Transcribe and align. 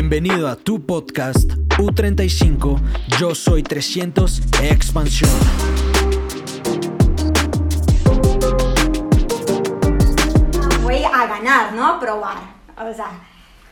Bienvenido 0.00 0.46
a 0.46 0.54
tu 0.54 0.86
podcast 0.86 1.50
U35, 1.76 2.80
yo 3.18 3.34
soy 3.34 3.64
300 3.64 4.42
Expansión. 4.62 5.28
Voy 10.82 11.02
a 11.02 11.26
ganar, 11.26 11.72
¿no? 11.72 11.98
Probar. 11.98 12.36
O 12.76 12.94
sea, 12.94 13.10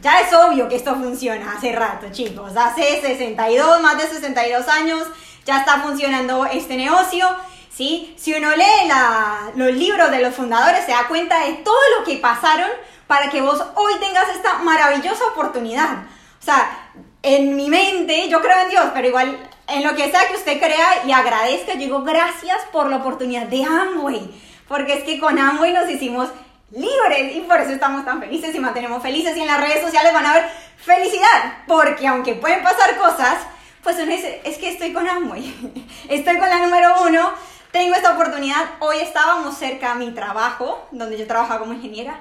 ya 0.00 0.20
es 0.20 0.34
obvio 0.34 0.68
que 0.68 0.74
esto 0.74 0.96
funciona 0.96 1.52
hace 1.52 1.70
rato, 1.70 2.09
chicos. 2.10 2.56
Hace 2.56 3.00
62, 3.00 3.80
más 3.80 3.96
de 3.96 4.08
62 4.08 4.66
años, 4.66 5.04
ya 5.45 5.58
está 5.61 5.79
funcionando 5.80 6.45
este 6.46 6.77
negocio. 6.77 7.24
¿sí? 7.70 8.15
Si 8.18 8.34
uno 8.34 8.51
lee 8.56 8.88
la- 8.88 9.52
los 9.54 9.73
libros 9.73 10.10
de 10.10 10.23
los 10.23 10.34
fundadores, 10.34 10.84
se 10.87 10.90
da 10.90 11.06
cuenta 11.06 11.45
de 11.45 11.52
todo 11.62 11.77
lo 12.01 12.04
que 12.04 12.16
pasaron 12.16 12.68
para 13.06 13.30
que 13.30 13.40
vos 13.43 13.62
hoy 13.77 13.93
tengas 14.01 14.29
esta 14.34 14.59
maravillosa 14.59 15.24
oportunidad. 15.32 15.98
O 16.46 16.48
sea, 16.48 16.92
en 17.24 17.56
mi 17.56 17.68
mente, 17.68 18.28
yo 18.28 18.41
creo 18.41 18.56
en 18.62 18.70
Dios, 18.70 18.84
pero 18.95 19.09
igual 19.09 19.37
en 19.66 19.82
lo 19.82 19.96
que 19.96 20.09
sea 20.09 20.28
que 20.28 20.37
usted 20.37 20.59
crea 20.59 21.04
y 21.04 21.10
agradezca, 21.10 21.73
yo 21.73 21.80
digo 21.80 22.02
gracias 22.04 22.59
por 22.70 22.88
la 22.88 22.98
oportunidad 22.98 23.48
de 23.48 23.64
Amway. 23.64 24.30
Porque 24.68 24.92
es 24.92 25.02
que 25.02 25.18
con 25.18 25.37
Amway 25.37 25.73
nos 25.73 25.90
hicimos 25.90 26.28
libres 26.70 27.34
y 27.34 27.40
por 27.40 27.60
eso 27.60 27.73
estamos 27.73 28.04
tan 28.04 28.20
felices 28.20 28.54
y 28.54 28.60
mantenemos 28.60 29.02
felices 29.02 29.37
y 29.37 29.40
en 29.40 29.48
las 29.48 29.60
redes 29.60 29.82
sociales 29.82 30.12
van 30.12 30.24
a 30.24 30.34
ver 30.34 30.48
felicidad. 30.77 31.64
Porque 31.66 32.06
aunque 32.06 32.34
pueden 32.34 32.62
pasar 32.62 32.96
cosas, 32.96 33.38
pues 33.82 33.96
uno 33.96 34.12
dice, 34.12 34.40
es 34.45 34.56
que 34.59 34.70
estoy 34.70 34.92
con 34.92 35.09
Amway. 35.09 35.52
Estoy 36.09 36.38
con 36.38 36.48
la 36.48 36.60
número 36.60 37.02
uno. 37.09 37.32
Tengo 37.73 37.96
esta 37.96 38.12
oportunidad. 38.12 38.65
Hoy 38.78 38.99
estábamos 38.99 39.56
cerca 39.56 39.90
a 39.90 39.95
mi 39.96 40.12
trabajo, 40.12 40.87
donde 40.93 41.18
yo 41.18 41.26
trabajaba 41.26 41.59
como 41.59 41.73
ingeniera. 41.73 42.21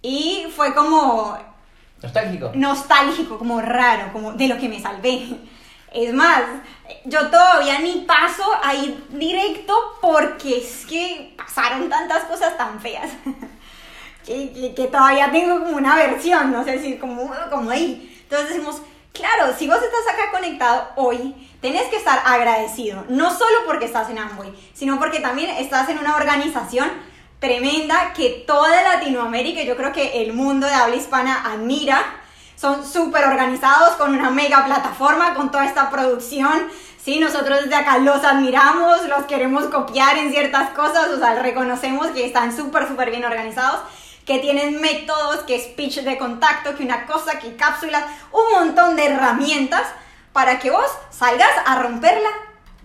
Y 0.00 0.46
fue 0.56 0.74
como 0.74 1.36
Nostálgico. 2.02 2.50
nostálgico, 2.54 3.38
como 3.38 3.60
raro, 3.60 4.12
como 4.12 4.32
de 4.32 4.48
lo 4.48 4.56
que 4.58 4.68
me 4.68 4.80
salvé. 4.80 5.26
Es 5.92 6.12
más, 6.12 6.42
yo 7.06 7.28
todavía 7.28 7.78
ni 7.80 8.02
paso 8.06 8.44
a 8.62 8.74
ir 8.74 9.04
directo 9.10 9.74
porque 10.00 10.58
es 10.58 10.84
que 10.86 11.34
pasaron 11.36 11.88
tantas 11.88 12.24
cosas 12.24 12.56
tan 12.56 12.78
feas. 12.80 13.10
que, 14.26 14.52
que- 14.52 14.74
que 14.74 14.86
todavía 14.88 15.30
tengo 15.32 15.58
como 15.64 15.76
una 15.76 15.96
versión, 15.96 16.52
no 16.52 16.62
sé 16.64 16.78
si 16.80 16.98
como, 16.98 17.30
como 17.50 17.70
ahí. 17.70 18.14
Entonces 18.24 18.50
decimos, 18.50 18.82
claro, 19.12 19.54
si 19.58 19.66
vos 19.66 19.78
estás 19.82 20.14
acá 20.14 20.30
conectado 20.30 20.88
hoy, 20.96 21.34
tenés 21.62 21.84
que 21.88 21.96
estar 21.96 22.20
agradecido, 22.24 23.04
no 23.08 23.30
solo 23.30 23.56
porque 23.66 23.86
estás 23.86 24.10
en 24.10 24.18
Amway, 24.18 24.52
sino 24.74 24.98
porque 24.98 25.20
también 25.20 25.50
estás 25.56 25.88
en 25.88 25.98
una 25.98 26.14
organización 26.16 26.90
tremenda 27.40 28.12
que 28.14 28.44
toda 28.46 28.82
Latinoamérica, 28.94 29.62
yo 29.62 29.76
creo 29.76 29.92
que 29.92 30.22
el 30.22 30.32
mundo 30.32 30.66
de 30.66 30.74
habla 30.74 30.96
hispana 30.96 31.42
admira. 31.44 32.02
Son 32.56 32.84
súper 32.84 33.24
organizados 33.24 33.90
con 33.96 34.12
una 34.14 34.30
mega 34.30 34.64
plataforma, 34.64 35.34
con 35.34 35.52
toda 35.52 35.64
esta 35.64 35.90
producción. 35.90 36.68
Sí, 37.00 37.20
nosotros 37.20 37.60
desde 37.62 37.76
acá 37.76 37.98
los 37.98 38.24
admiramos, 38.24 39.06
los 39.08 39.26
queremos 39.26 39.64
copiar 39.66 40.18
en 40.18 40.32
ciertas 40.32 40.70
cosas, 40.70 41.08
o 41.08 41.18
sea, 41.18 41.40
reconocemos 41.40 42.08
que 42.08 42.26
están 42.26 42.54
súper, 42.54 42.88
súper 42.88 43.10
bien 43.10 43.24
organizados, 43.24 43.80
que 44.26 44.40
tienen 44.40 44.80
métodos, 44.80 45.44
que 45.44 45.58
speech 45.58 46.00
de 46.00 46.18
contacto, 46.18 46.74
que 46.74 46.82
una 46.82 47.06
cosa, 47.06 47.38
que 47.38 47.54
cápsulas, 47.54 48.04
un 48.32 48.50
montón 48.50 48.96
de 48.96 49.06
herramientas 49.06 49.86
para 50.32 50.58
que 50.58 50.70
vos 50.70 50.90
salgas 51.10 51.48
a 51.64 51.78
romperla 51.78 52.28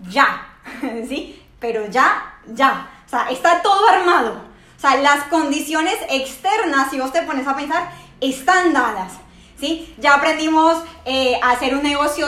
ya, 0.08 0.46
¿sí? 1.08 1.42
Pero 1.58 1.86
ya, 1.88 2.34
ya. 2.46 2.93
O 3.06 3.08
sea, 3.08 3.28
está 3.30 3.62
todo 3.62 3.88
armado. 3.88 4.42
O 4.76 4.80
sea, 4.80 4.96
las 4.96 5.24
condiciones 5.24 5.96
externas, 6.10 6.90
si 6.90 6.98
vos 6.98 7.12
te 7.12 7.22
pones 7.22 7.46
a 7.46 7.56
pensar, 7.56 7.90
están 8.20 8.72
dadas. 8.72 9.12
¿Sí? 9.58 9.94
Ya 9.98 10.14
aprendimos 10.14 10.82
eh, 11.04 11.38
a 11.40 11.52
hacer 11.52 11.74
un 11.74 11.82
negocio 11.82 12.26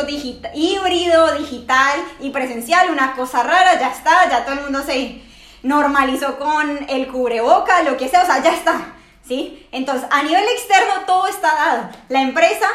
híbrido, 0.55 1.35
digital 1.35 2.01
y 2.21 2.31
presencial, 2.31 2.91
una 2.91 3.15
cosa 3.15 3.43
rara, 3.43 3.79
ya 3.79 3.91
está, 3.91 4.31
ya 4.31 4.45
todo 4.45 4.55
el 4.55 4.63
mundo 4.63 4.83
se 4.85 5.23
normalizó 5.63 6.39
con 6.39 6.87
el 6.89 7.09
cubreboca, 7.09 7.83
lo 7.83 7.97
que 7.97 8.09
sea, 8.09 8.23
o 8.23 8.27
sea, 8.27 8.43
ya 8.43 8.55
está, 8.55 8.95
¿sí? 9.27 9.67
Entonces, 9.73 10.09
a 10.11 10.23
nivel 10.23 10.45
externo 10.45 11.05
todo 11.05 11.27
está 11.27 11.55
dado. 11.55 11.89
La 12.09 12.23
empresa 12.23 12.67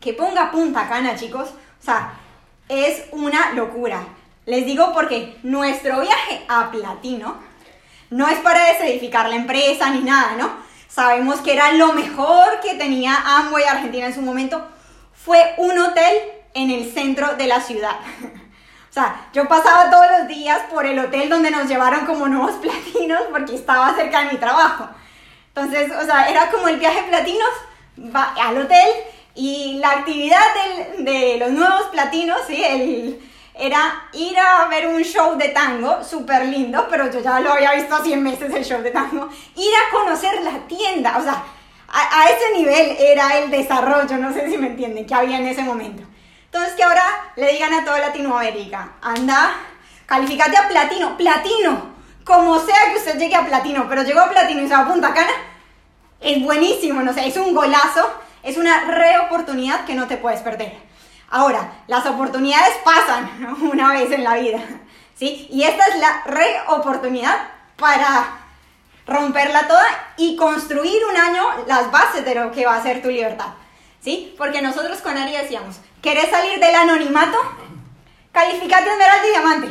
que 0.00 0.14
ponga 0.14 0.50
punta 0.50 0.88
cana, 0.88 1.16
chicos, 1.16 1.48
o 1.48 1.84
sea, 1.84 2.12
es 2.68 3.02
una 3.10 3.52
locura. 3.52 4.00
Les 4.50 4.66
digo 4.66 4.92
porque 4.92 5.38
nuestro 5.44 6.00
viaje 6.00 6.44
a 6.48 6.72
Platino 6.72 7.36
no 8.10 8.26
es 8.26 8.36
para 8.40 8.64
desedificar 8.64 9.28
la 9.28 9.36
empresa 9.36 9.90
ni 9.90 10.00
nada, 10.00 10.34
¿no? 10.36 10.50
Sabemos 10.88 11.38
que 11.38 11.52
era 11.52 11.70
lo 11.74 11.92
mejor 11.92 12.58
que 12.58 12.74
tenía 12.74 13.14
Amway 13.24 13.62
Argentina 13.62 14.06
en 14.06 14.14
su 14.14 14.22
momento. 14.22 14.66
Fue 15.14 15.54
un 15.58 15.78
hotel 15.78 16.18
en 16.54 16.72
el 16.72 16.92
centro 16.92 17.36
de 17.36 17.46
la 17.46 17.60
ciudad. 17.60 17.96
O 18.90 18.92
sea, 18.92 19.28
yo 19.32 19.46
pasaba 19.46 19.88
todos 19.88 20.06
los 20.18 20.26
días 20.26 20.62
por 20.68 20.84
el 20.84 20.98
hotel 20.98 21.28
donde 21.28 21.52
nos 21.52 21.68
llevaron 21.68 22.06
como 22.06 22.26
nuevos 22.26 22.56
platinos 22.60 23.20
porque 23.30 23.54
estaba 23.54 23.94
cerca 23.94 24.24
de 24.24 24.32
mi 24.32 24.38
trabajo. 24.38 24.88
Entonces, 25.54 25.92
o 25.96 26.04
sea, 26.04 26.28
era 26.28 26.50
como 26.50 26.66
el 26.66 26.76
viaje 26.76 27.04
platinos 27.04 27.50
al 28.14 28.58
hotel 28.58 28.88
y 29.36 29.74
la 29.74 29.90
actividad 29.90 30.42
de 30.98 31.36
los 31.38 31.52
nuevos 31.52 31.82
platinos, 31.92 32.40
¿sí? 32.48 32.64
El, 32.64 33.29
era 33.54 34.08
ir 34.12 34.38
a 34.38 34.66
ver 34.68 34.86
un 34.86 35.02
show 35.02 35.36
de 35.36 35.48
tango, 35.48 36.02
súper 36.02 36.46
lindo, 36.46 36.86
pero 36.90 37.10
yo 37.10 37.20
ya 37.20 37.40
lo 37.40 37.52
había 37.52 37.72
visto 37.72 38.02
100 38.02 38.24
veces 38.24 38.54
el 38.54 38.64
show 38.64 38.80
de 38.80 38.90
tango. 38.90 39.28
Ir 39.56 39.72
a 39.74 39.90
conocer 39.90 40.40
la 40.42 40.66
tienda, 40.66 41.18
o 41.18 41.22
sea, 41.22 41.42
a, 41.88 42.20
a 42.20 42.30
ese 42.30 42.58
nivel 42.58 42.96
era 42.98 43.38
el 43.38 43.50
desarrollo, 43.50 44.16
no 44.16 44.32
sé 44.32 44.48
si 44.48 44.56
me 44.56 44.68
entienden, 44.68 45.06
que 45.06 45.14
había 45.14 45.38
en 45.38 45.46
ese 45.46 45.62
momento. 45.62 46.02
Entonces, 46.44 46.74
que 46.74 46.82
ahora 46.82 47.04
le 47.36 47.52
digan 47.52 47.72
a 47.74 47.84
toda 47.84 47.98
Latinoamérica, 47.98 48.92
anda, 49.02 49.54
calificate 50.06 50.56
a 50.56 50.68
platino, 50.68 51.16
platino, 51.16 51.90
como 52.24 52.58
sea 52.58 52.92
que 52.92 52.98
usted 52.98 53.18
llegue 53.18 53.36
a 53.36 53.46
platino, 53.46 53.86
pero 53.88 54.02
llegó 54.02 54.20
a 54.20 54.30
platino 54.30 54.62
y 54.62 54.68
se 54.68 54.74
a 54.74 54.86
Punta 54.86 55.14
Cana, 55.14 55.32
es 56.20 56.42
buenísimo, 56.42 57.02
no 57.02 57.12
sé, 57.12 57.26
es 57.26 57.36
un 57.36 57.54
golazo, 57.54 58.08
es 58.42 58.56
una 58.56 58.84
re 58.84 59.18
oportunidad 59.18 59.84
que 59.84 59.94
no 59.94 60.06
te 60.06 60.16
puedes 60.16 60.40
perder. 60.40 60.89
Ahora, 61.30 61.84
las 61.86 62.04
oportunidades 62.06 62.74
pasan 62.84 63.56
una 63.62 63.92
vez 63.92 64.10
en 64.10 64.24
la 64.24 64.34
vida, 64.34 64.60
¿sí? 65.14 65.46
Y 65.50 65.62
esta 65.62 65.86
es 65.86 66.00
la 66.00 66.22
re 66.26 66.56
oportunidad 66.68 67.36
para 67.76 68.36
romperla 69.06 69.66
toda 69.68 69.86
y 70.16 70.36
construir 70.36 70.98
un 71.10 71.16
año 71.16 71.42
las 71.66 71.90
bases 71.90 72.24
de 72.24 72.34
lo 72.34 72.50
que 72.50 72.66
va 72.66 72.76
a 72.76 72.82
ser 72.82 73.00
tu 73.00 73.08
libertad, 73.08 73.54
¿sí? 74.02 74.34
Porque 74.36 74.60
nosotros 74.60 74.98
con 74.98 75.16
Ari 75.16 75.32
decíamos, 75.32 75.76
¿querés 76.02 76.30
salir 76.30 76.58
del 76.58 76.74
anonimato? 76.74 77.38
Calificate 78.32 78.88
Esmeralda 78.88 79.26
y 79.26 79.30
Diamante. 79.30 79.68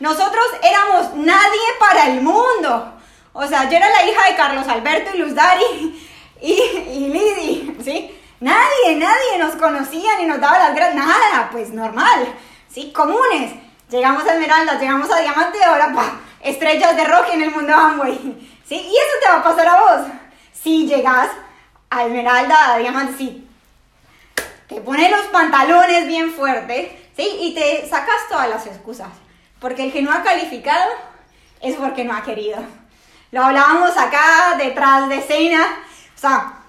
Nosotros 0.00 0.44
éramos 0.62 1.14
nadie 1.14 1.60
para 1.78 2.06
el 2.08 2.22
mundo. 2.22 2.94
O 3.32 3.46
sea, 3.46 3.68
yo 3.70 3.76
era 3.76 3.88
la 3.88 4.04
hija 4.04 4.28
de 4.28 4.36
Carlos 4.36 4.68
Alberto 4.68 5.10
y 5.14 5.18
Luz 5.18 5.34
Dari 5.34 6.08
y, 6.42 6.52
y 6.52 7.08
Lidi, 7.08 7.76
¿sí? 7.82 8.18
Nadie, 8.42 8.96
nadie 8.96 9.38
nos 9.38 9.54
conocía 9.54 10.18
ni 10.18 10.26
nos 10.26 10.40
daba 10.40 10.58
las 10.58 10.74
gracias, 10.74 10.96
nada, 10.96 11.48
pues 11.52 11.70
normal, 11.70 12.26
¿sí? 12.68 12.92
Comunes. 12.92 13.52
Llegamos 13.88 14.26
a 14.26 14.34
Esmeralda, 14.34 14.80
llegamos 14.80 15.08
a 15.12 15.20
Diamante 15.20 15.62
ahora, 15.62 15.92
pa, 15.92 16.16
estrellas 16.40 16.96
de 16.96 17.04
rock 17.04 17.26
en 17.34 17.42
el 17.42 17.52
mundo 17.52 17.72
Amway, 17.72 18.18
¿sí? 18.66 18.74
Y 18.74 18.96
eso 18.96 19.12
te 19.22 19.28
va 19.28 19.36
a 19.36 19.42
pasar 19.44 19.68
a 19.68 19.80
vos. 19.80 20.06
Si 20.52 20.88
llegas 20.88 21.30
a 21.88 22.04
Esmeralda, 22.04 22.74
a 22.74 22.78
Diamante, 22.78 23.14
sí, 23.16 23.48
te 24.66 24.80
pones 24.80 25.08
los 25.08 25.26
pantalones 25.26 26.08
bien 26.08 26.32
fuertes, 26.32 26.90
¿sí? 27.16 27.36
Y 27.42 27.54
te 27.54 27.88
sacas 27.88 28.28
todas 28.28 28.48
las 28.48 28.66
excusas. 28.66 29.10
Porque 29.60 29.84
el 29.84 29.92
que 29.92 30.02
no 30.02 30.10
ha 30.10 30.24
calificado 30.24 30.90
es 31.60 31.76
porque 31.76 32.02
no 32.02 32.12
ha 32.12 32.24
querido. 32.24 32.58
Lo 33.30 33.44
hablábamos 33.44 33.96
acá 33.96 34.56
detrás 34.58 35.08
de 35.08 35.18
escena. 35.18 35.64
O 36.16 36.18
sea, 36.18 36.61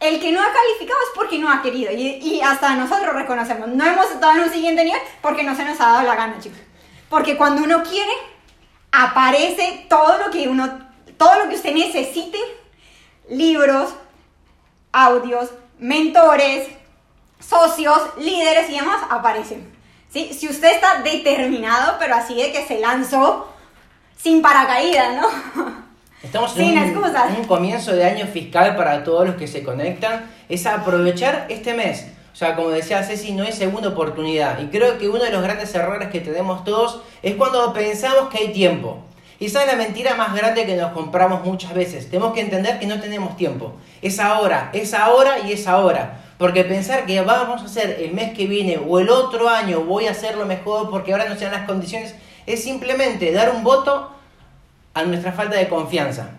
el 0.00 0.20
que 0.20 0.32
no 0.32 0.40
ha 0.40 0.52
calificado 0.52 0.98
es 1.02 1.10
porque 1.14 1.38
no 1.38 1.50
ha 1.50 1.62
querido. 1.62 1.92
Y, 1.92 2.40
hasta 2.42 2.74
nosotros 2.74 3.14
reconocemos. 3.14 3.68
No 3.68 3.84
hemos 3.84 4.10
estado 4.10 4.32
en 4.32 4.40
un 4.40 4.50
siguiente 4.50 4.84
nivel 4.84 5.00
porque 5.22 5.42
no 5.42 5.56
se 5.56 5.64
nos 5.64 5.80
ha 5.80 5.92
dado 5.92 6.02
la 6.02 6.16
gana, 6.16 6.38
chicos. 6.38 6.58
Porque 7.08 7.36
cuando 7.36 7.62
uno 7.62 7.82
quiere, 7.82 8.12
aparece 8.92 9.86
todo 9.88 10.18
lo 10.18 10.30
que 10.30 10.48
uno, 10.48 10.86
todo 11.16 11.38
lo 11.42 11.48
que 11.48 11.56
usted 11.56 11.72
necesite. 11.72 12.38
Libros, 13.28 13.94
audios, 14.92 15.50
mentores, 15.78 16.68
socios, 17.40 18.00
líderes 18.18 18.70
y 18.70 18.76
demás 18.76 19.02
aparecen. 19.10 19.74
Si 20.10 20.48
usted 20.48 20.72
está 20.72 21.02
determinado, 21.02 21.96
pero 21.98 22.14
así 22.14 22.34
de 22.34 22.50
que 22.50 22.66
se 22.66 22.80
lanzó 22.80 23.52
sin 24.16 24.40
paracaídas, 24.40 25.20
¿no? 25.20 25.85
Estamos 26.22 26.56
en 26.56 26.78
un, 26.78 27.04
un 27.38 27.44
comienzo 27.44 27.92
de 27.92 28.04
año 28.04 28.26
fiscal 28.26 28.74
para 28.74 29.04
todos 29.04 29.26
los 29.26 29.36
que 29.36 29.46
se 29.46 29.62
conectan. 29.62 30.30
Es 30.48 30.66
aprovechar 30.66 31.46
este 31.50 31.74
mes. 31.74 32.06
O 32.32 32.36
sea, 32.36 32.56
como 32.56 32.70
decía 32.70 33.02
Ceci, 33.02 33.32
no 33.32 33.44
es 33.44 33.54
segunda 33.54 33.90
oportunidad. 33.90 34.58
Y 34.60 34.66
creo 34.66 34.98
que 34.98 35.08
uno 35.08 35.22
de 35.22 35.30
los 35.30 35.42
grandes 35.42 35.74
errores 35.74 36.08
que 36.08 36.20
tenemos 36.20 36.64
todos 36.64 37.02
es 37.22 37.34
cuando 37.34 37.72
pensamos 37.72 38.28
que 38.30 38.38
hay 38.38 38.52
tiempo. 38.52 38.98
Y 39.38 39.46
esa 39.46 39.62
es 39.62 39.66
la 39.66 39.76
mentira 39.76 40.14
más 40.14 40.34
grande 40.34 40.64
que 40.64 40.76
nos 40.76 40.92
compramos 40.92 41.44
muchas 41.44 41.74
veces. 41.74 42.08
Tenemos 42.10 42.32
que 42.32 42.40
entender 42.40 42.78
que 42.78 42.86
no 42.86 42.98
tenemos 42.98 43.36
tiempo. 43.36 43.74
Es 44.00 44.18
ahora, 44.18 44.70
es 44.72 44.94
ahora 44.94 45.40
y 45.40 45.52
es 45.52 45.66
ahora. 45.66 46.22
Porque 46.38 46.64
pensar 46.64 47.04
que 47.04 47.20
vamos 47.20 47.60
a 47.62 47.66
hacer 47.66 47.98
el 48.00 48.12
mes 48.12 48.34
que 48.34 48.46
viene 48.46 48.78
o 48.78 48.98
el 49.00 49.10
otro 49.10 49.48
año 49.50 49.80
voy 49.80 50.06
a 50.06 50.12
hacerlo 50.12 50.46
mejor 50.46 50.88
porque 50.90 51.12
ahora 51.12 51.28
no 51.28 51.36
sean 51.36 51.52
las 51.52 51.66
condiciones, 51.66 52.14
es 52.46 52.62
simplemente 52.62 53.32
dar 53.32 53.50
un 53.50 53.64
voto 53.64 54.15
a 54.96 55.04
nuestra 55.04 55.32
falta 55.32 55.56
de 55.56 55.68
confianza. 55.68 56.30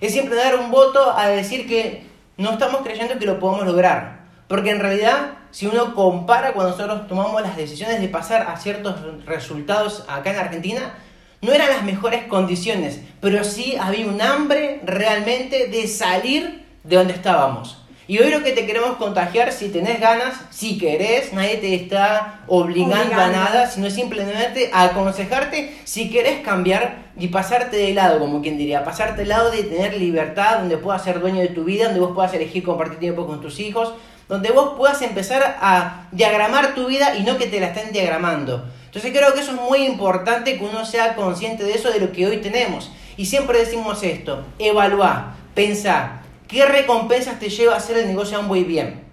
Es 0.00 0.12
siempre 0.12 0.34
dar 0.34 0.56
un 0.56 0.72
voto 0.72 1.16
a 1.16 1.28
decir 1.28 1.68
que 1.68 2.04
no 2.36 2.50
estamos 2.50 2.82
creyendo 2.82 3.16
que 3.16 3.26
lo 3.26 3.38
podemos 3.38 3.64
lograr. 3.64 4.22
Porque 4.48 4.70
en 4.70 4.80
realidad, 4.80 5.34
si 5.52 5.68
uno 5.68 5.94
compara 5.94 6.52
cuando 6.52 6.72
nosotros 6.72 7.06
tomamos 7.06 7.40
las 7.42 7.56
decisiones 7.56 8.00
de 8.00 8.08
pasar 8.08 8.48
a 8.48 8.56
ciertos 8.56 8.96
resultados 9.24 10.04
acá 10.08 10.32
en 10.32 10.38
Argentina, 10.40 10.94
no 11.42 11.52
eran 11.52 11.70
las 11.70 11.84
mejores 11.84 12.24
condiciones, 12.24 13.00
pero 13.20 13.44
sí 13.44 13.76
había 13.80 14.08
un 14.08 14.20
hambre 14.20 14.80
realmente 14.84 15.68
de 15.68 15.86
salir 15.86 16.66
de 16.82 16.96
donde 16.96 17.14
estábamos. 17.14 17.81
Y 18.08 18.18
hoy 18.18 18.30
lo 18.30 18.42
que 18.42 18.50
te 18.50 18.66
queremos 18.66 18.96
contagiar, 18.96 19.52
si 19.52 19.68
tenés 19.68 20.00
ganas, 20.00 20.34
si 20.50 20.76
querés, 20.76 21.32
nadie 21.32 21.58
te 21.58 21.74
está 21.74 22.40
obligando, 22.48 23.14
a 23.14 23.28
nada, 23.28 23.70
sino 23.70 23.90
simplemente 23.90 24.70
a 24.72 24.84
aconsejarte 24.84 25.78
si 25.84 26.10
querés 26.10 26.40
cambiar 26.40 27.02
y 27.16 27.28
pasarte 27.28 27.76
de 27.76 27.94
lado, 27.94 28.18
como 28.18 28.42
quien 28.42 28.58
diría, 28.58 28.84
pasarte 28.84 29.22
de 29.22 29.28
lado 29.28 29.52
de 29.52 29.62
tener 29.62 29.96
libertad, 29.98 30.58
donde 30.58 30.78
puedas 30.78 31.04
ser 31.04 31.20
dueño 31.20 31.40
de 31.40 31.48
tu 31.48 31.62
vida, 31.62 31.84
donde 31.84 32.00
vos 32.00 32.12
puedas 32.12 32.34
elegir 32.34 32.64
compartir 32.64 32.98
tiempo 32.98 33.26
con 33.26 33.40
tus 33.40 33.60
hijos, 33.60 33.92
donde 34.28 34.50
vos 34.50 34.74
puedas 34.76 35.00
empezar 35.02 35.58
a 35.60 36.08
diagramar 36.10 36.74
tu 36.74 36.86
vida 36.86 37.16
y 37.16 37.22
no 37.22 37.38
que 37.38 37.46
te 37.46 37.60
la 37.60 37.68
estén 37.68 37.92
diagramando. 37.92 38.64
Entonces 38.86 39.12
creo 39.12 39.32
que 39.32 39.40
eso 39.40 39.52
es 39.52 39.60
muy 39.60 39.84
importante 39.84 40.58
que 40.58 40.64
uno 40.64 40.84
sea 40.84 41.14
consciente 41.14 41.64
de 41.64 41.74
eso, 41.74 41.90
de 41.90 42.00
lo 42.00 42.12
que 42.12 42.26
hoy 42.26 42.38
tenemos. 42.38 42.90
Y 43.16 43.26
siempre 43.26 43.58
decimos 43.58 44.02
esto, 44.02 44.44
evaluar, 44.58 45.34
pensar, 45.54 46.21
¿Qué 46.52 46.66
recompensas 46.66 47.38
te 47.38 47.48
lleva 47.48 47.72
a 47.72 47.78
hacer 47.78 47.96
el 47.96 48.06
negocio 48.06 48.42
muy 48.42 48.62
bien? 48.62 49.04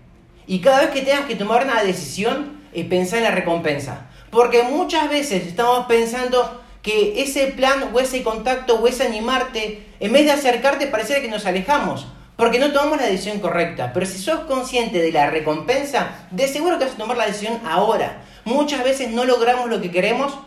Y 0.45 0.59
cada 0.59 0.81
vez 0.81 0.89
que 0.89 1.03
tengas 1.03 1.25
que 1.25 1.35
tomar 1.35 1.63
una 1.63 1.81
decisión, 1.81 2.59
eh, 2.73 2.83
pensá 2.83 3.15
en 3.15 3.23
la 3.23 3.31
recompensa. 3.31 4.09
Porque 4.29 4.63
muchas 4.63 5.09
veces 5.09 5.47
estamos 5.47 5.85
pensando 5.85 6.61
que 6.81 7.23
ese 7.23 7.47
plan 7.47 7.91
o 7.93 7.99
ese 8.01 8.23
contacto 8.23 8.75
o 8.81 8.87
ese 8.89 9.05
animarte, 9.05 9.87
en 10.01 10.11
vez 10.11 10.25
de 10.25 10.31
acercarte, 10.31 10.87
parece 10.87 11.21
que 11.21 11.29
nos 11.29 11.45
alejamos. 11.45 12.07
Porque 12.35 12.59
no 12.59 12.73
tomamos 12.73 12.97
la 12.97 13.07
decisión 13.07 13.39
correcta. 13.39 13.93
Pero 13.93 14.05
si 14.05 14.17
sos 14.17 14.41
consciente 14.41 15.01
de 15.01 15.13
la 15.13 15.29
recompensa, 15.29 16.27
de 16.31 16.45
seguro 16.45 16.77
que 16.77 16.83
vas 16.83 16.95
a 16.95 16.97
tomar 16.97 17.15
la 17.15 17.27
decisión 17.27 17.61
ahora. 17.65 18.21
Muchas 18.43 18.83
veces 18.83 19.11
no 19.11 19.23
logramos 19.23 19.69
lo 19.69 19.79
que 19.79 19.91
queremos 19.91 20.37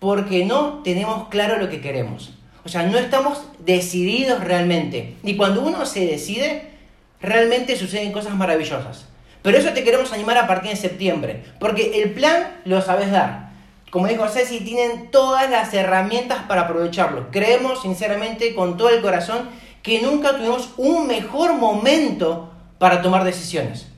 porque 0.00 0.44
no 0.44 0.82
tenemos 0.82 1.28
claro 1.28 1.58
lo 1.58 1.70
que 1.70 1.80
queremos. 1.80 2.32
O 2.64 2.68
sea, 2.68 2.84
no 2.84 2.98
estamos 2.98 3.42
decididos 3.58 4.42
realmente. 4.42 5.16
Y 5.22 5.36
cuando 5.36 5.62
uno 5.62 5.84
se 5.86 6.06
decide, 6.06 6.70
realmente 7.20 7.76
suceden 7.76 8.12
cosas 8.12 8.34
maravillosas. 8.34 9.06
Pero 9.42 9.58
eso 9.58 9.70
te 9.72 9.82
queremos 9.82 10.12
animar 10.12 10.38
a 10.38 10.46
partir 10.46 10.70
de 10.70 10.76
septiembre, 10.76 11.42
porque 11.58 12.02
el 12.02 12.12
plan 12.12 12.60
lo 12.64 12.80
sabes 12.80 13.10
dar. 13.10 13.50
Como 13.90 14.06
dijo 14.06 14.28
Ceci, 14.28 14.60
tienen 14.60 15.10
todas 15.10 15.50
las 15.50 15.74
herramientas 15.74 16.44
para 16.48 16.62
aprovecharlo. 16.62 17.30
Creemos 17.30 17.82
sinceramente 17.82 18.54
con 18.54 18.76
todo 18.76 18.88
el 18.88 19.02
corazón 19.02 19.50
que 19.82 20.00
nunca 20.00 20.36
tuvimos 20.36 20.70
un 20.76 21.06
mejor 21.08 21.54
momento 21.54 22.50
para 22.78 23.02
tomar 23.02 23.24
decisiones. 23.24 23.88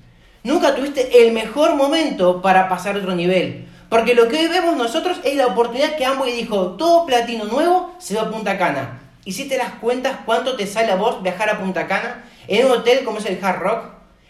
Nunca 0.43 0.75
tuviste 0.75 1.22
el 1.22 1.32
mejor 1.32 1.76
momento 1.76 2.43
para 2.43 2.69
pasar 2.69 2.96
a 2.96 2.99
otro 2.99 3.14
nivel. 3.14 3.66
Porque 3.89 4.15
lo 4.15 4.29
que 4.29 4.39
hoy 4.39 4.49
vemos 4.49 4.77
nosotros 4.77 5.19
es 5.25 5.37
la 5.37 5.47
oportunidad 5.47 5.97
que 5.97 6.05
Amway 6.05 6.33
dijo, 6.33 6.71
todo 6.73 7.07
platino 7.07 7.45
nuevo 7.45 7.95
se 7.99 8.17
va 8.17 8.23
a 8.23 8.31
Punta 8.31 8.59
Cana. 8.59 9.01
Y 9.25 9.33
si 9.33 9.49
te 9.49 9.57
das 9.57 9.73
cuenta 9.81 10.23
cuánto 10.25 10.57
te 10.57 10.67
sale 10.67 10.93
a 10.93 10.97
vos 10.97 11.23
viajar 11.23 11.51
a 11.51 11.59
Punta 11.59 11.87
Cana 11.87 12.25
en 12.49 12.67
un 12.67 12.73
hotel 12.73 13.05
como 13.05 13.19
es 13.19 13.27
el 13.27 13.43
Hard 13.43 13.61
Rock, 13.61 13.85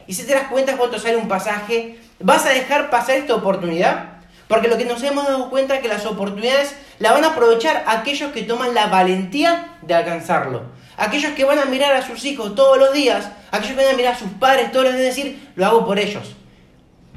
y 0.07 0.15
si 0.15 0.27
te 0.27 0.35
das 0.35 0.49
cuenta 0.49 0.77
cuánto 0.77 0.99
sale 0.99 1.17
un 1.17 1.29
pasaje, 1.29 1.99
¿vas 2.21 2.45
a 2.47 2.51
dejar 2.51 2.91
pasar 2.91 3.17
esta 3.17 3.35
oportunidad? 3.35 4.11
Porque 4.49 4.69
lo 4.69 4.77
que 4.77 4.85
nos 4.85 5.03
hemos 5.03 5.27
dado 5.27 5.49
cuenta 5.49 5.77
es 5.77 5.81
que 5.83 5.89
las 5.89 6.05
oportunidades 6.05 6.77
la 6.99 7.13
van 7.13 7.25
a 7.25 7.29
aprovechar 7.29 7.85
aquellos 7.87 8.33
que 8.33 8.43
toman 8.43 8.75
la 8.75 8.89
valentía 8.89 9.79
de 9.83 9.95
alcanzarlo. 9.95 10.63
Aquellos 10.97 11.33
que 11.33 11.45
van 11.45 11.59
a 11.59 11.65
mirar 11.65 11.95
a 11.95 12.07
sus 12.07 12.25
hijos 12.25 12.55
todos 12.55 12.79
los 12.79 12.93
días, 12.93 13.31
aquellos 13.51 13.77
que 13.77 13.85
van 13.85 13.95
a 13.95 13.97
mirar 13.97 14.15
a 14.15 14.19
sus 14.19 14.31
padres 14.33 14.71
todos 14.71 14.85
los 14.85 14.95
días 14.95 15.17
y 15.17 15.23
decir, 15.23 15.53
lo 15.57 15.67
hago 15.67 15.87
por 15.87 15.99
ellos 15.99 16.35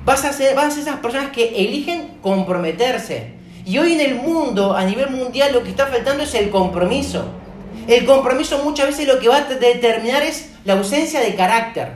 vas 0.07 0.23
a, 0.23 0.31
ser, 0.31 0.55
vas 0.55 0.67
a 0.67 0.71
ser 0.71 0.83
esas 0.83 0.99
personas 1.01 1.31
que 1.31 1.49
eligen 1.65 2.19
comprometerse. 2.21 3.33
Y 3.65 3.77
hoy 3.77 3.91
en 3.91 3.99
el 3.99 4.15
mundo, 4.15 4.73
a 4.73 4.85
nivel 4.85 5.09
mundial, 5.09 5.51
lo 5.51 5.63
que 5.63 5.69
está 5.69 5.87
faltando 5.87 6.23
es 6.23 6.33
el 6.33 6.49
compromiso. 6.49 7.25
El 7.89 8.05
compromiso 8.05 8.63
muchas 8.63 8.87
veces 8.87 9.05
lo 9.05 9.19
que 9.19 9.27
va 9.27 9.39
a 9.39 9.43
determinar 9.43 10.23
es 10.23 10.51
la 10.63 10.73
ausencia 10.73 11.19
de 11.19 11.35
carácter. 11.35 11.91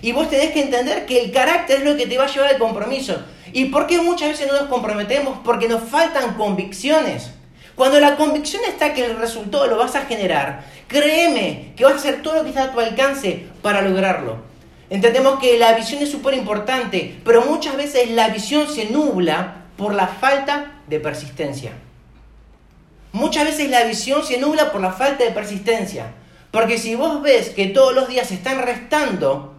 Y 0.00 0.12
vos 0.12 0.30
tenés 0.30 0.52
que 0.52 0.62
entender 0.62 1.06
que 1.06 1.20
el 1.24 1.32
carácter 1.32 1.78
es 1.78 1.84
lo 1.84 1.96
que 1.96 2.06
te 2.06 2.16
va 2.16 2.26
a 2.26 2.32
llevar 2.32 2.50
al 2.50 2.58
compromiso. 2.58 3.20
¿Y 3.52 3.64
por 3.64 3.88
qué 3.88 4.00
muchas 4.00 4.28
veces 4.28 4.46
no 4.46 4.56
nos 4.56 4.68
comprometemos? 4.68 5.40
Porque 5.44 5.66
nos 5.66 5.82
faltan 5.82 6.34
convicciones. 6.34 7.32
Cuando 7.74 7.98
la 7.98 8.14
convicción 8.14 8.62
está 8.68 8.94
que 8.94 9.06
el 9.06 9.16
resultado 9.16 9.66
lo 9.66 9.76
vas 9.76 9.96
a 9.96 10.02
generar, 10.02 10.66
créeme 10.86 11.72
que 11.76 11.82
vas 11.82 11.94
a 11.94 11.96
hacer 11.96 12.22
todo 12.22 12.36
lo 12.36 12.42
que 12.44 12.50
está 12.50 12.64
a 12.64 12.72
tu 12.72 12.78
alcance 12.78 13.46
para 13.60 13.82
lograrlo. 13.82 14.49
Entendemos 14.90 15.38
que 15.38 15.56
la 15.56 15.72
visión 15.74 16.02
es 16.02 16.10
súper 16.10 16.34
importante, 16.34 17.20
pero 17.24 17.42
muchas 17.42 17.76
veces 17.76 18.10
la 18.10 18.28
visión 18.28 18.68
se 18.68 18.86
nubla 18.90 19.66
por 19.76 19.94
la 19.94 20.08
falta 20.08 20.82
de 20.88 20.98
persistencia. 20.98 21.72
Muchas 23.12 23.44
veces 23.44 23.70
la 23.70 23.84
visión 23.84 24.24
se 24.24 24.38
nubla 24.38 24.72
por 24.72 24.80
la 24.80 24.92
falta 24.92 25.24
de 25.24 25.30
persistencia. 25.30 26.12
Porque 26.50 26.76
si 26.76 26.96
vos 26.96 27.22
ves 27.22 27.50
que 27.50 27.66
todos 27.66 27.94
los 27.94 28.08
días 28.08 28.26
se 28.26 28.34
están 28.34 28.60
restando, 28.62 29.54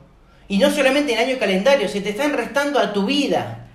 y 0.50 0.58
no 0.58 0.70
solamente 0.70 1.14
en 1.14 1.20
año 1.20 1.40
calendario, 1.40 1.88
se 1.88 2.02
te 2.02 2.10
están 2.10 2.34
restando 2.34 2.78
a 2.78 2.92
tu 2.92 3.06
vida. 3.06 3.70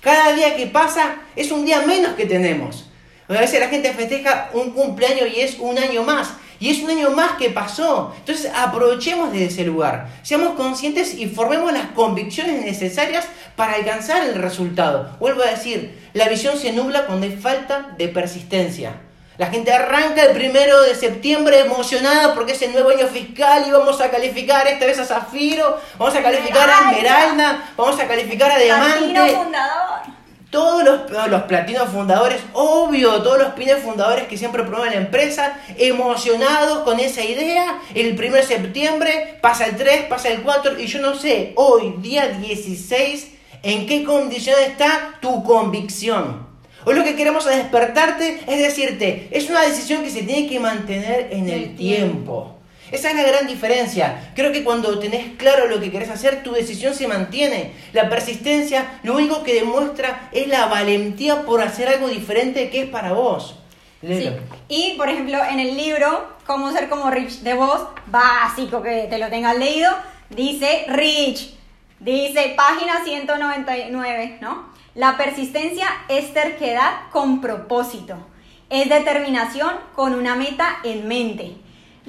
Cada 0.00 0.32
día 0.32 0.56
que 0.56 0.66
pasa 0.66 1.18
es 1.36 1.52
un 1.52 1.64
día 1.64 1.82
menos 1.82 2.14
que 2.14 2.26
tenemos. 2.26 2.90
A 3.28 3.34
veces 3.34 3.60
la 3.60 3.68
gente 3.68 3.92
festeja 3.92 4.50
un 4.52 4.72
cumpleaños 4.72 5.28
y 5.32 5.40
es 5.40 5.58
un 5.60 5.78
año 5.78 6.02
más. 6.02 6.30
Y 6.60 6.70
es 6.70 6.82
un 6.82 6.90
año 6.90 7.10
más 7.10 7.32
que 7.32 7.50
pasó. 7.50 8.14
Entonces 8.18 8.50
aprovechemos 8.54 9.32
de 9.32 9.46
ese 9.46 9.64
lugar. 9.64 10.08
Seamos 10.22 10.54
conscientes 10.54 11.14
y 11.14 11.26
formemos 11.26 11.72
las 11.72 11.88
convicciones 11.90 12.64
necesarias 12.64 13.26
para 13.56 13.74
alcanzar 13.74 14.24
el 14.24 14.34
resultado. 14.34 15.16
Vuelvo 15.20 15.42
a 15.42 15.50
decir, 15.50 16.08
la 16.14 16.28
visión 16.28 16.58
se 16.58 16.72
nubla 16.72 17.06
cuando 17.06 17.26
hay 17.26 17.36
falta 17.36 17.94
de 17.96 18.08
persistencia. 18.08 19.00
La 19.38 19.46
gente 19.46 19.72
arranca 19.72 20.24
el 20.24 20.32
primero 20.32 20.82
de 20.82 20.96
septiembre 20.96 21.60
emocionada 21.60 22.34
porque 22.34 22.52
es 22.52 22.62
el 22.62 22.72
nuevo 22.72 22.90
año 22.90 23.06
fiscal 23.06 23.64
y 23.68 23.70
vamos 23.70 24.00
a 24.00 24.10
calificar 24.10 24.66
esta 24.66 24.84
vez 24.84 24.98
a 24.98 25.04
Zafiro, 25.04 25.80
vamos 25.96 26.16
a 26.16 26.22
calificar 26.22 26.68
a 26.68 26.90
Esmeralda, 26.90 27.70
vamos 27.76 28.00
a 28.00 28.08
calificar 28.08 28.50
a 28.50 28.58
Diamante. 28.58 29.36
fundador. 29.36 30.17
Todos 30.50 30.82
los, 30.82 31.28
los, 31.28 31.42
platinos 31.42 31.90
fundadores, 31.90 32.40
obvio, 32.54 33.22
todos 33.22 33.38
los 33.38 33.52
pines 33.52 33.82
fundadores 33.82 34.28
que 34.28 34.38
siempre 34.38 34.62
promueven 34.62 34.94
la 34.94 35.00
empresa, 35.00 35.60
emocionados 35.76 36.84
con 36.84 37.00
esa 37.00 37.22
idea. 37.22 37.80
El 37.94 38.18
1 38.18 38.36
de 38.36 38.42
septiembre 38.42 39.38
pasa 39.42 39.66
el 39.66 39.76
3, 39.76 40.04
pasa 40.04 40.30
el 40.30 40.42
4 40.42 40.80
y 40.80 40.86
yo 40.86 41.00
no 41.02 41.14
sé, 41.14 41.52
hoy, 41.56 41.94
día 41.98 42.28
16, 42.28 43.28
en 43.62 43.86
qué 43.86 44.04
condición 44.04 44.56
está 44.64 45.18
tu 45.20 45.44
convicción. 45.44 46.48
Hoy 46.84 46.94
lo 46.94 47.04
que 47.04 47.16
queremos 47.16 47.44
despertarte 47.44 48.40
es 48.46 48.58
decirte, 48.58 49.28
es 49.30 49.50
una 49.50 49.60
decisión 49.60 50.02
que 50.02 50.10
se 50.10 50.22
tiene 50.22 50.48
que 50.48 50.58
mantener 50.58 51.28
en 51.30 51.48
el, 51.48 51.76
tiempo. 51.76 52.57
Esa 52.90 53.10
es 53.10 53.16
la 53.16 53.22
gran 53.22 53.46
diferencia. 53.46 54.32
Creo 54.34 54.52
que 54.52 54.64
cuando 54.64 54.98
tenés 54.98 55.36
claro 55.36 55.66
lo 55.66 55.80
que 55.80 55.90
querés 55.90 56.10
hacer, 56.10 56.42
tu 56.42 56.52
decisión 56.52 56.94
se 56.94 57.08
mantiene. 57.08 57.72
La 57.92 58.08
persistencia 58.08 58.98
lo 59.02 59.14
único 59.16 59.42
que 59.42 59.54
demuestra 59.54 60.30
es 60.32 60.48
la 60.48 60.66
valentía 60.66 61.42
por 61.42 61.60
hacer 61.60 61.88
algo 61.88 62.08
diferente 62.08 62.70
que 62.70 62.82
es 62.82 62.88
para 62.88 63.12
vos. 63.12 63.56
Sí. 64.00 64.30
Y, 64.68 64.94
por 64.96 65.08
ejemplo, 65.08 65.38
en 65.44 65.60
el 65.60 65.76
libro, 65.76 66.38
Cómo 66.46 66.72
ser 66.72 66.88
como 66.88 67.10
Rich 67.10 67.40
de 67.40 67.52
vos, 67.52 67.88
básico 68.06 68.80
que 68.80 69.06
te 69.10 69.18
lo 69.18 69.28
tengas 69.28 69.58
leído, 69.58 69.90
dice 70.30 70.86
Rich, 70.88 71.54
dice 72.00 72.54
página 72.56 73.04
199, 73.04 74.38
¿no? 74.40 74.72
La 74.94 75.18
persistencia 75.18 75.86
es 76.08 76.32
terquedad 76.32 77.10
con 77.12 77.42
propósito, 77.42 78.16
es 78.70 78.88
determinación 78.88 79.74
con 79.94 80.14
una 80.14 80.36
meta 80.36 80.78
en 80.84 81.06
mente 81.06 81.56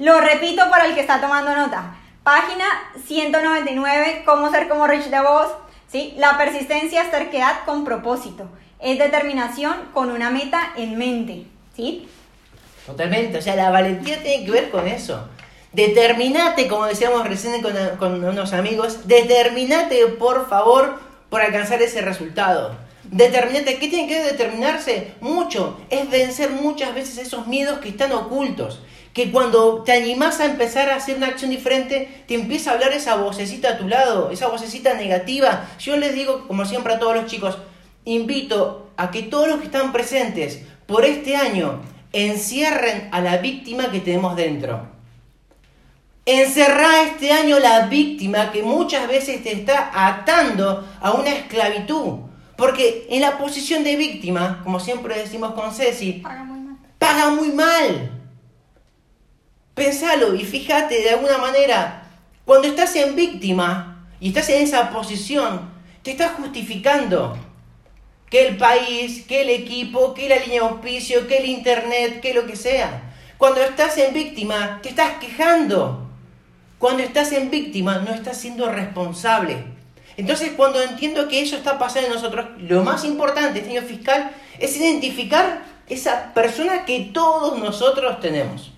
lo 0.00 0.20
repito 0.20 0.68
para 0.70 0.86
el 0.86 0.94
que 0.94 1.00
está 1.00 1.20
tomando 1.20 1.54
nota. 1.54 1.94
Página 2.22 2.64
199, 3.06 4.22
cómo 4.24 4.50
ser 4.50 4.68
como 4.68 4.86
Rich 4.86 5.06
DeVos. 5.10 5.48
¿sí? 5.88 6.14
La 6.16 6.38
persistencia 6.38 7.02
es 7.02 7.10
terquedad 7.10 7.64
con 7.66 7.84
propósito. 7.84 8.48
Es 8.80 8.98
determinación 8.98 9.74
con 9.92 10.10
una 10.10 10.30
meta 10.30 10.72
en 10.76 10.96
mente. 10.96 11.46
¿sí? 11.76 12.08
Totalmente. 12.86 13.38
O 13.38 13.42
sea, 13.42 13.56
la 13.56 13.70
valentía 13.70 14.22
tiene 14.22 14.44
que 14.44 14.50
ver 14.50 14.70
con 14.70 14.88
eso. 14.88 15.28
Determinate, 15.72 16.66
como 16.66 16.86
decíamos 16.86 17.28
recién 17.28 17.60
con, 17.62 17.74
con 17.98 18.24
unos 18.24 18.52
amigos, 18.54 19.06
determinate 19.06 20.06
por 20.06 20.48
favor 20.48 20.98
por 21.28 21.42
alcanzar 21.42 21.80
ese 21.82 22.00
resultado. 22.00 22.74
Determinante, 23.10 23.78
¿qué 23.78 23.88
tiene 23.88 24.06
que 24.06 24.22
determinarse? 24.22 25.14
Mucho. 25.20 25.80
Es 25.90 26.08
vencer 26.08 26.50
muchas 26.50 26.94
veces 26.94 27.18
esos 27.18 27.48
miedos 27.48 27.80
que 27.80 27.88
están 27.88 28.12
ocultos. 28.12 28.80
Que 29.12 29.32
cuando 29.32 29.82
te 29.82 29.92
animás 29.92 30.38
a 30.38 30.44
empezar 30.44 30.88
a 30.88 30.96
hacer 30.96 31.16
una 31.16 31.26
acción 31.26 31.50
diferente, 31.50 32.22
te 32.28 32.34
empieza 32.34 32.70
a 32.70 32.74
hablar 32.74 32.92
esa 32.92 33.16
vocecita 33.16 33.70
a 33.70 33.78
tu 33.78 33.88
lado, 33.88 34.30
esa 34.30 34.46
vocecita 34.46 34.94
negativa. 34.94 35.68
Yo 35.80 35.96
les 35.96 36.14
digo, 36.14 36.46
como 36.46 36.64
siempre 36.64 36.94
a 36.94 37.00
todos 37.00 37.16
los 37.16 37.26
chicos, 37.26 37.58
invito 38.04 38.90
a 38.96 39.10
que 39.10 39.22
todos 39.24 39.48
los 39.48 39.58
que 39.58 39.66
están 39.66 39.92
presentes 39.92 40.60
por 40.86 41.04
este 41.04 41.34
año 41.34 41.80
encierren 42.12 43.08
a 43.10 43.20
la 43.20 43.38
víctima 43.38 43.90
que 43.90 43.98
tenemos 43.98 44.36
dentro. 44.36 44.86
Encerrá 46.26 47.02
este 47.02 47.32
año 47.32 47.58
la 47.58 47.86
víctima 47.86 48.52
que 48.52 48.62
muchas 48.62 49.08
veces 49.08 49.42
te 49.42 49.52
está 49.52 49.90
atando 49.92 50.86
a 51.00 51.10
una 51.12 51.30
esclavitud. 51.30 52.29
Porque 52.60 53.06
en 53.08 53.22
la 53.22 53.38
posición 53.38 53.82
de 53.84 53.96
víctima, 53.96 54.60
como 54.62 54.78
siempre 54.80 55.18
decimos 55.18 55.54
con 55.54 55.72
Ceci, 55.74 56.20
Paga 56.22 56.44
muy 56.44 56.60
mal. 56.60 56.76
paga 56.98 57.30
muy 57.30 57.48
mal. 57.52 58.10
Pensalo 59.74 60.34
y 60.34 60.44
fíjate 60.44 61.00
de 61.00 61.08
alguna 61.08 61.38
manera, 61.38 62.02
cuando 62.44 62.68
estás 62.68 62.94
en 62.96 63.16
víctima 63.16 64.06
y 64.20 64.28
estás 64.28 64.50
en 64.50 64.60
esa 64.60 64.90
posición, 64.90 65.70
te 66.02 66.10
estás 66.10 66.32
justificando 66.32 67.38
que 68.28 68.48
el 68.48 68.58
país, 68.58 69.24
que 69.26 69.40
el 69.40 69.48
equipo, 69.48 70.12
que 70.12 70.28
la 70.28 70.36
línea 70.36 70.60
de 70.60 70.68
auspicio, 70.68 71.26
que 71.26 71.38
el 71.38 71.46
internet, 71.46 72.20
que 72.20 72.34
lo 72.34 72.46
que 72.46 72.56
sea. 72.56 73.14
Cuando 73.38 73.62
estás 73.62 73.96
en 73.96 74.12
víctima, 74.12 74.80
te 74.82 74.90
estás 74.90 75.14
quejando. 75.14 76.10
Cuando 76.78 77.02
estás 77.02 77.32
en 77.32 77.50
víctima, 77.50 78.00
no 78.00 78.12
estás 78.12 78.36
siendo 78.36 78.70
responsable. 78.70 79.64
Entonces, 80.20 80.52
cuando 80.56 80.80
entiendo 80.82 81.28
que 81.28 81.42
eso 81.42 81.56
está 81.56 81.78
pasando 81.78 82.08
en 82.08 82.14
nosotros, 82.14 82.46
lo 82.58 82.82
más 82.82 83.04
importante 83.04 83.58
este 83.60 83.70
año 83.70 83.82
fiscal 83.82 84.30
es 84.58 84.76
identificar 84.76 85.62
esa 85.88 86.32
persona 86.34 86.84
que 86.84 87.10
todos 87.12 87.58
nosotros 87.58 88.20
tenemos. 88.20 88.70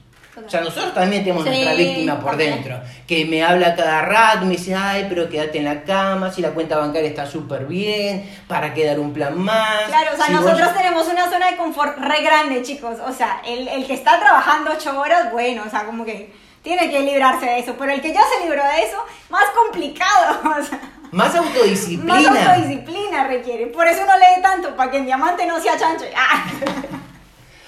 O 0.47 0.49
sea, 0.49 0.63
nosotros 0.63 0.95
también 0.95 1.23
tenemos 1.25 1.45
Sí, 1.45 1.51
nuestra 1.51 1.75
víctima 1.75 2.19
por 2.19 2.37
dentro, 2.39 2.81
que 3.07 3.27
me 3.27 3.45
habla 3.45 3.75
cada 3.77 4.01
rato, 4.01 4.47
me 4.47 4.53
dice, 4.53 4.75
ay, 4.75 5.05
pero 5.07 5.29
quédate 5.29 5.59
en 5.59 5.65
la 5.65 5.83
cama, 5.83 6.33
si 6.33 6.41
la 6.41 6.53
cuenta 6.53 6.79
bancaria 6.79 7.11
está 7.11 7.27
súper 7.27 7.67
bien, 7.67 8.31
¿para 8.49 8.73
qué 8.73 8.87
dar 8.87 8.99
un 8.99 9.13
plan 9.13 9.37
más? 9.39 9.83
Claro, 9.89 10.13
o 10.15 10.17
sea, 10.17 10.27
Si 10.29 10.33
vos- 10.33 10.43
nosotros 10.45 10.73
tenemos 10.75 11.07
una 11.07 11.29
zona 11.31 11.51
de 11.51 11.57
confort 11.59 11.99
re 11.99 12.23
grande, 12.23 12.63
chicos. 12.63 12.97
O 13.07 13.13
sea, 13.13 13.43
el, 13.47 13.69
el 13.69 13.87
que 13.87 13.93
está 13.93 14.19
trabajando 14.19 14.71
ocho 14.75 14.99
horas, 14.99 15.31
bueno, 15.33 15.65
o 15.67 15.71
sea, 15.71 15.85
como 15.85 16.03
que 16.07 16.33
tiene 16.63 16.91
que 16.91 17.01
librarse 17.01 17.45
de 17.45 17.59
eso. 17.59 17.75
Pero 17.79 17.93
el 17.93 18.01
que 18.01 18.15
ya 18.15 18.23
se 18.23 18.43
libró 18.47 18.63
de 18.65 18.85
eso, 18.85 18.97
más 19.29 19.45
complicado. 19.55 20.41
O 20.59 20.63
sea, 20.65 20.81
Más 21.13 21.35
autodisciplina. 21.35 22.31
más 22.31 22.49
autodisciplina 22.49 23.27
requiere. 23.29 23.67
Por 23.67 23.87
eso 23.87 24.05
no 24.07 24.19
lee 24.19 24.43
tanto, 24.43 24.75
para 24.75 24.91
que 24.91 24.97
el 24.97 25.05
diamante 25.05 25.47
no 25.47 25.61
sea 25.61 25.77
chancho. 25.79 26.07
Ah. 26.17 26.51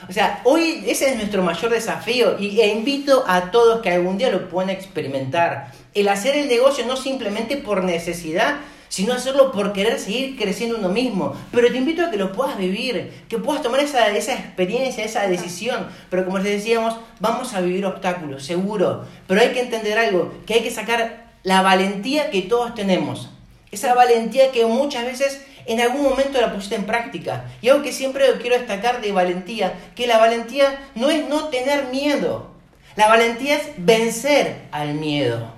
O 0.09 0.13
sea, 0.13 0.41
hoy 0.45 0.85
ese 0.87 1.11
es 1.11 1.17
nuestro 1.17 1.43
mayor 1.43 1.71
desafío 1.71 2.39
y 2.39 2.61
e 2.61 2.69
invito 2.69 3.25
a 3.27 3.51
todos 3.51 3.81
que 3.81 3.91
algún 3.91 4.19
día 4.19 4.31
lo 4.31 4.49
puedan 4.49 4.71
experimentar. 4.71 5.73
El 5.95 6.09
hacer 6.09 6.37
el 6.37 6.49
negocio 6.49 6.85
no 6.87 6.97
simplemente 6.97 7.57
por 7.57 7.85
necesidad, 7.85 8.57
sino 8.89 9.13
hacerlo 9.13 9.51
por 9.51 9.73
querer 9.73 9.99
seguir 9.99 10.37
creciendo 10.37 10.79
uno 10.79 10.89
mismo. 10.89 11.35
Pero 11.51 11.71
te 11.71 11.79
invito 11.79 12.05
a 12.05 12.11
que 12.11 12.17
lo 12.17 12.33
puedas 12.33 12.57
vivir, 12.59 13.25
que 13.29 13.39
puedas 13.39 13.63
tomar 13.63 13.81
esa, 13.81 14.09
esa 14.11 14.35
experiencia, 14.35 15.05
esa 15.05 15.27
decisión. 15.27 15.89
Pero 16.11 16.25
como 16.25 16.39
les 16.39 16.53
decíamos, 16.53 16.97
vamos 17.21 17.55
a 17.55 17.61
vivir 17.61 17.85
obstáculos, 17.87 18.45
seguro. 18.45 19.05
Pero 19.27 19.41
hay 19.41 19.53
que 19.53 19.61
entender 19.61 19.99
algo, 19.99 20.33
que 20.47 20.55
hay 20.55 20.63
que 20.63 20.71
sacar 20.71 21.33
la 21.43 21.63
valentía 21.63 22.31
que 22.31 22.43
todos 22.43 22.75
tenemos. 22.75 23.31
Esa 23.75 23.93
valentía 23.93 24.53
que 24.53 24.65
muchas 24.67 25.05
veces 25.05 25.45
en 25.67 25.81
algún 25.81 26.05
momento 26.05 26.41
la 26.41 26.53
pusiste 26.53 26.77
en 26.77 26.87
práctica. 26.87 27.47
Y 27.61 27.69
algo 27.69 27.83
que 27.83 27.91
siempre 27.91 28.25
quiero 28.41 28.57
destacar 28.57 29.01
de 29.01 29.11
valentía, 29.11 29.75
que 29.97 30.07
la 30.07 30.19
valentía 30.19 30.91
no 30.95 31.11
es 31.11 31.29
no 31.29 31.49
tener 31.49 31.87
miedo. 31.87 32.53
La 32.95 33.09
valentía 33.09 33.57
es 33.57 33.71
vencer 33.79 34.69
al 34.71 34.95
miedo. 34.95 35.53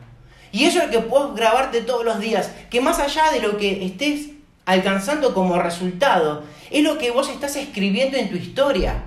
Y 0.50 0.64
eso 0.64 0.78
es 0.78 0.87
lo 0.87 0.90
que 0.90 1.00
puedes 1.00 1.35
grabarte 1.35 1.82
todos 1.82 2.06
los 2.06 2.18
días, 2.18 2.50
que 2.70 2.80
más 2.80 3.00
allá 3.00 3.30
de 3.32 3.40
lo 3.40 3.58
que 3.58 3.85
estés 3.85 4.30
alcanzando 4.64 5.35
como 5.35 5.58
resultado, 5.58 6.44
es 6.70 6.82
lo 6.82 6.96
que 6.96 7.11
vos 7.11 7.28
estás 7.28 7.54
escribiendo 7.56 8.16
en 8.16 8.30
tu 8.30 8.37
historia. 8.37 9.02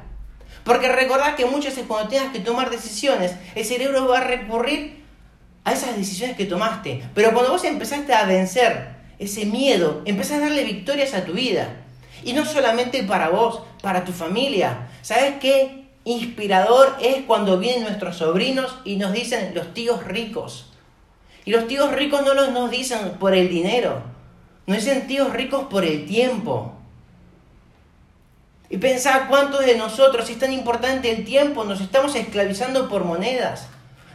Porque 0.64 0.92
recordad 0.92 1.36
que 1.36 1.46
muchas 1.46 1.74
veces 1.74 1.86
cuando 1.88 2.10
tengas 2.10 2.32
que 2.32 2.42
tomar 2.42 2.70
decisiones, 2.70 3.34
el 3.56 3.66
cerebro 3.66 4.08
va 4.08 4.20
a 4.20 4.24
recurrir 4.24 5.04
a 5.64 5.74
esas 5.74 5.98
decisiones 5.98 6.38
que 6.38 6.46
tomaste. 6.46 7.04
Pero 7.16 7.34
cuando 7.34 7.52
vos 7.52 7.64
empezaste 7.64 8.14
a 8.14 8.26
vencer 8.26 8.99
ese 9.20 9.46
miedo, 9.46 10.02
empezás 10.06 10.38
a 10.38 10.46
darle 10.46 10.64
victorias 10.64 11.14
a 11.14 11.26
tu 11.26 11.34
vida. 11.34 11.76
Y 12.24 12.34
no 12.34 12.46
solamente 12.46 13.04
para 13.04 13.30
vos, 13.30 13.62
para 13.82 14.04
tu 14.06 14.12
familia. 14.12 14.90
¿Sabes 15.02 15.36
qué 15.40 15.86
inspirador 16.06 16.96
es 17.02 17.24
cuando 17.28 17.60
vienen 17.60 17.84
nuestros 17.84 18.18
sobrinos 18.18 18.80
y 18.86 18.96
nos 18.96 19.14
dicen 19.14 19.54
los 19.54 19.74
tíos 19.74 20.04
ricos? 20.06 20.68
Y 21.46 21.52
los 21.52 21.68
tíos 21.68 21.92
ricos 21.92 22.24
no 22.24 22.34
los 22.34 22.52
nos 22.52 22.72
dicen 22.72 23.12
por 23.20 23.34
el 23.34 23.50
dinero, 23.50 24.02
nos 24.68 24.78
dicen 24.78 25.08
tíos 25.08 25.32
ricos 25.34 25.66
por 25.70 25.84
el 25.84 26.06
tiempo. 26.06 26.74
Y 28.70 28.78
pensá 28.78 29.28
cuántos 29.28 29.66
de 29.66 29.76
nosotros, 29.76 30.28
si 30.28 30.34
es 30.34 30.40
tan 30.40 30.54
importante 30.54 31.12
el 31.12 31.26
tiempo, 31.26 31.64
nos 31.64 31.82
estamos 31.82 32.16
esclavizando 32.16 32.88
por 32.88 33.04
monedas. 33.04 33.68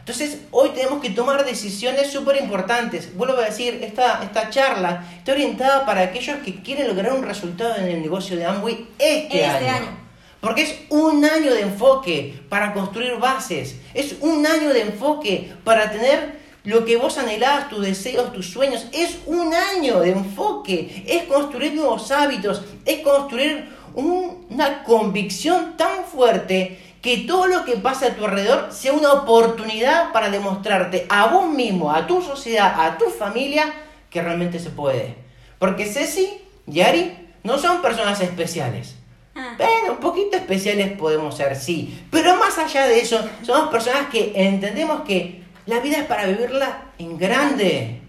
Entonces, 0.05 0.37
hoy 0.51 0.69
tenemos 0.75 1.01
que 1.01 1.09
tomar 1.09 1.43
decisiones 1.45 2.11
súper 2.11 2.37
importantes. 2.37 3.15
Vuelvo 3.17 3.37
a 3.39 3.45
decir, 3.45 3.79
esta, 3.83 4.21
esta 4.23 4.51
charla 4.51 5.03
está 5.17 5.31
orientada 5.31 5.83
para 5.83 6.01
aquellos 6.01 6.37
que 6.45 6.61
quieren 6.61 6.87
lograr 6.87 7.11
un 7.13 7.23
resultado 7.23 7.75
en 7.77 7.85
el 7.85 8.01
negocio 8.03 8.37
de 8.37 8.45
Amway 8.45 8.87
este, 8.99 9.25
Este 9.43 9.45
año. 9.45 9.67
año. 9.77 9.97
Porque 10.41 10.61
es 10.61 10.75
un 10.89 11.25
año 11.25 11.51
de 11.51 11.61
enfoque 11.61 12.39
para 12.49 12.71
construir 12.71 13.15
bases. 13.17 13.77
Es 13.95 14.17
un 14.21 14.45
año 14.45 14.69
de 14.73 14.81
enfoque 14.81 15.51
para 15.63 15.89
tener 15.89 16.35
lo 16.65 16.85
que 16.85 16.97
vos 16.97 17.17
anhelabas, 17.17 17.69
tus 17.69 17.83
deseos, 17.83 18.31
tus 18.31 18.51
sueños. 18.51 18.85
Es 18.91 19.17
un 19.25 19.51
año 19.55 20.01
de 20.01 20.11
enfoque. 20.11 21.03
Es 21.07 21.23
construir 21.23 21.73
nuevos 21.73 22.11
hábitos. 22.11 22.61
Es 22.85 22.99
construir 22.99 23.69
un- 23.95 24.45
una 24.51 24.83
convicción 24.83 25.75
tan 25.77 26.05
fuerte 26.05 26.79
que 27.05 27.17
todo 27.17 27.45
lo 27.45 27.65
que 27.65 27.77
pasa 27.77 28.07
a 28.07 28.15
tu 28.15 28.25
alrededor 28.25 28.69
sea 28.71 28.91
una 28.91 29.13
oportunidad 29.13 30.11
para 30.11 30.31
demostrarte 30.31 31.05
a 31.07 31.27
vos 31.27 31.47
mismo, 31.47 31.91
a 31.91 32.07
tu 32.07 32.19
sociedad, 32.19 32.73
a 32.83 32.97
tu 32.97 33.11
familia, 33.11 33.71
que 34.09 34.23
realmente 34.23 34.57
se 34.57 34.71
puede. 34.71 35.15
Porque 35.59 35.85
Ceci 35.85 36.41
y 36.65 36.81
Ari 36.81 37.15
no 37.43 37.59
son 37.59 37.83
personas 37.83 38.19
especiales. 38.21 38.95
Ah. 39.35 39.53
Bueno, 39.55 39.91
un 39.91 39.99
poquito 39.99 40.35
especiales 40.35 40.97
podemos 40.97 41.37
ser, 41.37 41.55
sí. 41.55 42.03
Pero 42.09 42.37
más 42.37 42.57
allá 42.57 42.87
de 42.87 42.99
eso, 42.99 43.23
somos 43.43 43.69
personas 43.69 44.07
que 44.09 44.33
entendemos 44.33 45.01
que 45.01 45.43
la 45.67 45.81
vida 45.81 45.97
es 45.97 46.05
para 46.05 46.25
vivirla 46.25 46.85
en 46.97 47.19
grande. 47.19 48.01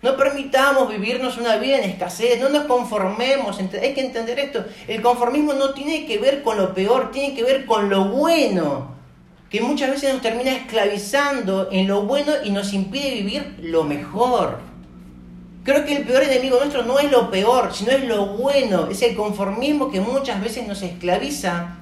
No 0.00 0.16
permitamos 0.16 0.88
vivirnos 0.88 1.38
una 1.38 1.56
vida 1.56 1.78
en 1.78 1.90
escasez, 1.90 2.40
no 2.40 2.48
nos 2.50 2.66
conformemos, 2.66 3.58
hay 3.58 3.94
que 3.94 4.00
entender 4.00 4.38
esto. 4.38 4.64
El 4.86 5.02
conformismo 5.02 5.54
no 5.54 5.74
tiene 5.74 6.06
que 6.06 6.18
ver 6.18 6.42
con 6.42 6.56
lo 6.56 6.72
peor, 6.72 7.10
tiene 7.10 7.34
que 7.34 7.42
ver 7.42 7.66
con 7.66 7.90
lo 7.90 8.04
bueno, 8.04 8.92
que 9.50 9.60
muchas 9.60 9.90
veces 9.90 10.12
nos 10.12 10.22
termina 10.22 10.52
esclavizando 10.52 11.68
en 11.72 11.88
lo 11.88 12.02
bueno 12.02 12.32
y 12.44 12.50
nos 12.50 12.72
impide 12.72 13.14
vivir 13.14 13.56
lo 13.60 13.82
mejor. 13.82 14.58
Creo 15.64 15.84
que 15.84 15.96
el 15.96 16.04
peor 16.04 16.22
enemigo 16.22 16.58
nuestro 16.58 16.84
no 16.84 17.00
es 17.00 17.10
lo 17.10 17.30
peor, 17.30 17.74
sino 17.74 17.90
es 17.90 18.04
lo 18.04 18.26
bueno, 18.26 18.86
es 18.88 19.02
el 19.02 19.16
conformismo 19.16 19.90
que 19.90 20.00
muchas 20.00 20.40
veces 20.40 20.66
nos 20.66 20.80
esclaviza 20.82 21.74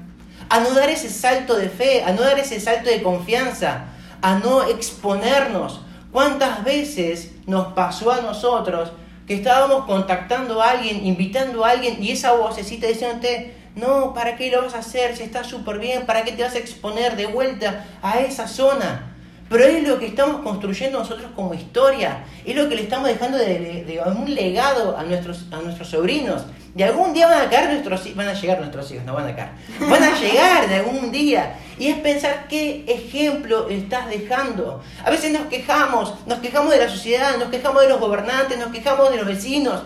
a 0.49 0.61
no 0.61 0.70
dar 0.70 0.88
ese 0.88 1.11
salto 1.11 1.54
de 1.54 1.68
fe, 1.68 2.02
a 2.02 2.12
no 2.12 2.23
dar 2.23 2.38
ese 2.38 2.61
salto 2.61 2.88
de 2.88 3.02
confianza, 3.02 3.88
a 4.23 4.38
no 4.38 4.64
exponernos. 4.64 5.82
¿Cuántas 6.12 6.64
veces 6.64 7.32
nos 7.46 7.72
pasó 7.72 8.12
a 8.12 8.20
nosotros 8.20 8.92
que 9.26 9.34
estábamos 9.34 9.86
contactando 9.86 10.62
a 10.62 10.70
alguien, 10.70 11.04
invitando 11.04 11.64
a 11.64 11.70
alguien 11.70 12.02
y 12.02 12.12
esa 12.12 12.32
vocecita 12.32 12.86
diciéndote, 12.86 13.56
no, 13.74 14.14
¿para 14.14 14.36
qué 14.36 14.50
lo 14.50 14.62
vas 14.62 14.74
a 14.74 14.78
hacer? 14.78 15.16
Si 15.16 15.22
está 15.22 15.42
súper 15.44 15.78
bien, 15.78 16.06
¿para 16.06 16.24
qué 16.24 16.32
te 16.32 16.42
vas 16.42 16.54
a 16.54 16.58
exponer 16.58 17.16
de 17.16 17.26
vuelta 17.26 17.84
a 18.02 18.20
esa 18.20 18.46
zona? 18.46 19.15
Pero 19.48 19.64
es 19.64 19.86
lo 19.86 19.98
que 19.98 20.06
estamos 20.06 20.42
construyendo 20.42 20.98
nosotros 20.98 21.30
como 21.36 21.54
historia, 21.54 22.24
es 22.44 22.56
lo 22.56 22.68
que 22.68 22.74
le 22.74 22.82
estamos 22.82 23.06
dejando 23.08 23.38
de, 23.38 23.58
de- 23.60 23.84
de 23.84 24.00
un 24.00 24.34
legado 24.34 24.96
a 24.98 25.04
nuestros, 25.04 25.46
a 25.52 25.56
nuestros 25.58 25.88
sobrinos. 25.88 26.44
Y 26.76 26.82
algún 26.82 27.14
día 27.14 27.26
van 27.26 27.40
a 27.46 27.48
caer 27.48 27.70
nuestros 27.70 28.14
van 28.14 28.28
a 28.28 28.34
llegar 28.34 28.58
nuestros 28.58 28.90
hijos, 28.90 29.04
no 29.06 29.14
van 29.14 29.28
a 29.28 29.34
caer, 29.36 29.48
van 29.88 30.02
a 30.02 30.18
llegar 30.18 30.68
de 30.68 30.74
algún 30.74 31.10
día. 31.10 31.54
Y 31.78 31.86
es 31.88 31.96
pensar 32.00 32.46
qué 32.48 32.84
ejemplo 32.88 33.68
estás 33.70 34.10
dejando. 34.10 34.82
A 35.04 35.10
veces 35.10 35.32
nos 35.32 35.46
quejamos, 35.46 36.12
nos 36.26 36.40
quejamos 36.40 36.72
de 36.72 36.78
la 36.78 36.88
sociedad, 36.88 37.38
nos 37.38 37.48
quejamos 37.48 37.80
de 37.82 37.88
los 37.88 38.00
gobernantes, 38.00 38.58
nos 38.58 38.68
quejamos 38.72 39.10
de 39.10 39.16
los 39.16 39.26
vecinos. 39.26 39.84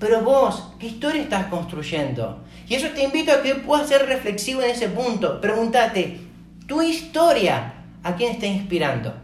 Pero 0.00 0.22
vos, 0.22 0.72
¿qué 0.80 0.86
historia 0.88 1.22
estás 1.22 1.46
construyendo? 1.46 2.42
Y 2.68 2.74
eso 2.74 2.88
te 2.88 3.04
invito 3.04 3.30
a 3.32 3.42
que 3.42 3.54
puedas 3.54 3.88
ser 3.88 4.06
reflexivo 4.06 4.62
en 4.62 4.70
ese 4.70 4.88
punto. 4.88 5.40
Pregúntate, 5.40 6.20
¿tu 6.66 6.82
historia 6.82 7.74
a 8.06 8.16
quién 8.16 8.32
está 8.32 8.46
inspirando? 8.46 9.14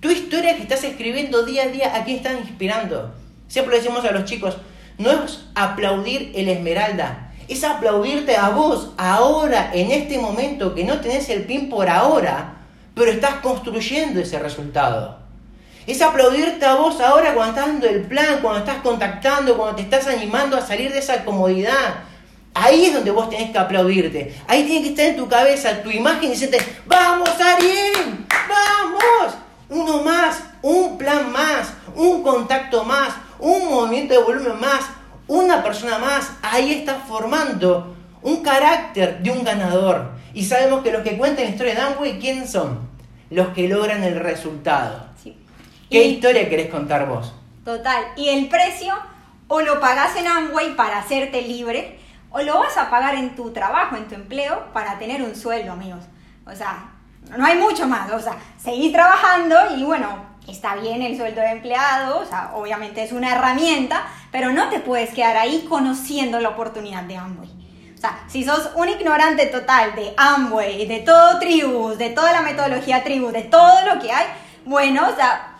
¿Tu 0.00 0.10
historia 0.10 0.56
que 0.56 0.62
estás 0.62 0.84
escribiendo 0.84 1.44
día 1.44 1.64
a 1.64 1.68
día 1.68 1.96
a 1.96 2.04
quién 2.04 2.18
estás 2.18 2.38
inspirando? 2.40 3.14
Siempre 3.48 3.74
le 3.74 3.82
decimos 3.82 4.04
a 4.04 4.12
los 4.12 4.24
chicos, 4.24 4.56
no 4.98 5.10
es 5.10 5.44
aplaudir 5.54 6.32
el 6.34 6.48
esmeralda, 6.48 7.32
es 7.48 7.62
aplaudirte 7.64 8.36
a 8.36 8.50
vos 8.50 8.90
ahora, 8.96 9.70
en 9.72 9.90
este 9.90 10.18
momento, 10.18 10.74
que 10.74 10.84
no 10.84 11.00
tenés 11.00 11.28
el 11.28 11.44
pin 11.44 11.68
por 11.68 11.88
ahora, 11.88 12.54
pero 12.94 13.10
estás 13.10 13.36
construyendo 13.36 14.20
ese 14.20 14.38
resultado. 14.38 15.18
Es 15.86 16.02
aplaudirte 16.02 16.64
a 16.64 16.74
vos 16.74 17.00
ahora 17.00 17.34
cuando 17.34 17.52
estás 17.52 17.66
dando 17.66 17.86
el 17.86 18.02
plan, 18.02 18.40
cuando 18.42 18.60
estás 18.60 18.82
contactando, 18.82 19.56
cuando 19.56 19.76
te 19.76 19.82
estás 19.82 20.08
animando 20.08 20.56
a 20.56 20.60
salir 20.60 20.92
de 20.92 20.98
esa 20.98 21.24
comodidad. 21.24 22.04
Ahí 22.58 22.86
es 22.86 22.94
donde 22.94 23.10
vos 23.10 23.28
tenés 23.28 23.50
que 23.50 23.58
aplaudirte. 23.58 24.34
Ahí 24.48 24.64
tiene 24.64 24.82
que 24.82 24.88
estar 24.88 25.04
en 25.04 25.16
tu 25.16 25.28
cabeza 25.28 25.82
tu 25.82 25.90
imagen 25.90 26.24
y 26.24 26.28
decirte, 26.28 26.58
vamos 26.86 27.28
Ariel, 27.38 28.24
vamos. 28.48 29.34
Uno 29.68 30.02
más, 30.02 30.42
un 30.62 30.96
plan 30.96 31.30
más, 31.30 31.74
un 31.94 32.22
contacto 32.22 32.82
más, 32.82 33.14
un 33.38 33.68
movimiento 33.68 34.14
de 34.14 34.22
volumen 34.22 34.58
más, 34.58 34.86
una 35.26 35.62
persona 35.62 35.98
más. 35.98 36.32
Ahí 36.40 36.72
estás 36.72 36.96
formando 37.06 37.94
un 38.22 38.42
carácter 38.42 39.18
de 39.18 39.30
un 39.30 39.44
ganador. 39.44 40.12
Y 40.32 40.42
sabemos 40.42 40.82
que 40.82 40.92
los 40.92 41.02
que 41.02 41.18
cuentan 41.18 41.44
la 41.44 41.50
historia 41.50 41.74
de 41.74 41.80
Amway, 41.82 42.18
¿quiénes 42.18 42.50
son? 42.50 42.88
Los 43.28 43.48
que 43.48 43.68
logran 43.68 44.02
el 44.02 44.18
resultado. 44.18 45.04
¿Qué 45.90 46.04
historia 46.04 46.48
querés 46.48 46.70
contar 46.70 47.06
vos? 47.06 47.34
Total. 47.66 48.02
Y 48.16 48.30
el 48.30 48.48
precio 48.48 48.94
o 49.46 49.60
lo 49.60 49.78
pagás 49.78 50.16
en 50.16 50.26
Amway 50.26 50.74
para 50.74 51.00
hacerte 51.00 51.42
libre 51.42 51.98
o 52.30 52.42
lo 52.42 52.58
vas 52.58 52.76
a 52.76 52.90
pagar 52.90 53.14
en 53.14 53.34
tu 53.34 53.52
trabajo, 53.52 53.96
en 53.96 54.08
tu 54.08 54.14
empleo, 54.14 54.72
para 54.72 54.98
tener 54.98 55.22
un 55.22 55.34
sueldo, 55.34 55.72
amigos. 55.72 56.04
O 56.46 56.54
sea, 56.54 56.90
no 57.36 57.44
hay 57.44 57.56
mucho 57.58 57.86
más. 57.86 58.10
O 58.12 58.20
sea, 58.20 58.36
seguir 58.56 58.92
trabajando 58.92 59.56
y 59.76 59.84
bueno, 59.84 60.26
está 60.48 60.76
bien 60.76 61.02
el 61.02 61.16
sueldo 61.16 61.40
de 61.40 61.50
empleado, 61.50 62.20
o 62.20 62.24
sea, 62.24 62.52
obviamente 62.54 63.02
es 63.02 63.12
una 63.12 63.32
herramienta, 63.32 64.06
pero 64.30 64.52
no 64.52 64.68
te 64.68 64.80
puedes 64.80 65.10
quedar 65.10 65.36
ahí 65.36 65.66
conociendo 65.68 66.40
la 66.40 66.50
oportunidad 66.50 67.02
de 67.02 67.16
Amway. 67.16 67.50
O 67.94 67.98
sea, 67.98 68.24
si 68.28 68.44
sos 68.44 68.70
un 68.74 68.88
ignorante 68.88 69.46
total 69.46 69.94
de 69.94 70.12
Amway, 70.16 70.86
de 70.86 71.00
todo 71.00 71.38
Tribus, 71.38 71.96
de 71.98 72.10
toda 72.10 72.32
la 72.32 72.42
metodología 72.42 73.02
Tribus, 73.02 73.32
de 73.32 73.42
todo 73.42 73.86
lo 73.86 74.00
que 74.00 74.12
hay, 74.12 74.26
bueno, 74.64 75.08
o 75.08 75.16
sea, 75.16 75.56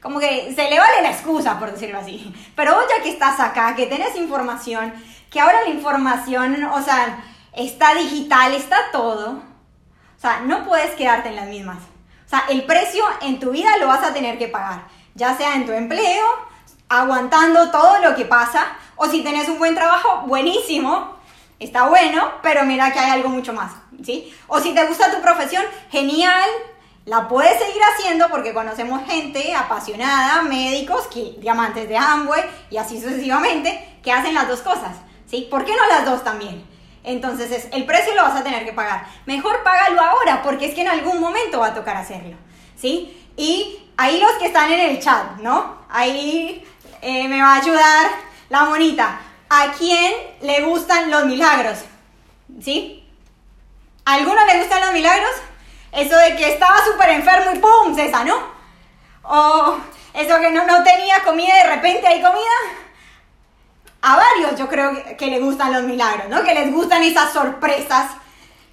como 0.00 0.18
que 0.18 0.52
se 0.54 0.68
le 0.68 0.78
vale 0.78 1.02
la 1.02 1.10
excusa, 1.10 1.58
por 1.58 1.72
decirlo 1.72 1.98
así. 1.98 2.32
Pero 2.54 2.74
vos 2.74 2.84
ya 2.88 3.02
que 3.02 3.10
estás 3.10 3.40
acá, 3.40 3.74
que 3.74 3.86
tenés 3.86 4.14
información, 4.16 4.92
que 5.30 5.40
ahora 5.40 5.62
la 5.62 5.70
información, 5.70 6.64
o 6.64 6.82
sea, 6.82 7.22
está 7.52 7.94
digital, 7.94 8.52
está 8.54 8.90
todo. 8.92 9.30
O 9.30 10.20
sea, 10.20 10.40
no 10.40 10.64
puedes 10.64 10.94
quedarte 10.96 11.30
en 11.30 11.36
las 11.36 11.46
mismas. 11.46 11.78
O 12.26 12.28
sea, 12.28 12.44
el 12.48 12.64
precio 12.64 13.04
en 13.22 13.40
tu 13.40 13.50
vida 13.50 13.76
lo 13.78 13.86
vas 13.86 14.04
a 14.04 14.12
tener 14.12 14.38
que 14.38 14.48
pagar, 14.48 14.84
ya 15.14 15.36
sea 15.36 15.54
en 15.54 15.66
tu 15.66 15.72
empleo, 15.72 16.24
aguantando 16.88 17.70
todo 17.70 17.98
lo 18.00 18.14
que 18.14 18.24
pasa, 18.24 18.66
o 18.96 19.06
si 19.06 19.22
tenés 19.22 19.48
un 19.48 19.58
buen 19.58 19.74
trabajo, 19.74 20.26
buenísimo, 20.26 21.16
está 21.58 21.88
bueno, 21.88 22.30
pero 22.42 22.64
mira 22.64 22.92
que 22.92 22.98
hay 22.98 23.10
algo 23.10 23.30
mucho 23.30 23.52
más, 23.52 23.72
¿sí? 24.04 24.32
O 24.46 24.60
si 24.60 24.74
te 24.74 24.86
gusta 24.86 25.10
tu 25.10 25.20
profesión, 25.20 25.64
genial, 25.90 26.48
la 27.04 27.26
puedes 27.26 27.58
seguir 27.58 27.82
haciendo 27.94 28.28
porque 28.28 28.54
conocemos 28.54 29.04
gente 29.06 29.54
apasionada, 29.54 30.42
médicos, 30.42 31.06
que, 31.08 31.36
diamantes 31.38 31.88
de 31.88 31.96
Amway 31.96 32.44
y 32.70 32.76
así 32.76 33.00
sucesivamente, 33.00 33.98
que 34.02 34.12
hacen 34.12 34.34
las 34.34 34.46
dos 34.46 34.60
cosas. 34.60 34.96
¿Sí? 35.30 35.46
¿Por 35.50 35.64
qué 35.64 35.74
no 35.76 35.86
las 35.86 36.04
dos 36.04 36.24
también? 36.24 36.66
Entonces, 37.04 37.50
es, 37.50 37.68
el 37.72 37.86
precio 37.86 38.14
lo 38.14 38.22
vas 38.22 38.36
a 38.36 38.44
tener 38.44 38.64
que 38.64 38.72
pagar. 38.72 39.06
Mejor 39.24 39.62
págalo 39.62 40.02
ahora, 40.02 40.42
porque 40.42 40.66
es 40.66 40.74
que 40.74 40.82
en 40.82 40.88
algún 40.88 41.20
momento 41.20 41.60
va 41.60 41.68
a 41.68 41.74
tocar 41.74 41.96
hacerlo, 41.96 42.36
¿sí? 42.76 43.16
Y 43.36 43.78
ahí 43.96 44.20
los 44.20 44.32
que 44.32 44.46
están 44.46 44.70
en 44.70 44.80
el 44.80 45.00
chat, 45.00 45.36
¿no? 45.38 45.78
Ahí 45.88 46.66
eh, 47.00 47.28
me 47.28 47.40
va 47.40 47.54
a 47.54 47.60
ayudar 47.60 48.10
la 48.48 48.64
monita. 48.64 49.20
¿A 49.48 49.72
quién 49.72 50.12
le 50.42 50.62
gustan 50.62 51.10
los 51.10 51.24
milagros? 51.24 51.78
¿Sí? 52.60 53.04
¿A 54.04 54.14
alguno 54.14 54.44
le 54.46 54.58
gustan 54.60 54.80
los 54.80 54.92
milagros? 54.92 55.30
Eso 55.92 56.16
de 56.16 56.36
que 56.36 56.52
estaba 56.52 56.84
súper 56.84 57.10
enfermo 57.10 57.52
y 57.54 57.58
¡pum! 57.58 57.94
se 57.96 58.10
sanó. 58.10 58.36
O 59.22 59.76
eso 60.14 60.40
que 60.40 60.50
no, 60.50 60.66
no 60.66 60.84
tenía 60.84 61.22
comida 61.24 61.48
y 61.48 61.62
de 61.64 61.74
repente 61.74 62.06
hay 62.06 62.22
comida 62.22 62.50
a 64.02 64.16
varios 64.16 64.58
yo 64.58 64.68
creo 64.68 64.92
que 65.16 65.26
les 65.26 65.40
gustan 65.40 65.72
los 65.72 65.82
milagros, 65.82 66.28
¿no? 66.28 66.42
Que 66.42 66.54
les 66.54 66.72
gustan 66.72 67.02
esas 67.02 67.32
sorpresas 67.32 68.12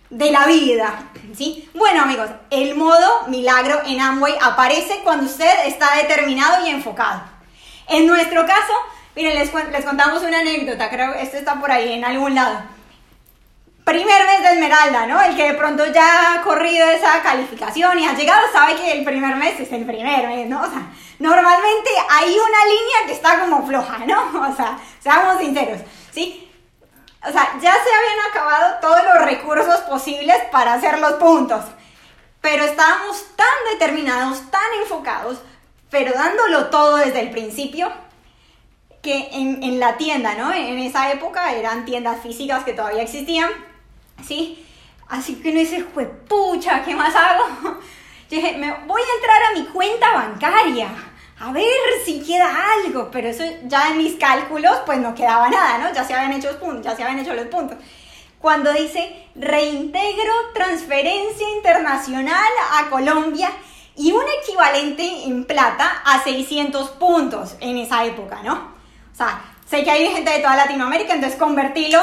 de 0.10 0.32
la 0.32 0.46
vida, 0.46 1.04
¿sí? 1.36 1.70
Bueno, 1.74 2.04
amigos, 2.04 2.30
el 2.50 2.76
modo 2.76 3.28
milagro 3.28 3.82
en 3.86 4.00
Amway 4.00 4.36
aparece 4.42 5.02
cuando 5.04 5.26
usted 5.26 5.66
está 5.66 5.96
determinado 5.98 6.66
y 6.66 6.70
enfocado. 6.70 7.22
En 7.90 8.08
nuestro 8.08 8.46
caso, 8.46 8.74
miren, 9.16 9.36
les, 9.36 9.54
les 9.54 9.86
contamos 9.86 10.24
una 10.24 10.40
anécdota, 10.40 10.90
creo 10.90 11.14
que 11.14 11.24
esto 11.24 11.38
está 11.38 11.60
por 11.60 11.72
ahí 11.72 11.94
en 11.94 12.06
algún 12.06 12.36
lado 12.36 12.77
primer 13.88 14.26
mes 14.26 14.42
de 14.42 14.50
Esmeralda, 14.50 15.08
¿no? 15.08 15.22
El 15.22 15.34
que 15.38 15.46
de 15.46 15.54
pronto 15.54 15.86
ya 15.86 16.34
ha 16.34 16.42
corrido 16.42 16.86
esa 16.90 17.22
calificación 17.22 17.98
y 17.98 18.06
ha 18.06 18.14
llegado 18.14 18.42
sabe 18.52 18.76
que 18.76 18.92
el 18.92 19.06
primer 19.06 19.38
mes 19.38 19.58
es 19.62 19.72
el 19.72 19.86
primer 19.86 20.28
mes, 20.28 20.46
¿no? 20.50 20.62
O 20.62 20.70
sea, 20.70 20.92
normalmente 21.20 21.90
hay 22.10 22.38
una 22.38 22.66
línea 22.66 22.98
que 23.06 23.14
está 23.14 23.40
como 23.40 23.66
floja, 23.66 24.00
¿no? 24.06 24.42
O 24.52 24.54
sea, 24.54 24.78
seamos 25.00 25.40
sinceros, 25.40 25.80
¿sí? 26.12 26.52
O 27.26 27.32
sea, 27.32 27.54
ya 27.62 27.72
se 27.72 27.94
habían 27.96 28.30
acabado 28.30 28.76
todos 28.82 29.00
los 29.06 29.26
recursos 29.26 29.80
posibles 29.82 30.36
para 30.52 30.74
hacer 30.74 31.00
los 31.00 31.14
puntos, 31.14 31.64
pero 32.42 32.66
estábamos 32.66 33.24
tan 33.38 33.48
determinados, 33.72 34.52
tan 34.52 34.82
enfocados, 34.82 35.40
pero 35.90 36.12
dándolo 36.12 36.66
todo 36.66 36.98
desde 36.98 37.22
el 37.22 37.32
principio, 37.32 37.90
que 39.02 39.30
en, 39.32 39.64
en 39.64 39.80
la 39.80 39.96
tienda, 39.96 40.34
¿no? 40.34 40.52
En 40.52 40.78
esa 40.80 41.10
época 41.14 41.54
eran 41.54 41.86
tiendas 41.86 42.22
físicas 42.22 42.66
que 42.66 42.74
todavía 42.74 43.04
existían 43.04 43.50
¿sí? 44.26 44.66
Así 45.10 45.36
que 45.36 45.54
no 45.54 45.60
dice, 45.60 45.86
pucha, 46.28 46.84
¿qué 46.84 46.96
más 46.96 47.16
hago? 47.16 47.44
Yo 48.30 48.38
dije, 48.38 48.58
me 48.58 48.72
voy 48.86 49.02
a 49.02 49.16
entrar 49.16 49.44
a 49.44 49.52
mi 49.54 49.66
cuenta 49.68 50.14
bancaria, 50.14 50.90
a 51.40 51.52
ver 51.52 51.64
si 52.04 52.22
queda 52.22 52.74
algo, 52.74 53.10
pero 53.10 53.30
eso 53.30 53.44
ya 53.64 53.90
en 53.90 53.98
mis 54.00 54.16
cálculos, 54.16 54.80
pues 54.86 55.00
no 55.00 55.16
quedaba 55.16 55.50
nada, 55.50 55.78
¿no? 55.78 55.94
Ya 55.94 56.04
se 56.04 56.14
habían 56.14 56.34
hecho 56.34 56.48
los 56.48 56.58
puntos, 56.58 56.84
ya 56.84 56.96
se 56.96 57.04
habían 57.04 57.20
hecho 57.20 57.34
los 57.34 57.48
puntos. 57.48 57.78
Cuando 58.40 58.74
dice 58.74 59.28
reintegro 59.36 60.34
transferencia 60.54 61.50
internacional 61.56 62.52
a 62.74 62.90
Colombia 62.90 63.50
y 63.96 64.12
un 64.12 64.24
equivalente 64.42 65.24
en 65.26 65.46
plata 65.46 66.02
a 66.06 66.24
600 66.24 66.90
puntos 66.92 67.56
en 67.62 67.78
esa 67.78 68.04
época, 68.06 68.42
¿no? 68.44 68.54
O 68.54 69.16
sea, 69.16 69.42
sé 69.66 69.84
que 69.84 69.92
hay 69.92 70.08
gente 70.10 70.32
de 70.32 70.40
toda 70.40 70.56
Latinoamérica, 70.56 71.14
entonces 71.14 71.40
convertirlo 71.40 72.00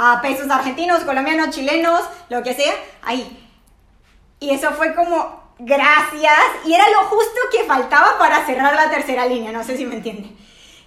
a 0.00 0.20
pesos 0.22 0.48
argentinos, 0.48 1.02
colombianos, 1.02 1.50
chilenos, 1.50 2.02
lo 2.28 2.40
que 2.44 2.54
sea, 2.54 2.72
ahí. 3.02 3.44
Y 4.38 4.50
eso 4.50 4.70
fue 4.70 4.94
como, 4.94 5.42
gracias, 5.58 6.38
y 6.64 6.72
era 6.72 6.84
lo 6.90 7.08
justo 7.08 7.40
que 7.50 7.64
faltaba 7.64 8.16
para 8.16 8.46
cerrar 8.46 8.76
la 8.76 8.90
tercera 8.90 9.26
línea, 9.26 9.50
no 9.50 9.64
sé 9.64 9.76
si 9.76 9.84
me 9.84 9.96
entienden. 9.96 10.36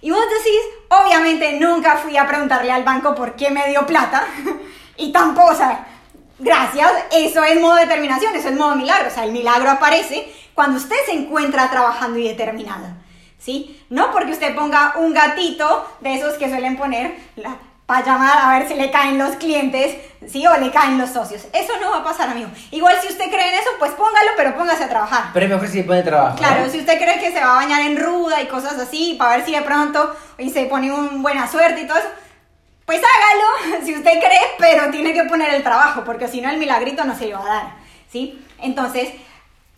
Y 0.00 0.10
vos 0.10 0.24
decís, 0.38 0.60
obviamente 0.88 1.60
nunca 1.60 1.98
fui 1.98 2.16
a 2.16 2.26
preguntarle 2.26 2.72
al 2.72 2.84
banco 2.84 3.14
por 3.14 3.36
qué 3.36 3.50
me 3.50 3.68
dio 3.68 3.84
plata, 3.84 4.26
y 4.96 5.12
tampoco, 5.12 5.52
o 5.52 5.56
sea, 5.56 5.86
gracias, 6.38 6.90
eso 7.12 7.44
es 7.44 7.60
modo 7.60 7.74
determinación, 7.74 8.34
eso 8.34 8.48
es 8.48 8.56
modo 8.56 8.76
milagro, 8.76 9.08
o 9.08 9.12
sea, 9.12 9.24
el 9.24 9.32
milagro 9.32 9.70
aparece 9.70 10.32
cuando 10.54 10.78
usted 10.78 10.96
se 11.04 11.12
encuentra 11.12 11.70
trabajando 11.70 12.18
y 12.18 12.28
determinado. 12.28 12.86
¿Sí? 13.38 13.84
No 13.90 14.12
porque 14.12 14.30
usted 14.30 14.54
ponga 14.54 14.94
un 14.98 15.12
gatito 15.12 15.84
de 15.98 16.14
esos 16.14 16.34
que 16.34 16.48
suelen 16.48 16.76
poner 16.76 17.16
la, 17.34 17.56
para 17.92 18.06
llamar 18.06 18.38
a 18.38 18.58
ver 18.58 18.68
si 18.68 18.74
le 18.74 18.90
caen 18.90 19.18
los 19.18 19.36
clientes, 19.36 19.98
¿sí? 20.26 20.46
O 20.46 20.56
le 20.56 20.70
caen 20.70 20.96
los 20.96 21.10
socios. 21.10 21.42
Eso 21.52 21.74
no 21.78 21.90
va 21.90 21.98
a 21.98 22.04
pasar, 22.04 22.30
amigo. 22.30 22.48
Igual 22.70 22.96
si 23.02 23.08
usted 23.08 23.26
cree 23.26 23.50
en 23.50 23.54
eso, 23.56 23.68
pues 23.78 23.92
póngalo, 23.92 24.30
pero 24.34 24.54
póngase 24.54 24.84
a 24.84 24.88
trabajar. 24.88 25.24
Pero 25.34 25.44
es 25.44 25.52
mejor 25.52 25.68
si 25.68 25.78
se 25.78 25.84
pone 25.84 26.02
trabajo. 26.02 26.38
Claro, 26.38 26.70
si 26.70 26.78
usted 26.78 26.96
cree 26.96 27.20
que 27.20 27.30
se 27.32 27.40
va 27.40 27.52
a 27.52 27.56
bañar 27.56 27.82
en 27.82 27.98
ruda 27.98 28.40
y 28.40 28.46
cosas 28.46 28.78
así, 28.78 29.16
para 29.18 29.36
ver 29.36 29.44
si 29.44 29.52
de 29.52 29.60
pronto 29.60 30.16
y 30.38 30.48
se 30.48 30.64
pone 30.64 30.90
un 30.90 31.22
buena 31.22 31.46
suerte 31.46 31.82
y 31.82 31.86
todo 31.86 31.98
eso, 31.98 32.08
pues 32.86 32.98
hágalo, 32.98 33.84
si 33.84 33.94
usted 33.94 34.18
cree, 34.18 34.40
pero 34.58 34.90
tiene 34.90 35.12
que 35.12 35.24
poner 35.24 35.52
el 35.52 35.62
trabajo, 35.62 36.02
porque 36.02 36.28
si 36.28 36.40
no 36.40 36.48
el 36.48 36.56
milagrito 36.56 37.04
no 37.04 37.14
se 37.14 37.26
le 37.26 37.34
va 37.34 37.42
a 37.42 37.54
dar, 37.54 37.74
¿sí? 38.10 38.42
Entonces, 38.58 39.10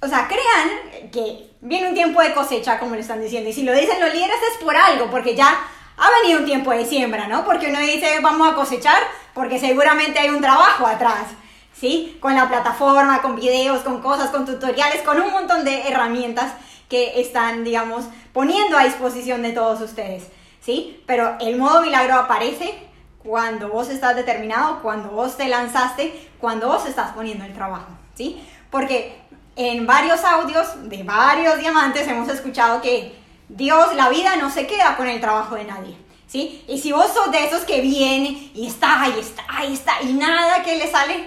o 0.01 0.07
sea, 0.07 0.29
crean 0.29 1.11
que 1.11 1.51
viene 1.63 1.89
un 1.89 1.95
tiempo 1.95 2.23
de 2.23 2.33
cosecha, 2.33 2.79
como 2.79 2.95
le 2.95 3.01
están 3.01 3.21
diciendo, 3.21 3.51
y 3.51 3.53
si 3.53 3.65
lo 3.65 3.73
dicen 3.73 3.99
los 3.99 4.15
líderes 4.15 4.37
es 4.53 4.63
por 4.63 4.77
algo, 4.77 5.11
porque 5.11 5.35
ya 5.35 5.59
ha 5.97 6.11
venido 6.23 6.41
un 6.41 6.45
tiempo 6.45 6.71
de 6.73 6.85
siembra, 6.85 7.29
¿no? 7.29 7.45
Porque 7.45 7.69
uno 7.69 7.79
dice, 7.79 8.19
vamos 8.21 8.51
a 8.51 8.55
cosechar, 8.55 9.03
porque 9.33 9.59
seguramente 9.59 10.19
hay 10.19 10.31
un 10.31 10.41
trabajo 10.41 10.87
atrás, 10.87 11.27
¿sí? 11.73 12.17
Con 12.21 12.35
la 12.35 12.49
plataforma, 12.49 13.23
con 13.23 13.37
videos, 13.37 13.83
con 13.83 14.01
cosas, 14.01 14.31
con 14.31 14.45
tutoriales, 14.45 15.03
con 15.03 15.21
un 15.21 15.31
montón 15.31 15.65
de 15.65 15.89
herramientas 15.89 16.53
que 16.89 17.21
están, 17.21 17.65
digamos, 17.65 18.05
poniendo 18.33 18.77
a 18.77 18.85
disposición 18.85 19.43
de 19.43 19.53
todos 19.53 19.81
ustedes, 19.81 20.25
¿sí? 20.61 21.03
Pero 21.07 21.37
el 21.41 21.57
modo 21.57 21.81
milagro 21.81 22.15
aparece 22.15 22.75
cuando 23.23 23.69
vos 23.69 23.89
estás 23.89 24.17
determinado, 24.17 24.81
cuando 24.83 25.11
vos 25.11 25.37
te 25.37 25.49
lanzaste, 25.49 26.29
cuando 26.39 26.69
vos 26.69 26.87
estás 26.87 27.13
poniendo 27.13 27.45
el 27.45 27.55
trabajo, 27.55 27.89
¿sí? 28.15 28.45
Porque 28.71 29.19
en 29.57 29.87
varios 29.87 30.25
audios 30.25 30.89
de 30.89 31.03
varios 31.05 31.59
diamantes 31.59 32.07
hemos 32.09 32.29
escuchado 32.29 32.83
que 32.83 33.24
Dios, 33.49 33.95
la 33.95 34.09
vida 34.09 34.37
no 34.37 34.51
se 34.51 34.67
queda 34.67 34.97
con 34.97 35.09
el 35.09 35.21
trabajo 35.21 35.55
de 35.55 35.65
nadie. 35.65 35.97
¿sí? 36.27 36.65
Y 36.67 36.79
si 36.79 36.93
vos 36.93 37.13
sos 37.13 37.31
de 37.31 37.45
esos 37.45 37.65
que 37.65 37.81
viene 37.81 38.51
y 38.55 38.67
está, 38.67 39.03
ahí 39.03 39.15
está, 39.19 39.45
ahí 39.49 39.73
está, 39.73 40.03
y 40.03 40.15
nada 40.15 40.63
que 40.63 40.77
le 40.77 40.91
sale, 40.91 41.27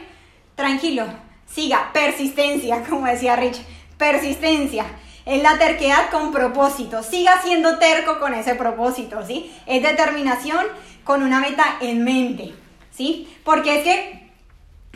tranquilo, 0.56 1.06
siga, 1.50 1.92
persistencia, 1.94 2.84
como 2.90 3.06
decía 3.06 3.36
Rich, 3.36 3.62
persistencia. 3.98 4.86
Es 5.26 5.44
la 5.44 5.58
terquedad 5.58 6.10
con 6.10 6.32
propósito. 6.32 7.04
Siga 7.04 7.42
siendo 7.42 7.80
terco 7.80 8.18
con 8.18 8.34
ese 8.34 8.56
propósito, 8.56 9.26
¿sí? 9.26 9.54
Es 9.66 9.84
determinación 9.84 10.66
con 11.04 11.22
una 11.22 11.42
meta 11.42 11.78
en 11.82 12.04
mente, 12.04 12.54
¿sí? 12.92 13.28
Porque 13.44 13.78
es 13.78 13.84
que 13.84 14.28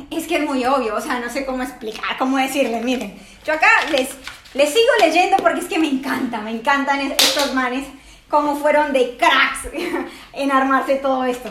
es 0.09 0.27
que 0.27 0.37
es 0.37 0.45
muy 0.45 0.65
obvio, 0.65 0.95
o 0.95 1.01
sea, 1.01 1.19
no 1.19 1.29
sé 1.29 1.45
cómo 1.45 1.63
explicar, 1.63 2.17
cómo 2.17 2.37
decirle, 2.37 2.81
miren, 2.81 3.19
yo 3.45 3.53
acá 3.53 3.67
les, 3.91 4.09
les 4.53 4.69
sigo 4.69 4.91
leyendo 4.99 5.37
porque 5.37 5.61
es 5.61 5.67
que 5.67 5.79
me 5.79 5.87
encanta, 5.87 6.41
me 6.41 6.51
encantan 6.51 6.99
estos 6.99 7.53
manes, 7.53 7.87
cómo 8.29 8.57
fueron 8.57 8.93
de 8.93 9.17
cracks 9.17 9.69
en 10.33 10.51
armarse 10.51 10.95
todo 10.95 11.23
esto. 11.25 11.49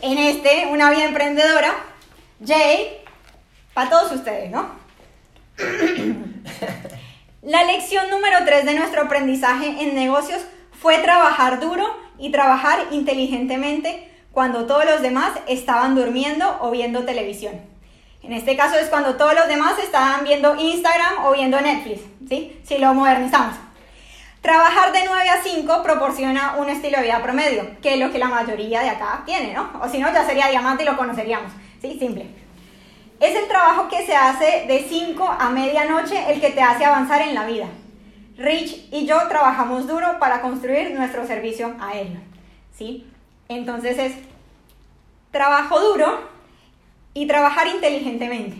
En 0.00 0.18
este, 0.18 0.66
una 0.70 0.90
vida 0.90 1.04
emprendedora, 1.04 1.74
Jay, 2.44 2.98
para 3.74 3.90
todos 3.90 4.12
ustedes, 4.12 4.50
¿no? 4.50 4.70
La 7.42 7.64
lección 7.64 8.10
número 8.10 8.38
3 8.44 8.66
de 8.66 8.74
nuestro 8.74 9.02
aprendizaje 9.02 9.82
en 9.82 9.94
negocios 9.94 10.42
fue 10.80 10.98
trabajar 10.98 11.60
duro 11.60 11.88
y 12.18 12.30
trabajar 12.30 12.86
inteligentemente 12.90 14.08
cuando 14.32 14.66
todos 14.66 14.84
los 14.84 15.02
demás 15.02 15.32
estaban 15.48 15.94
durmiendo 15.94 16.58
o 16.60 16.70
viendo 16.70 17.04
televisión. 17.04 17.60
En 18.22 18.32
este 18.32 18.56
caso 18.56 18.76
es 18.76 18.88
cuando 18.88 19.16
todos 19.16 19.34
los 19.34 19.48
demás 19.48 19.78
estaban 19.78 20.24
viendo 20.24 20.56
Instagram 20.56 21.24
o 21.24 21.32
viendo 21.32 21.60
Netflix, 21.60 22.02
¿sí? 22.28 22.60
Si 22.64 22.78
lo 22.78 22.92
modernizamos. 22.94 23.54
Trabajar 24.42 24.92
de 24.92 25.00
9 25.04 25.28
a 25.28 25.42
5 25.42 25.82
proporciona 25.82 26.56
un 26.58 26.68
estilo 26.68 26.98
de 26.98 27.04
vida 27.04 27.22
promedio, 27.22 27.80
que 27.80 27.94
es 27.94 28.00
lo 28.00 28.10
que 28.10 28.18
la 28.18 28.28
mayoría 28.28 28.80
de 28.82 28.90
acá 28.90 29.22
tiene, 29.24 29.52
¿no? 29.52 29.70
O 29.82 29.88
si 29.88 29.98
no, 29.98 30.12
ya 30.12 30.24
sería 30.24 30.48
diamante 30.48 30.82
y 30.82 30.86
lo 30.86 30.96
conoceríamos, 30.96 31.52
¿sí? 31.80 31.96
Simple. 31.98 32.26
Es 33.20 33.34
el 33.34 33.48
trabajo 33.48 33.88
que 33.88 34.06
se 34.06 34.14
hace 34.14 34.64
de 34.68 34.86
5 34.88 35.36
a 35.38 35.50
medianoche 35.50 36.32
el 36.32 36.40
que 36.40 36.50
te 36.50 36.62
hace 36.62 36.84
avanzar 36.84 37.22
en 37.22 37.34
la 37.34 37.46
vida. 37.46 37.66
Rich 38.36 38.88
y 38.92 39.06
yo 39.06 39.26
trabajamos 39.28 39.88
duro 39.88 40.20
para 40.20 40.40
construir 40.40 40.94
nuestro 40.94 41.26
servicio 41.26 41.74
aéreo. 41.80 42.20
¿sí? 42.78 43.10
Entonces 43.48 43.98
es 43.98 44.12
trabajo 45.32 45.80
duro 45.80 46.20
y 47.14 47.26
trabajar 47.26 47.66
inteligentemente. 47.66 48.56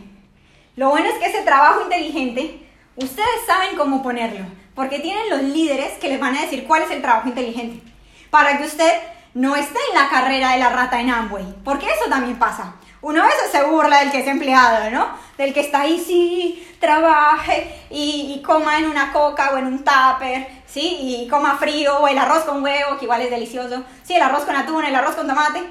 Lo 0.77 0.91
bueno 0.91 1.09
es 1.09 1.15
que 1.17 1.27
ese 1.27 1.43
trabajo 1.43 1.83
inteligente, 1.83 2.67
ustedes 2.97 3.47
saben 3.47 3.77
cómo 3.77 4.03
ponerlo, 4.03 4.47
porque 4.75 5.01
tienen 5.01 5.29
los 5.31 5.43
líderes 5.43 5.93
que 5.99 6.09
les 6.09 6.21
van 6.21 6.37
a 6.37 6.43
decir 6.43 6.67
cuál 6.67 6.83
es 6.83 6.91
el 6.91 7.03
trabajo 7.03 7.29
inteligente, 7.29 7.83
para 8.31 8.59
que 8.59 8.65
usted 8.65 8.93
no 9.35 9.57
esté 9.57 9.79
en 9.91 10.01
la 10.01 10.09
carrera 10.09 10.53
de 10.53 10.59
la 10.59 10.71
rata 10.71 11.01
en 11.01 11.11
Amway, 11.11 11.45
porque 11.65 11.87
eso 11.87 12.09
también 12.09 12.39
pasa. 12.39 12.75
Uno 13.01 13.23
a 13.23 13.27
veces 13.27 13.51
se 13.53 13.63
burla 13.65 14.01
del 14.01 14.11
que 14.11 14.21
es 14.21 14.27
empleado, 14.27 14.91
¿no? 14.91 15.09
Del 15.37 15.55
que 15.55 15.61
está 15.61 15.83
ahí, 15.83 16.03
sí, 16.05 16.67
trabaje 16.81 17.73
y, 17.91 18.43
coma 18.45 18.79
en 18.79 18.87
una 18.87 19.13
coca 19.13 19.53
o 19.53 19.59
en 19.59 19.67
un 19.67 19.85
tupper, 19.85 20.49
¿sí? 20.67 20.97
Y 21.01 21.29
coma 21.29 21.57
frío 21.57 21.99
o 21.99 22.09
el 22.09 22.19
arroz 22.19 22.45
con 22.45 22.63
huevo, 22.63 22.99
que 22.99 23.05
igual 23.05 23.23
es 23.23 23.31
delicioso. 23.31 23.85
Sí, 24.03 24.15
el 24.15 24.23
arroz 24.23 24.45
con 24.45 24.57
atún, 24.57 24.85
el 24.85 24.95
arroz 24.95 25.15
con 25.15 25.29
tomate. 25.29 25.63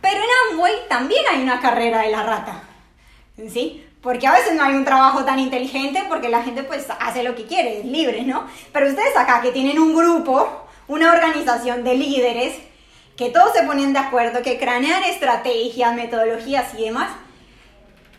Pero 0.00 0.16
en 0.16 0.52
Amway 0.52 0.74
también 0.88 1.22
hay 1.30 1.42
una 1.42 1.60
carrera 1.60 2.02
de 2.02 2.10
la 2.10 2.22
rata, 2.22 2.62
¿sí? 3.48 3.84
Porque 4.02 4.26
a 4.26 4.32
veces 4.32 4.54
no 4.54 4.64
hay 4.64 4.74
un 4.74 4.84
trabajo 4.84 5.24
tan 5.24 5.38
inteligente 5.38 6.04
porque 6.08 6.28
la 6.28 6.42
gente 6.42 6.62
pues 6.62 6.86
hace 7.00 7.22
lo 7.22 7.34
que 7.34 7.44
quiere, 7.44 7.80
es 7.80 7.84
libre, 7.84 8.22
¿no? 8.22 8.46
Pero 8.72 8.88
ustedes 8.88 9.16
acá 9.16 9.42
que 9.42 9.52
tienen 9.52 9.78
un 9.78 9.94
grupo, 9.94 10.66
una 10.88 11.12
organización 11.12 11.84
de 11.84 11.94
líderes, 11.96 12.54
que 13.16 13.28
todos 13.28 13.52
se 13.52 13.64
ponen 13.64 13.92
de 13.92 13.98
acuerdo, 13.98 14.42
que 14.42 14.58
cranean 14.58 15.02
estrategias, 15.04 15.94
metodologías 15.94 16.72
y 16.78 16.84
demás, 16.84 17.10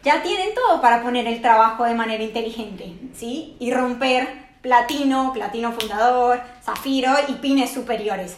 ya 0.04 0.22
tienen 0.22 0.54
todo 0.54 0.82
para 0.82 1.02
poner 1.02 1.26
el 1.28 1.42
trabajo 1.42 1.84
de 1.86 1.96
manera 1.96 2.24
inteligente, 2.24 2.94
¿sí? 3.16 3.56
Y 3.60 3.74
romper 3.74 4.28
platino, 4.62 5.34
platino 5.34 5.72
fundador, 5.72 6.42
zafiro 6.64 7.12
y 7.28 7.34
pines 7.34 7.72
superiores. 7.72 8.38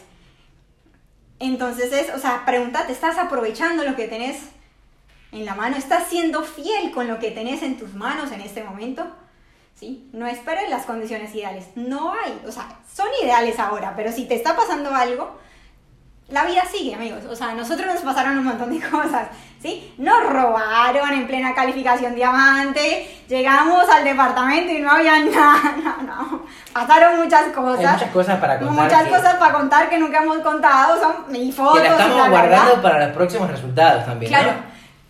Entonces 1.44 1.92
es, 1.92 2.10
o 2.16 2.20
sea, 2.20 2.44
pregúntate, 2.46 2.94
¿estás 2.94 3.18
aprovechando 3.18 3.84
lo 3.84 3.98
que 3.98 4.08
tenés 4.08 4.38
en 5.34 5.44
la 5.44 5.56
mano? 5.56 5.76
¿Estás 5.76 6.08
siendo 6.08 6.42
fiel 6.42 6.92
con 6.92 7.10
lo 7.10 7.20
que 7.20 7.32
tenés 7.32 7.64
en 7.64 7.78
tus 7.78 7.94
manos 7.96 8.32
en 8.32 8.40
este 8.40 8.64
momento? 8.64 9.06
¿Sí? 9.76 10.08
No 10.14 10.26
esperes 10.26 10.70
las 10.70 10.86
condiciones 10.86 11.36
ideales. 11.36 11.66
No 11.76 12.14
hay, 12.14 12.42
o 12.48 12.52
sea, 12.54 12.80
son 12.90 13.08
ideales 13.22 13.60
ahora, 13.60 13.94
pero 13.94 14.14
si 14.14 14.24
te 14.26 14.36
está 14.36 14.56
pasando 14.56 14.96
algo, 14.96 15.38
la 16.30 16.46
vida 16.46 16.64
sigue, 16.66 16.96
amigos. 16.96 17.24
O 17.30 17.36
sea, 17.36 17.54
nosotros 17.54 17.86
nos 17.86 18.02
pasaron 18.02 18.38
un 18.38 18.46
montón 18.46 18.78
de 18.78 18.86
cosas, 18.90 19.28
¿sí? 19.62 19.94
Nos 19.98 20.24
robaron 20.26 21.14
en 21.14 21.28
plena 21.28 21.54
calificación 21.54 22.16
diamante, 22.16 23.24
llegamos 23.28 23.88
al 23.90 24.04
departamento 24.04 24.72
y 24.72 24.80
no 24.80 24.92
había 24.92 25.20
nada, 25.26 25.76
no, 25.84 26.04
no. 26.04 26.46
Pasaron 26.74 27.20
muchas 27.24 27.46
cosas. 27.54 27.86
Hay 27.86 27.94
muchas 27.94 28.12
cosas 28.12 28.40
para 28.40 28.60
contar. 28.60 28.84
Muchas 28.84 29.08
cosas 29.08 29.36
para 29.36 29.54
contar 29.54 29.90
que 29.90 29.98
nunca 29.98 30.24
hemos 30.24 30.40
contado, 30.40 31.00
son 31.00 31.32
mi 31.32 31.52
fotos. 31.52 31.82
Que 31.82 31.90
la 31.90 31.98
estamos 31.98 32.30
guardando 32.30 32.82
para 32.82 33.06
los 33.06 33.16
próximos 33.16 33.50
resultados 33.50 34.06
también, 34.06 34.32
Claro, 34.32 34.54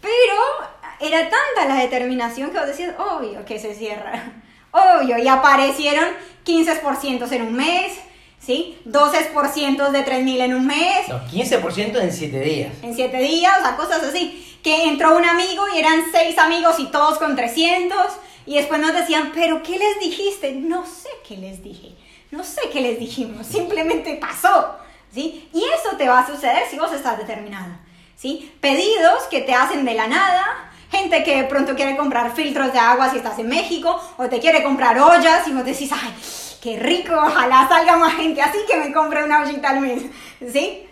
pero 0.02 0.74
era 1.00 1.20
tanta 1.22 1.74
la 1.74 1.76
determinación 1.82 2.52
que 2.52 2.58
vos 2.58 2.68
decías, 2.68 2.94
obvio 2.98 3.46
que 3.46 3.60
se 3.60 3.74
cierra, 3.74 4.14
obvio, 4.72 5.18
y 5.18 5.28
aparecieron 5.28 6.06
15% 6.46 7.32
en 7.32 7.42
un 7.44 7.54
mes, 7.54 8.00
¿sí? 8.46 8.78
12% 8.86 9.90
de 9.90 10.06
3.000 10.06 10.42
en 10.42 10.54
un 10.56 10.68
mes. 10.68 11.08
No, 11.08 11.26
15% 11.28 12.02
en 12.02 12.12
7 12.12 12.40
días. 12.40 12.74
En 12.82 12.96
7 12.96 13.18
días, 13.18 13.54
o 13.60 13.62
sea, 13.62 13.76
cosas 13.76 14.04
así. 14.04 14.58
Que 14.64 14.86
entró 14.86 15.18
un 15.18 15.26
amigo 15.26 15.66
y 15.74 15.80
eran 15.80 16.04
6 16.12 16.38
amigos 16.38 16.80
y 16.80 16.86
todos 16.88 17.18
con 17.18 17.36
300. 17.36 17.98
Y 18.46 18.56
después 18.56 18.80
nos 18.80 18.94
decían, 18.94 19.32
pero 19.34 19.64
¿qué 19.64 19.78
les 19.78 20.00
dijiste? 20.00 20.52
No 20.54 20.86
sé 20.86 21.10
qué 21.28 21.38
les 21.38 21.64
dije. 21.64 21.96
No 22.32 22.44
sé 22.44 22.62
qué 22.72 22.82
les 22.82 23.00
dijimos. 23.00 23.46
Simplemente 23.46 24.16
pasó. 24.16 24.76
¿Sí? 25.14 25.48
Y 25.54 25.60
eso 25.60 25.96
te 25.98 26.08
va 26.08 26.20
a 26.20 26.28
suceder 26.28 26.64
si 26.70 26.78
vos 26.80 26.92
estás 26.92 27.18
determinado. 27.18 27.74
¿Sí? 28.16 28.52
Pedidos 28.60 29.24
que 29.30 29.42
te 29.42 29.54
hacen 29.54 29.86
de 29.86 29.94
la 29.94 30.08
nada. 30.08 30.72
Gente 30.90 31.24
que 31.24 31.38
de 31.38 31.44
pronto 31.44 31.76
quiere 31.76 31.98
comprar 31.98 32.36
filtros 32.36 32.72
de 32.74 32.80
agua 32.80 33.10
si 33.12 33.18
estás 33.18 33.38
en 33.40 33.48
México. 33.48 34.02
O 34.18 34.28
te 34.28 34.40
quiere 34.40 34.64
comprar 34.64 34.98
ollas 35.00 35.48
y 35.48 35.52
vos 35.52 35.66
decís, 35.66 35.92
ay, 35.92 36.14
qué 36.64 36.80
rico, 36.80 37.14
ojalá 37.14 37.68
salga 37.68 37.98
más 37.98 38.14
gente 38.14 38.42
así 38.42 38.58
que 38.66 38.78
me 38.78 38.94
compre 38.94 39.22
una 39.22 39.42
ollita 39.42 39.72
al 39.72 39.82
mes, 39.82 40.04
¿sí? 40.40 40.88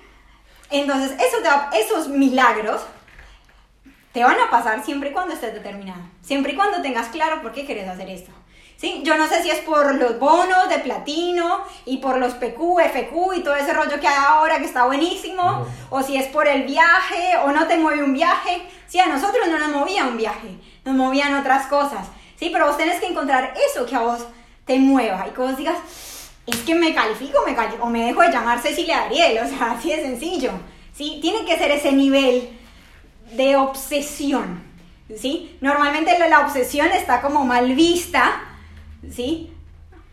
Entonces, 0.69 1.13
eso 1.13 1.37
esos 1.73 2.09
milagros 2.09 2.81
te 4.11 4.21
van 4.21 4.37
a 4.37 4.49
pasar 4.49 4.83
siempre 4.83 5.11
y 5.11 5.13
cuando 5.13 5.33
estés 5.33 5.53
determinado, 5.53 6.01
siempre 6.21 6.51
y 6.51 6.55
cuando 6.57 6.81
tengas 6.81 7.07
claro 7.07 7.41
por 7.41 7.53
qué 7.53 7.65
quieres 7.65 7.87
hacer 7.87 8.09
esto. 8.09 8.31
¿Sí? 8.75 9.01
Yo 9.03 9.15
no 9.15 9.27
sé 9.27 9.43
si 9.43 9.51
es 9.51 9.59
por 9.59 9.93
los 9.93 10.17
bonos 10.17 10.67
de 10.67 10.79
platino 10.79 11.63
y 11.85 11.97
por 11.97 12.17
los 12.17 12.33
PQ, 12.33 12.79
FQ 12.79 13.35
y 13.35 13.43
todo 13.43 13.55
ese 13.55 13.73
rollo 13.73 13.99
que 13.99 14.07
hay 14.07 14.15
ahora 14.27 14.57
que 14.57 14.65
está 14.65 14.85
buenísimo, 14.85 15.67
o 15.91 16.01
si 16.01 16.17
es 16.17 16.25
por 16.29 16.47
el 16.47 16.63
viaje 16.63 17.37
o 17.45 17.51
no 17.51 17.67
te 17.67 17.77
mueve 17.77 18.03
un 18.03 18.13
viaje. 18.13 18.67
Sí, 18.87 18.99
a 18.99 19.05
nosotros 19.05 19.47
no 19.49 19.59
nos 19.59 19.69
movía 19.69 20.07
un 20.07 20.17
viaje, 20.17 20.57
nos 20.83 20.95
movían 20.95 21.35
otras 21.35 21.67
cosas. 21.67 22.07
Sí, 22.37 22.49
pero 22.51 22.65
vos 22.65 22.77
tenés 22.77 22.99
que 22.99 23.05
encontrar 23.05 23.53
eso 23.69 23.85
que 23.85 23.95
a 23.95 23.99
vos 23.99 24.25
te 24.71 24.79
mueva 24.79 25.27
y 25.27 25.31
que 25.31 25.41
vos 25.41 25.57
digas, 25.57 25.77
es 26.47 26.55
que 26.59 26.73
me 26.73 26.93
califico, 26.93 27.39
me 27.45 27.55
o 27.81 27.87
me 27.87 28.05
dejo 28.05 28.21
de 28.21 28.31
llamar 28.31 28.61
Cecilia 28.61 29.03
Ariel, 29.03 29.43
o 29.43 29.47
sea, 29.47 29.71
así 29.77 29.89
de 29.89 30.01
sencillo, 30.01 30.51
¿sí? 30.93 31.19
Tiene 31.21 31.43
que 31.43 31.57
ser 31.57 31.71
ese 31.71 31.91
nivel 31.91 32.57
de 33.33 33.57
obsesión, 33.57 34.63
¿sí? 35.13 35.57
Normalmente 35.59 36.17
la 36.29 36.39
obsesión 36.39 36.87
está 36.87 37.21
como 37.21 37.43
mal 37.43 37.75
vista, 37.75 38.41
¿sí? 39.13 39.51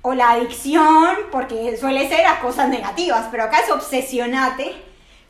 O 0.03 0.13
la 0.13 0.33
adicción, 0.33 1.17
porque 1.31 1.77
suele 1.77 2.09
ser 2.09 2.27
a 2.27 2.41
cosas 2.41 2.69
negativas, 2.69 3.29
pero 3.31 3.45
acá 3.45 3.61
es 3.61 3.71
obsesionate 3.71 4.75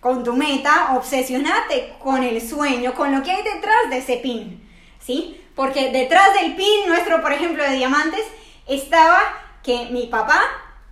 con 0.00 0.24
tu 0.24 0.32
meta, 0.32 0.94
obsesionate 0.96 1.96
con 1.98 2.22
el 2.22 2.40
sueño, 2.40 2.94
con 2.94 3.14
lo 3.14 3.22
que 3.22 3.32
hay 3.32 3.42
detrás 3.42 3.90
de 3.90 3.98
ese 3.98 4.16
pin, 4.16 4.66
¿sí? 5.04 5.38
Porque 5.54 5.90
detrás 5.90 6.32
del 6.40 6.54
pin 6.54 6.86
nuestro, 6.86 7.20
por 7.20 7.32
ejemplo, 7.32 7.62
de 7.62 7.76
diamantes, 7.76 8.24
estaba 8.68 9.18
que 9.62 9.88
mi 9.90 10.06
papá 10.06 10.42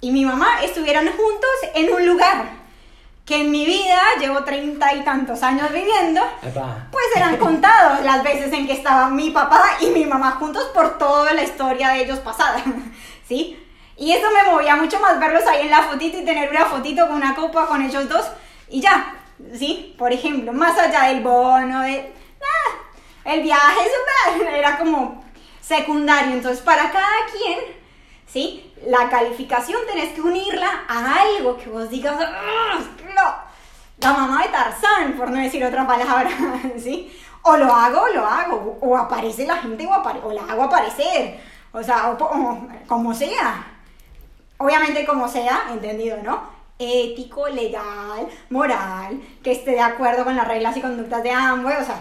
y 0.01 0.11
mi 0.11 0.25
mamá 0.25 0.63
estuvieran 0.63 1.07
juntos 1.07 1.51
en 1.75 1.93
un 1.93 2.07
lugar 2.07 2.67
que 3.27 3.41
en 3.41 3.51
mi 3.51 3.67
vida 3.67 4.01
llevo 4.21 4.45
treinta 4.45 4.95
y 4.95 5.03
tantos 5.03 5.43
años 5.43 5.73
viviendo, 5.73 6.21
pues 6.41 7.05
eran 7.17 7.37
contados 7.39 8.05
las 8.05 8.23
veces 8.23 8.53
en 8.53 8.69
que 8.69 8.75
estaban 8.75 9.17
mi 9.17 9.31
papá 9.31 9.63
y 9.81 9.87
mi 9.87 10.07
mamá 10.07 10.33
juntos 10.33 10.65
por 10.73 10.97
toda 10.97 11.35
la 11.35 11.43
historia 11.43 11.89
de 11.89 12.05
ellos 12.05 12.21
pasada, 12.21 12.63
¿sí? 13.29 13.61
Y 13.97 14.13
eso 14.13 14.29
me 14.31 14.51
movía 14.51 14.77
mucho 14.77 15.01
más 15.01 15.19
verlos 15.19 15.45
ahí 15.47 15.63
en 15.63 15.71
la 15.71 15.83
fotito 15.83 16.19
y 16.19 16.25
tener 16.25 16.51
una 16.51 16.67
fotito 16.67 17.07
con 17.09 17.17
una 17.17 17.35
copa 17.35 17.67
con 17.67 17.83
ellos 17.83 18.09
dos 18.09 18.27
y 18.69 18.81
ya, 18.81 19.17
¿sí? 19.55 19.97
Por 19.99 20.13
ejemplo, 20.13 20.53
más 20.53 20.79
allá 20.79 21.09
del 21.09 21.23
bono, 21.23 21.81
de, 21.83 22.13
ah, 22.41 23.33
el 23.33 23.43
viaje, 23.43 23.81
eso 23.81 24.43
era 24.49 24.79
como 24.79 25.26
secundario. 25.67 26.35
Entonces, 26.35 26.63
para 26.63 26.91
cada 26.91 27.27
quien, 27.33 27.59
¿sí? 28.27 28.73
La 28.87 29.09
calificación 29.09 29.81
tenés 29.87 30.13
que 30.13 30.21
unirla 30.21 30.85
a 30.89 31.23
algo 31.23 31.57
que 31.57 31.69
vos 31.69 31.91
digas, 31.91 32.17
ah, 32.21 32.79
no, 33.15 33.35
la 33.99 34.13
mamá 34.13 34.43
de 34.43 34.49
Tarzán, 34.51 35.15
por 35.17 35.31
no 35.31 35.41
decir 35.43 35.65
otra 35.65 35.87
palabra, 35.87 36.31
¿sí? 36.79 37.13
O 37.43 37.57
lo 37.57 37.73
hago 37.73 38.03
o 38.03 38.09
lo 38.09 38.27
hago, 38.27 38.79
o 38.81 38.97
aparece 38.97 39.47
la 39.47 39.57
gente 39.57 39.87
o, 39.87 40.33
la 40.33 40.43
hago 40.53 40.65
aparecer, 40.65 41.41
o 41.73 41.83
sea, 41.83 42.11
o, 42.11 42.69
como 42.87 43.15
sea. 43.15 43.73
Obviamente 44.59 45.05
como 45.05 45.29
sea, 45.29 45.69
entendido, 45.71 46.17
¿no? 46.23 46.57
Ético, 46.79 47.49
legal, 47.49 48.27
moral, 48.51 49.21
que 49.43 49.53
esté 49.53 49.73
de 49.73 49.81
acuerdo 49.81 50.25
con 50.25 50.37
las 50.37 50.49
reglas 50.49 50.77
y 50.77 50.81
conductas 50.81 51.23
de 51.23 51.31
ambos, 51.31 51.73
o 51.81 51.85
sea, 51.85 52.01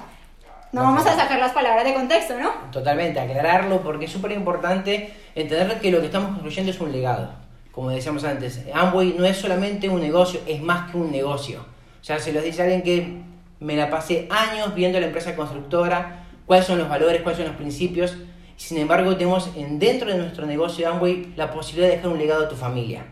no 0.75 0.83
vamos 0.83 1.05
a 1.05 1.15
sacar 1.15 1.39
las 1.39 1.53
palabras 1.53 1.85
de 1.85 1.93
contexto, 1.93 2.37
¿no? 2.37 2.51
Totalmente, 2.69 3.17
aclararlo 3.17 3.81
porque 3.81 4.05
es 4.05 4.11
súper 4.11 4.33
importante 4.33 5.13
entender 5.33 5.79
que 5.79 5.89
lo 5.89 6.01
que 6.01 6.07
estamos 6.07 6.31
construyendo 6.31 6.69
es 6.69 6.81
un 6.81 6.91
legado. 6.91 7.31
Como 7.71 7.91
decíamos 7.91 8.25
antes, 8.25 8.61
Amway 8.73 9.15
no 9.17 9.23
es 9.23 9.37
solamente 9.37 9.87
un 9.87 10.01
negocio, 10.01 10.41
es 10.45 10.61
más 10.61 10.91
que 10.91 10.97
un 10.97 11.13
negocio. 11.13 11.61
O 12.01 12.03
sea, 12.03 12.19
se 12.19 12.33
los 12.33 12.43
dice 12.43 12.61
alguien 12.61 12.83
que 12.83 13.21
me 13.61 13.77
la 13.77 13.89
pasé 13.89 14.27
años 14.29 14.75
viendo 14.75 14.99
la 14.99 15.05
empresa 15.05 15.33
constructora, 15.37 16.25
cuáles 16.45 16.65
son 16.65 16.77
los 16.77 16.89
valores, 16.89 17.21
cuáles 17.21 17.37
son 17.37 17.47
los 17.47 17.55
principios. 17.55 18.17
Sin 18.57 18.77
embargo, 18.77 19.15
tenemos 19.15 19.51
en, 19.55 19.79
dentro 19.79 20.11
de 20.11 20.17
nuestro 20.17 20.45
negocio 20.45 20.85
de 20.85 20.93
Amway 20.93 21.33
la 21.37 21.51
posibilidad 21.51 21.87
de 21.87 21.95
dejar 21.95 22.11
un 22.11 22.17
legado 22.17 22.47
a 22.47 22.49
tu 22.49 22.55
familia. 22.55 23.05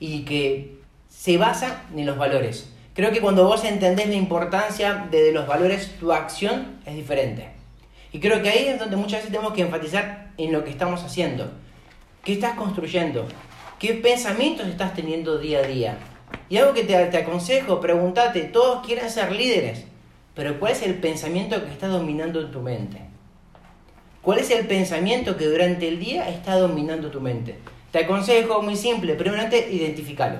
Y 0.00 0.24
que 0.24 0.80
se 1.08 1.38
basa 1.38 1.84
en 1.94 2.04
los 2.04 2.18
valores. 2.18 2.75
Creo 2.96 3.12
que 3.12 3.20
cuando 3.20 3.46
vos 3.46 3.62
entendés 3.64 4.08
la 4.08 4.14
importancia 4.14 5.06
de 5.10 5.30
los 5.30 5.46
valores, 5.46 5.98
tu 6.00 6.12
acción 6.12 6.78
es 6.86 6.96
diferente. 6.96 7.50
Y 8.10 8.20
creo 8.20 8.40
que 8.40 8.48
ahí 8.48 8.68
es 8.68 8.78
donde 8.78 8.96
muchas 8.96 9.18
veces 9.18 9.32
tenemos 9.32 9.52
que 9.52 9.60
enfatizar 9.60 10.30
en 10.38 10.50
lo 10.50 10.64
que 10.64 10.70
estamos 10.70 11.04
haciendo. 11.04 11.50
¿Qué 12.24 12.32
estás 12.32 12.54
construyendo? 12.54 13.28
¿Qué 13.78 13.92
pensamientos 13.92 14.66
estás 14.66 14.94
teniendo 14.94 15.36
día 15.36 15.58
a 15.58 15.62
día? 15.64 15.98
Y 16.48 16.56
algo 16.56 16.72
que 16.72 16.84
te, 16.84 16.96
aconsejo, 16.96 17.80
pregúntate, 17.80 18.44
todos 18.44 18.86
quieren 18.86 19.10
ser 19.10 19.30
líderes, 19.30 19.84
pero 20.34 20.58
¿cuál 20.58 20.72
es 20.72 20.80
el 20.80 20.94
pensamiento 20.94 21.62
que 21.62 21.72
está 21.72 21.88
dominando 21.88 22.46
tu 22.46 22.62
mente? 22.62 23.02
¿Cuál 24.22 24.38
es 24.38 24.50
el 24.50 24.66
pensamiento 24.66 25.36
que 25.36 25.44
durante 25.44 25.86
el 25.86 26.00
día 26.00 26.30
está 26.30 26.54
dominando 26.56 27.10
tu 27.10 27.20
mente? 27.20 27.58
Te 27.92 28.04
aconsejo 28.04 28.62
muy 28.62 28.74
simple, 28.74 29.16
primeramente 29.16 29.68
identificalo 29.70 30.38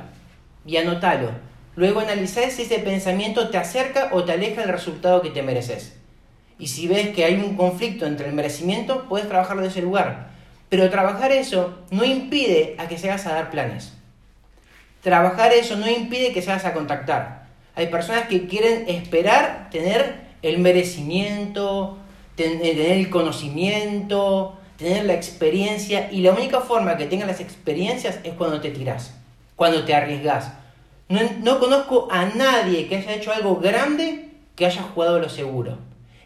y 0.64 0.79
anótalo. 0.79 1.33
Luego 1.77 2.01
analizá 2.01 2.49
si 2.51 2.62
ese 2.62 2.79
pensamiento 2.79 3.51
te 3.51 3.59
acerca 3.59 4.09
o 4.12 4.25
te 4.25 4.33
aleja 4.33 4.62
del 4.62 4.73
resultado 4.73 5.21
que 5.21 5.31
te 5.31 5.43
mereces. 5.43 5.95
Y 6.59 6.69
si 6.69 6.89
ves 6.89 7.11
que 7.11 7.27
hay 7.27 7.35
un 7.35 7.55
conflicto 7.55 8.07
entre 8.07 8.29
el 8.29 8.35
merecimiento, 8.35 9.05
puedes 9.09 9.29
trabajarlo 9.29 9.62
de 9.62 9.69
ese 9.69 9.83
lugar. 9.83 10.31
Pero 10.71 10.89
trabajar 10.91 11.33
eso 11.33 11.79
no 11.91 12.05
impide 12.05 12.77
a 12.79 12.89
que 12.89 12.97
se 12.97 13.11
hagas 13.11 13.27
a 13.27 13.35
dar 13.35 13.51
planes. 13.51 13.93
Trabajar 15.03 15.53
eso 15.53 15.77
no 15.77 15.89
impide 15.89 16.33
que 16.33 16.41
se 16.41 16.51
hagas 16.51 16.65
a 16.65 16.73
contactar. 16.73 17.47
Hay 17.75 17.89
personas 17.89 18.27
que 18.27 18.47
quieren 18.47 18.89
esperar 18.89 19.69
tener 19.71 20.27
el 20.41 20.59
merecimiento, 20.59 21.99
eh, 22.39 22.59
tener 22.59 22.93
el 22.93 23.11
conocimiento, 23.11 24.57
tener 24.79 25.05
la 25.05 25.12
experiencia. 25.12 26.11
Y 26.11 26.23
la 26.23 26.33
única 26.33 26.61
forma 26.61 26.97
que 26.97 27.05
tengas 27.05 27.29
las 27.29 27.41
experiencias 27.41 28.19
es 28.25 28.33
cuando 28.33 28.62
te 28.62 28.71
tiras, 28.71 29.15
cuando 29.57 29.85
te 29.85 29.95
arriesgas. 29.95 30.53
No, 31.09 31.21
no 31.42 31.61
conozco 31.61 32.09
a 32.11 32.25
nadie 32.27 32.88
que 32.88 32.97
haya 32.97 33.14
hecho 33.14 33.33
algo 33.33 33.57
grande 33.57 34.31
que 34.57 34.66
haya 34.66 34.83
jugado 34.83 35.16
a 35.16 35.21
lo 35.21 35.29
seguro. 35.29 35.79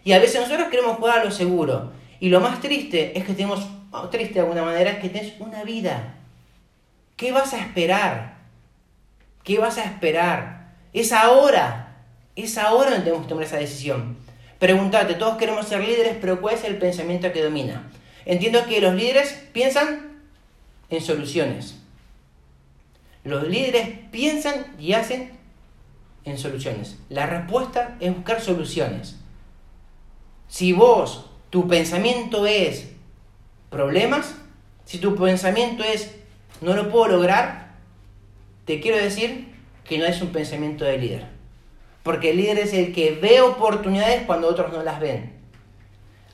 Y 0.05 0.13
a 0.13 0.19
veces 0.19 0.41
nosotros 0.41 0.69
queremos 0.69 0.97
jugar 0.97 1.21
a 1.21 1.25
lo 1.25 1.31
seguro. 1.31 1.93
Y 2.21 2.29
lo 2.29 2.41
más 2.41 2.61
triste 2.61 3.19
es 3.19 3.25
que 3.25 3.35
tenemos 3.35 3.67
triste 4.11 4.35
de 4.35 4.41
alguna 4.41 4.63
manera, 4.63 4.93
es 4.93 4.99
que 4.99 5.09
tienes 5.09 5.35
una 5.41 5.65
vida. 5.65 6.15
¿Qué 7.17 7.33
vas 7.33 7.53
a 7.53 7.59
esperar? 7.59 8.39
¿Qué 9.43 9.59
vas 9.59 9.79
a 9.79 9.85
esperar? 9.85 10.75
Es 10.93 11.13
ahora. 11.13 12.05
Es 12.37 12.57
ahora 12.57 12.91
donde 12.91 13.05
tenemos 13.05 13.25
que 13.25 13.29
tomar 13.29 13.45
esa 13.45 13.59
decisión. 13.59 14.17
Pregúntate, 14.59 15.15
todos 15.15 15.37
queremos 15.37 15.67
ser 15.67 15.81
líderes, 15.81 16.17
pero 16.21 16.41
¿cuál 16.41 16.55
es 16.55 16.65
el 16.65 16.77
pensamiento 16.77 17.33
que 17.33 17.43
domina? 17.43 17.91
Entiendo 18.25 18.65
que 18.67 18.81
los 18.81 18.95
líderes 18.95 19.33
piensan 19.53 20.21
en 20.89 21.01
soluciones. 21.01 21.80
Los 23.25 23.47
líderes 23.49 23.89
piensan 24.11 24.75
y 24.79 24.93
hacen 24.95 25.33
en 26.25 26.39
soluciones. 26.39 26.99
La 27.09 27.27
respuesta 27.27 27.97
es 28.01 28.15
buscar 28.15 28.41
soluciones. 28.41 29.17
Si 30.49 30.73
vos, 30.73 31.27
tu 31.51 31.69
pensamiento 31.69 32.47
es 32.47 32.89
problemas, 33.71 34.35
si 34.85 34.99
tu 34.99 35.15
pensamiento 35.15 35.85
es 35.85 36.17
no 36.61 36.75
lo 36.75 36.91
puedo 36.91 37.09
lograr, 37.09 37.71
te 38.65 38.81
quiero 38.81 38.99
decir 38.99 39.49
que 39.85 39.99
no 39.99 40.05
es 40.05 40.21
un 40.21 40.29
pensamiento 40.29 40.85
de 40.85 40.99
líder. 40.99 41.27
Porque 42.03 42.31
el 42.31 42.39
líder 42.39 42.59
es 42.59 42.73
el 42.73 42.93
que 42.93 43.13
ve 43.13 43.41
oportunidades 43.41 44.23
cuando 44.27 44.49
otros 44.49 44.73
no 44.73 44.83
las 44.83 45.01
ven. 45.01 45.33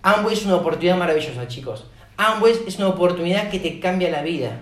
Amway 0.03 0.35
es 0.35 0.45
una 0.45 0.57
oportunidad 0.57 0.97
maravillosa, 0.97 1.49
chicos. 1.49 1.87
Amway 2.17 2.55
es 2.67 2.77
una 2.77 2.89
oportunidad 2.89 3.51
que 3.51 3.59
te 3.59 3.81
cambia 3.81 4.11
la 4.11 4.23
vida. 4.23 4.61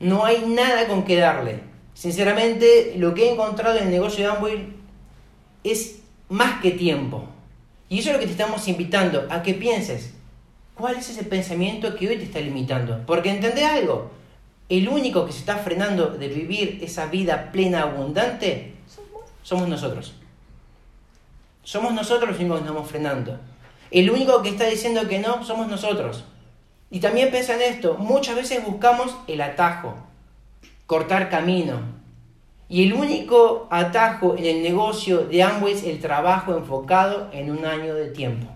No 0.00 0.24
hay 0.24 0.44
nada 0.46 0.86
con 0.86 1.04
que 1.04 1.16
darle. 1.16 1.60
Sinceramente, 1.94 2.94
lo 2.96 3.14
que 3.14 3.28
he 3.28 3.32
encontrado 3.32 3.78
en 3.78 3.84
el 3.84 3.90
negocio 3.90 4.24
de 4.24 4.36
Amway 4.36 4.76
es 5.62 6.00
más 6.28 6.60
que 6.60 6.72
tiempo. 6.72 7.24
Y 7.88 8.00
eso 8.00 8.10
es 8.10 8.14
lo 8.14 8.20
que 8.20 8.26
te 8.26 8.32
estamos 8.32 8.66
invitando, 8.66 9.26
a 9.30 9.42
que 9.42 9.54
pienses, 9.54 10.14
¿Cuál 10.74 10.96
es 10.96 11.08
ese 11.08 11.22
pensamiento 11.22 11.94
que 11.94 12.08
hoy 12.08 12.16
te 12.16 12.24
está 12.24 12.40
limitando? 12.40 13.00
Porque 13.06 13.30
entendé 13.30 13.64
algo, 13.64 14.10
el 14.68 14.88
único 14.88 15.24
que 15.24 15.32
se 15.32 15.38
está 15.38 15.58
frenando 15.58 16.08
de 16.08 16.28
vivir 16.28 16.80
esa 16.82 17.06
vida 17.06 17.52
plena, 17.52 17.82
abundante, 17.82 18.74
somos 19.42 19.68
nosotros. 19.68 20.14
Somos 21.62 21.94
nosotros 21.94 22.30
los 22.30 22.38
únicos 22.40 22.58
que 22.58 22.66
estamos 22.66 22.90
frenando. 22.90 23.38
El 23.92 24.10
único 24.10 24.42
que 24.42 24.48
está 24.48 24.66
diciendo 24.66 25.06
que 25.06 25.20
no, 25.20 25.44
somos 25.44 25.68
nosotros. 25.68 26.24
Y 26.94 27.00
también 27.00 27.32
piensa 27.32 27.54
en 27.54 27.62
esto, 27.62 27.96
muchas 27.98 28.36
veces 28.36 28.64
buscamos 28.64 29.16
el 29.26 29.40
atajo, 29.40 29.96
cortar 30.86 31.28
camino. 31.28 31.80
Y 32.68 32.84
el 32.84 32.92
único 32.92 33.66
atajo 33.68 34.36
en 34.36 34.44
el 34.44 34.62
negocio 34.62 35.22
de 35.26 35.42
Amway 35.42 35.72
es 35.72 35.82
el 35.82 35.98
trabajo 36.00 36.56
enfocado 36.56 37.30
en 37.32 37.50
un 37.50 37.66
año 37.66 37.96
de 37.96 38.10
tiempo. 38.10 38.46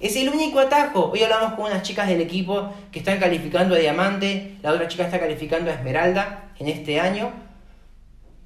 Es 0.00 0.16
el 0.16 0.30
único 0.30 0.58
atajo. 0.58 1.10
Hoy 1.12 1.22
hablamos 1.22 1.52
con 1.52 1.66
unas 1.66 1.82
chicas 1.82 2.08
del 2.08 2.22
equipo 2.22 2.72
que 2.90 3.00
están 3.00 3.18
calificando 3.18 3.74
a 3.74 3.78
diamante, 3.78 4.56
la 4.62 4.72
otra 4.72 4.88
chica 4.88 5.04
está 5.04 5.20
calificando 5.20 5.70
a 5.70 5.74
esmeralda 5.74 6.50
en 6.58 6.68
este 6.68 6.98
año. 6.98 7.30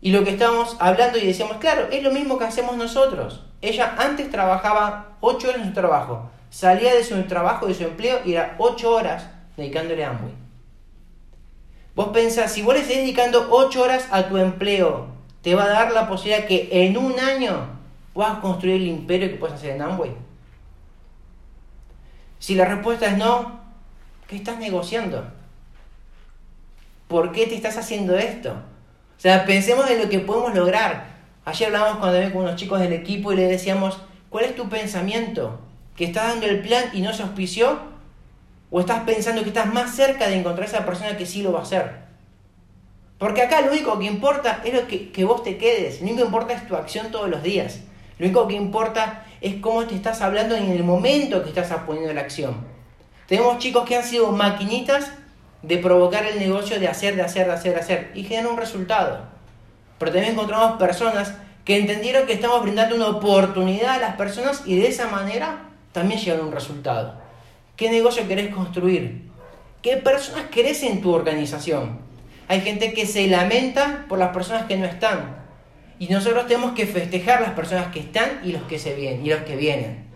Y 0.00 0.10
lo 0.10 0.24
que 0.24 0.30
estábamos 0.30 0.76
hablando 0.80 1.18
y 1.18 1.24
decíamos, 1.24 1.58
claro, 1.58 1.86
es 1.92 2.02
lo 2.02 2.10
mismo 2.10 2.36
que 2.36 2.46
hacemos 2.46 2.76
nosotros. 2.76 3.44
Ella 3.60 3.94
antes 3.96 4.28
trabajaba 4.28 5.18
8 5.20 5.50
horas 5.50 5.60
en 5.60 5.68
su 5.68 5.72
trabajo, 5.72 6.32
salía 6.50 6.94
de 6.94 7.04
su 7.04 7.20
trabajo, 7.24 7.66
de 7.66 7.74
su 7.74 7.84
empleo 7.84 8.20
y 8.24 8.32
era 8.32 8.56
8 8.58 8.90
horas 8.90 9.28
dedicándole 9.56 10.04
a 10.04 10.10
Amway. 10.10 10.32
Vos 11.94 12.08
pensás, 12.08 12.52
si 12.52 12.62
vos 12.62 12.74
le 12.74 12.80
estás 12.80 12.96
dedicando 12.96 13.48
8 13.50 13.82
horas 13.82 14.08
a 14.10 14.28
tu 14.28 14.36
empleo, 14.36 15.08
te 15.42 15.54
va 15.54 15.64
a 15.64 15.68
dar 15.68 15.92
la 15.92 16.08
posibilidad 16.08 16.46
que 16.46 16.68
en 16.70 16.96
un 16.96 17.18
año 17.18 17.66
puedas 18.12 18.38
construir 18.38 18.76
el 18.76 18.86
imperio 18.86 19.28
que 19.28 19.36
puedes 19.36 19.56
hacer 19.56 19.76
en 19.76 19.82
Amway. 19.82 20.12
Si 22.38 22.54
la 22.54 22.64
respuesta 22.64 23.06
es 23.06 23.18
no, 23.18 23.60
¿qué 24.28 24.36
estás 24.36 24.58
negociando? 24.58 25.24
¿Por 27.08 27.32
qué 27.32 27.46
te 27.46 27.54
estás 27.54 27.76
haciendo 27.78 28.16
esto? 28.16 28.52
O 28.52 29.20
sea, 29.20 29.44
pensemos 29.44 29.90
en 29.90 30.00
lo 30.00 30.08
que 30.08 30.20
podemos 30.20 30.54
lograr. 30.54 31.06
Ayer 31.44 31.66
hablábamos 31.66 31.98
cuando 31.98 32.32
con 32.32 32.42
unos 32.42 32.56
chicos 32.56 32.78
del 32.78 32.92
equipo 32.92 33.32
y 33.32 33.36
le 33.36 33.48
decíamos, 33.48 33.98
¿cuál 34.28 34.44
es 34.44 34.54
tu 34.54 34.68
pensamiento? 34.68 35.58
¿Que 35.98 36.04
estás 36.04 36.28
dando 36.28 36.46
el 36.46 36.60
plan 36.60 36.84
y 36.92 37.00
no 37.00 37.12
se 37.12 37.24
auspició? 37.24 37.76
¿O 38.70 38.78
estás 38.78 39.02
pensando 39.02 39.42
que 39.42 39.48
estás 39.48 39.66
más 39.66 39.96
cerca 39.96 40.28
de 40.28 40.36
encontrar 40.36 40.68
a 40.68 40.70
esa 40.70 40.86
persona 40.86 41.16
que 41.16 41.26
sí 41.26 41.42
lo 41.42 41.52
va 41.52 41.58
a 41.58 41.62
hacer? 41.62 41.90
Porque 43.18 43.42
acá 43.42 43.62
lo 43.62 43.72
único 43.72 43.98
que 43.98 44.04
importa 44.04 44.62
es 44.64 44.72
lo 44.74 44.86
que, 44.86 45.10
que 45.10 45.24
vos 45.24 45.42
te 45.42 45.58
quedes. 45.58 46.00
Lo 46.00 46.06
único 46.06 46.18
que 46.18 46.26
importa 46.26 46.52
es 46.52 46.68
tu 46.68 46.76
acción 46.76 47.10
todos 47.10 47.28
los 47.28 47.42
días. 47.42 47.80
Lo 48.16 48.26
único 48.26 48.46
que 48.46 48.54
importa 48.54 49.26
es 49.40 49.56
cómo 49.56 49.86
te 49.86 49.96
estás 49.96 50.20
hablando 50.20 50.54
en 50.54 50.70
el 50.70 50.84
momento 50.84 51.42
que 51.42 51.48
estás 51.48 51.72
poniendo 51.84 52.12
la 52.12 52.20
acción. 52.20 52.64
Tenemos 53.26 53.58
chicos 53.58 53.84
que 53.84 53.96
han 53.96 54.04
sido 54.04 54.30
maquinitas 54.30 55.10
de 55.62 55.78
provocar 55.78 56.24
el 56.26 56.38
negocio 56.38 56.78
de 56.78 56.86
hacer, 56.86 57.16
de 57.16 57.22
hacer, 57.22 57.48
de 57.48 57.52
hacer, 57.54 57.74
de 57.74 57.80
hacer 57.80 58.12
y 58.14 58.22
generan 58.22 58.52
un 58.52 58.58
resultado. 58.58 59.22
Pero 59.98 60.12
también 60.12 60.34
encontramos 60.34 60.78
personas 60.78 61.34
que 61.64 61.76
entendieron 61.76 62.24
que 62.24 62.34
estamos 62.34 62.62
brindando 62.62 62.94
una 62.94 63.08
oportunidad 63.08 63.96
a 63.96 63.98
las 63.98 64.14
personas 64.14 64.62
y 64.64 64.78
de 64.78 64.86
esa 64.86 65.08
manera 65.08 65.67
también 65.98 66.20
llegan 66.20 66.40
a 66.40 66.44
un 66.44 66.52
resultado. 66.52 67.14
¿Qué 67.76 67.90
negocio 67.90 68.28
querés 68.28 68.54
construir? 68.54 69.28
¿Qué 69.82 69.96
personas 69.96 70.44
querés 70.50 70.82
en 70.84 71.00
tu 71.00 71.12
organización? 71.12 71.98
Hay 72.46 72.60
gente 72.60 72.92
que 72.92 73.04
se 73.04 73.26
lamenta 73.26 74.06
por 74.08 74.18
las 74.18 74.30
personas 74.30 74.66
que 74.66 74.76
no 74.76 74.86
están. 74.86 75.36
Y 75.98 76.06
nosotros 76.06 76.46
tenemos 76.46 76.72
que 76.74 76.86
festejar 76.86 77.40
las 77.40 77.50
personas 77.50 77.88
que 77.88 77.98
están 77.98 78.40
y 78.44 78.52
los 78.52 78.62
que 78.62 78.78
se 78.78 78.94
vienen 78.94 79.26
y 79.26 79.30
los 79.30 79.40
que 79.40 79.56
vienen. 79.56 80.06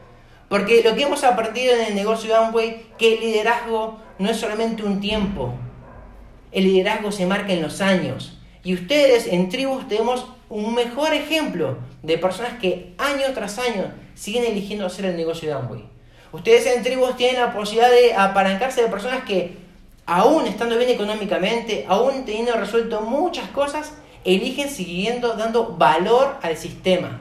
Porque 0.49 0.83
lo 0.85 0.95
que 0.95 1.03
hemos 1.03 1.25
aprendido 1.25 1.75
en 1.75 1.89
el 1.89 1.95
negocio 1.97 2.31
de 2.31 2.37
Amway, 2.37 2.87
que 2.97 3.15
el 3.15 3.21
liderazgo 3.21 4.01
no 4.21 4.31
es 4.31 4.37
solamente 4.37 4.85
un 4.85 5.01
tiempo. 5.01 5.53
El 6.53 6.65
liderazgo 6.65 7.11
se 7.11 7.27
marca 7.27 7.53
en 7.53 7.63
los 7.63 7.81
años. 7.81 8.39
Y 8.63 8.75
ustedes 8.75 9.27
en 9.27 9.49
tribus 9.49 9.89
tenemos 9.89 10.27
un 10.49 10.75
mejor 10.75 11.13
ejemplo 11.13 11.79
de 12.03 12.19
personas 12.19 12.53
que 12.61 12.95
año 12.99 13.27
tras 13.35 13.59
año 13.59 13.93
siguen 14.15 14.45
eligiendo 14.45 14.87
hacer 14.87 15.05
el 15.05 15.17
negocio 15.17 15.49
de 15.49 15.55
Amway. 15.55 15.85
Ustedes 16.33 16.67
en 16.67 16.83
Tribus 16.83 17.17
tienen 17.17 17.41
la 17.41 17.53
posibilidad 17.53 17.91
de 17.91 18.15
apalancarse 18.15 18.83
de 18.83 18.89
personas 18.89 19.25
que, 19.25 19.57
aún 20.07 20.47
estando 20.47 20.79
bien 20.79 20.91
económicamente, 20.91 21.85
aún 21.89 22.25
teniendo 22.25 22.55
resuelto 22.55 23.03
muchas 23.03 23.49
cosas, 23.51 23.93
eligen 24.25 24.71
siguiendo 24.71 25.35
dando 25.35 25.77
valor 25.77 26.37
al 26.43 26.57
sistema. 26.57 27.21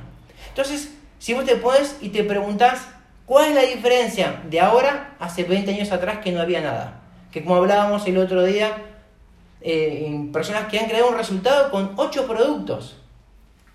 Entonces, 0.49 0.93
si 1.19 1.33
vos 1.33 1.45
te 1.45 1.55
pones 1.55 1.97
y 2.01 2.09
te 2.09 2.23
preguntas, 2.23 2.87
¿cuál 3.25 3.49
es 3.49 3.55
la 3.55 3.63
diferencia 3.63 4.41
de 4.49 4.59
ahora 4.59 5.15
hace 5.19 5.43
20 5.43 5.71
años 5.71 5.91
atrás 5.91 6.19
que 6.19 6.31
no 6.31 6.41
había 6.41 6.61
nada? 6.61 7.01
Que 7.31 7.43
como 7.43 7.55
hablábamos 7.55 8.05
el 8.07 8.17
otro 8.17 8.43
día, 8.43 8.77
eh, 9.61 10.29
personas 10.31 10.67
que 10.67 10.79
han 10.79 10.87
creado 10.87 11.09
un 11.09 11.17
resultado 11.17 11.69
con 11.69 11.93
8 11.95 12.27
productos. 12.27 12.97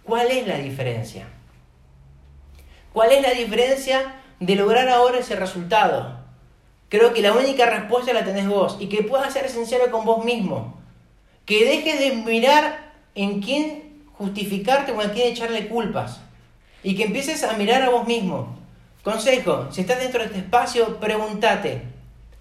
¿Cuál 0.03 0.31
es 0.31 0.47
la 0.47 0.59
diferencia? 0.59 1.27
¿Cuál 2.97 3.13
es 3.13 3.21
la 3.21 3.35
diferencia 3.35 4.15
de 4.41 4.57
lograr 4.57 4.89
ahora 4.89 5.19
ese 5.19 5.37
resultado? 5.37 6.17
Creo 6.89 7.13
que 7.13 7.21
la 7.21 7.35
única 7.35 7.67
respuesta 7.67 8.15
la 8.15 8.25
tenés 8.25 8.49
vos 8.49 8.79
y 8.81 8.89
que 8.89 9.03
puedas 9.03 9.35
ser 9.35 9.51
sincero 9.51 9.91
con 9.91 10.07
vos 10.07 10.25
mismo. 10.25 10.81
Que 11.45 11.67
dejes 11.67 11.99
de 11.99 12.13
mirar 12.13 12.95
en 13.15 13.43
quién 13.43 14.03
justificarte 14.15 14.93
o 14.93 15.03
en 15.03 15.11
quién 15.11 15.29
echarle 15.29 15.69
culpas. 15.69 16.23
Y 16.83 16.97
que 16.97 17.03
empieces 17.05 17.45
a 17.45 17.59
mirar 17.59 17.83
a 17.83 17.91
vos 17.91 18.07
mismo. 18.07 18.57
Consejo, 19.03 19.71
si 19.71 19.83
estás 19.83 19.99
dentro 19.99 20.21
de 20.21 20.29
este 20.29 20.39
espacio, 20.39 20.99
pregúntate 20.99 21.83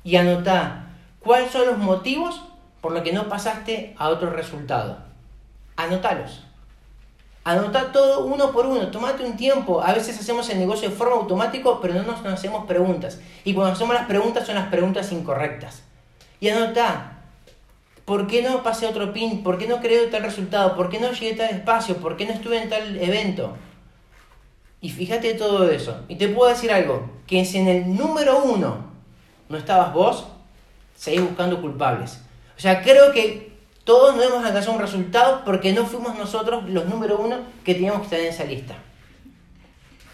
y 0.05 0.15
anotá 0.15 0.87
cuáles 1.19 1.51
son 1.51 1.65
los 1.65 1.79
motivos 1.79 2.41
por 2.79 2.93
los 2.93 3.03
que 3.03 3.11
no 3.11 3.27
pasaste 3.27 3.93
a 3.97 4.07
otro 4.07 4.29
resultado. 4.29 4.99
Anotalos. 5.75 6.44
Anota 7.45 7.91
todo 7.91 8.25
uno 8.25 8.51
por 8.51 8.65
uno, 8.65 8.88
tomate 8.88 9.23
un 9.23 9.38
tiempo. 9.38 9.79
A 9.79 9.93
veces 9.93 10.19
hacemos 10.19 10.49
el 10.49 10.58
negocio 10.58 10.89
de 10.89 10.95
forma 10.95 11.15
automática, 11.15 11.69
pero 11.79 11.93
no 11.93 12.01
nos, 12.01 12.25
hacemos 12.25 12.65
preguntas. 12.65 13.21
Y 13.43 13.53
cuando 13.53 13.73
hacemos 13.73 13.93
las 13.93 14.08
preguntas 14.08 14.47
son 14.47 14.55
las 14.55 14.69
preguntas 14.69 15.12
incorrectas. 15.12 15.84
Y 16.39 16.49
anota, 16.49 17.19
¿por 18.03 18.25
qué 18.25 18.41
no 18.41 18.63
pasé 18.63 18.88
otro 18.88 19.13
pin? 19.13 19.43
¿Por 19.43 19.60
qué 19.60 19.67
no 19.67 19.79
creé 19.79 20.08
tal 20.08 20.23
resultado? 20.23 20.75
¿Por 20.75 20.89
qué 20.89 20.99
no 20.99 21.12
llegué 21.12 21.36
tal 21.36 21.51
espacio? 21.51 21.97
¿Por 21.97 22.17
qué 22.17 22.25
no 22.25 22.34
estuve 22.34 22.63
en 22.63 22.69
tal 22.69 22.97
evento? 22.99 23.55
Y 24.81 24.89
fíjate 24.89 25.36
todo 25.36 25.69
eso. 25.69 26.01
Y 26.08 26.15
te 26.15 26.29
puedo 26.29 26.49
decir 26.49 26.71
algo, 26.71 27.08
que 27.27 27.45
si 27.45 27.60
en 27.60 27.67
el 27.67 27.95
número 27.95 28.43
uno 28.43 28.86
no 29.49 29.58
estabas 29.60 29.93
vos, 29.93 30.25
seguís 30.95 31.21
buscando 31.21 31.62
culpables. 31.62 32.21
O 32.58 32.60
sea, 32.60 32.81
creo 32.81 33.12
que 33.12 33.54
todos 33.86 34.15
no 34.15 34.24
hemos 34.24 34.43
alcanzado 34.43 34.74
un 34.74 34.82
resultado 34.82 35.43
porque 35.45 35.71
no 35.71 35.86
fuimos 35.86 36.17
nosotros 36.17 36.67
los 36.67 36.86
número 36.86 37.17
uno 37.19 37.38
que 37.63 37.76
teníamos 37.76 38.00
que 38.00 38.06
estar 38.06 38.19
en 38.19 38.28
esa 38.28 38.43
lista. 38.43 38.76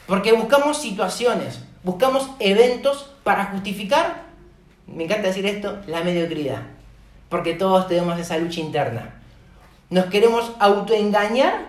Porque 0.08 0.34
buscamos 0.34 0.78
situaciones, 0.78 1.64
buscamos 1.82 2.30
eventos 2.40 3.12
para 3.24 3.46
justificar, 3.46 4.24
me 4.88 5.06
encanta 5.06 5.30
decir 5.30 5.46
esto, 5.46 5.80
la 5.88 6.04
mediocridad. 6.04 6.64
Porque 7.30 7.54
todos 7.54 7.88
tenemos 7.88 8.20
esa 8.20 8.38
lucha 8.38 8.60
interna. 8.60 9.16
Nos 9.90 10.06
queremos 10.08 10.52
autoengañar 10.60 11.68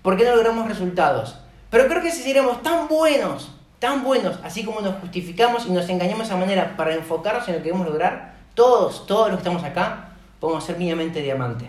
porque 0.00 0.24
no 0.24 0.34
logramos 0.34 0.66
resultados. 0.66 1.36
Pero 1.68 1.88
creo 1.88 2.00
que 2.00 2.10
si 2.10 2.22
seremos 2.22 2.62
tan 2.62 2.88
buenos, 2.88 3.50
tan 3.80 4.02
buenos, 4.02 4.38
así 4.42 4.64
como 4.64 4.80
nos 4.80 4.94
justificamos 5.00 5.66
y 5.66 5.72
nos 5.72 5.86
engañamos 5.90 6.20
de 6.20 6.34
esa 6.34 6.36
manera 6.38 6.74
para 6.74 6.94
enfocarnos 6.94 7.46
en 7.48 7.54
lo 7.54 7.58
que 7.58 7.64
queremos 7.64 7.86
lograr, 7.86 8.36
todos, 8.54 9.06
todos 9.06 9.28
los 9.28 9.36
que 9.36 9.42
estamos 9.42 9.62
acá, 9.62 10.13
podemos 10.40 10.64
ser 10.64 10.78
mínimamente 10.78 11.22
diamante. 11.22 11.68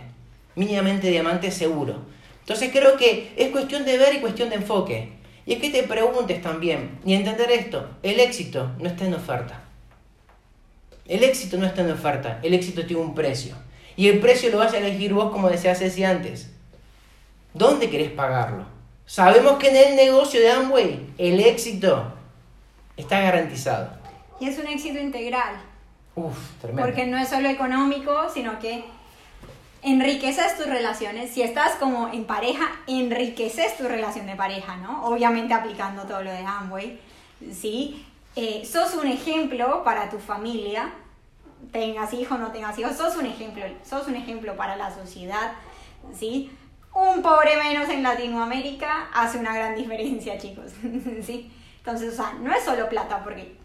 Mínimamente 0.55 1.09
diamante 1.09 1.51
seguro. 1.51 1.97
Entonces 2.41 2.69
creo 2.71 2.95
que 2.97 3.33
es 3.35 3.49
cuestión 3.49 3.85
de 3.85 3.97
ver 3.97 4.15
y 4.15 4.19
cuestión 4.19 4.49
de 4.49 4.55
enfoque. 4.55 5.13
Y 5.45 5.53
es 5.53 5.59
que 5.59 5.69
te 5.69 5.83
preguntes 5.83 6.41
también 6.41 6.99
y 7.05 7.13
entender 7.13 7.51
esto, 7.51 7.89
el 8.03 8.19
éxito 8.19 8.71
no 8.79 8.87
está 8.87 9.05
en 9.05 9.13
oferta. 9.13 9.63
El 11.07 11.23
éxito 11.23 11.57
no 11.57 11.65
está 11.67 11.81
en 11.81 11.91
oferta, 11.91 12.39
el 12.41 12.53
éxito 12.53 12.85
tiene 12.85 13.01
un 13.01 13.13
precio. 13.13 13.55
Y 13.95 14.07
el 14.09 14.19
precio 14.19 14.49
lo 14.51 14.57
vas 14.57 14.73
a 14.73 14.77
elegir 14.77 15.13
vos 15.13 15.31
como 15.31 15.49
decías 15.49 15.79
Ceci 15.79 16.03
antes. 16.03 16.51
¿Dónde 17.53 17.89
querés 17.89 18.11
pagarlo? 18.11 18.65
Sabemos 19.05 19.57
que 19.57 19.69
en 19.69 19.75
el 19.75 19.95
negocio 19.95 20.41
de 20.41 20.51
Amway 20.51 21.13
el 21.17 21.39
éxito 21.39 22.11
está 22.97 23.21
garantizado. 23.21 23.91
Y 24.39 24.47
es 24.47 24.57
un 24.57 24.67
éxito 24.67 24.99
integral. 24.99 25.55
Uf, 26.15 26.37
tremendo. 26.61 26.83
Porque 26.83 27.05
no 27.05 27.17
es 27.17 27.29
solo 27.29 27.49
económico, 27.49 28.29
sino 28.33 28.57
que 28.59 28.85
enriqueces 29.81 30.57
tus 30.57 30.65
relaciones. 30.65 31.31
Si 31.31 31.41
estás 31.41 31.73
como 31.75 32.07
en 32.07 32.25
pareja, 32.25 32.65
enriqueces 32.87 33.77
tu 33.77 33.87
relación 33.87 34.25
de 34.25 34.35
pareja, 34.35 34.77
¿no? 34.77 35.05
Obviamente 35.05 35.53
aplicando 35.53 36.03
todo 36.03 36.23
lo 36.23 36.31
de 36.31 36.39
Amway, 36.39 36.99
¿sí? 37.51 38.05
Eh, 38.35 38.65
sos 38.65 38.95
un 38.95 39.07
ejemplo 39.07 39.83
para 39.83 40.09
tu 40.09 40.17
familia, 40.17 40.91
tengas 41.71 42.13
hijos, 42.13 42.39
no 42.39 42.51
tengas 42.51 42.77
hijos, 42.79 42.95
sos 42.95 43.15
un 43.15 43.25
ejemplo, 43.25 43.63
sos 43.83 44.07
un 44.07 44.15
ejemplo 44.15 44.55
para 44.57 44.75
la 44.75 44.93
sociedad, 44.93 45.53
¿sí? 46.13 46.51
Un 46.93 47.21
pobre 47.21 47.55
menos 47.57 47.87
en 47.89 48.03
Latinoamérica 48.03 49.09
hace 49.13 49.37
una 49.37 49.53
gran 49.53 49.75
diferencia, 49.75 50.37
chicos, 50.39 50.71
¿sí? 51.23 51.51
Entonces, 51.77 52.13
o 52.13 52.15
sea, 52.15 52.33
no 52.41 52.51
es 52.51 52.63
solo 52.63 52.89
plata, 52.89 53.23
porque 53.23 53.55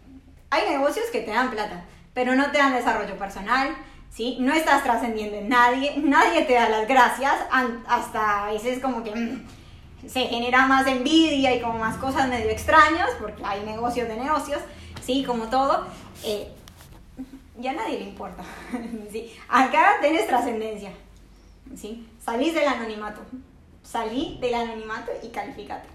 hay 0.51 0.69
negocios 0.69 1.05
que 1.11 1.21
te 1.21 1.31
dan 1.31 1.49
plata, 1.49 1.83
pero 2.13 2.35
no 2.35 2.51
te 2.51 2.57
dan 2.57 2.73
desarrollo 2.73 3.17
personal, 3.17 3.75
¿sí? 4.09 4.37
No 4.39 4.53
estás 4.53 4.83
trascendiendo 4.83 5.37
en 5.37 5.49
nadie, 5.49 5.97
nadie 5.97 6.43
te 6.43 6.53
da 6.53 6.69
las 6.69 6.87
gracias, 6.87 7.33
hasta 7.87 8.45
a 8.45 8.51
veces 8.51 8.79
como 8.79 9.03
que 9.03 9.15
mm, 9.15 9.47
se 10.07 10.21
genera 10.21 10.65
más 10.67 10.87
envidia 10.87 11.55
y 11.55 11.61
como 11.61 11.79
más 11.79 11.97
cosas 11.97 12.27
medio 12.27 12.49
extrañas, 12.49 13.09
porque 13.19 13.43
hay 13.45 13.61
negocios 13.61 14.07
de 14.07 14.17
negocios, 14.17 14.59
¿sí? 15.03 15.23
Como 15.23 15.45
todo. 15.47 15.85
Eh, 16.23 16.51
ya 17.57 17.73
nadie 17.73 17.99
le 17.99 18.05
importa, 18.05 18.43
¿sí? 19.11 19.31
Acá 19.47 19.97
tienes 20.01 20.27
trascendencia, 20.27 20.91
¿sí? 21.75 22.07
Salís 22.23 22.53
del 22.53 22.67
anonimato, 22.67 23.21
salí 23.83 24.37
del 24.41 24.55
anonimato 24.55 25.11
y 25.23 25.29
califícate. 25.29 25.87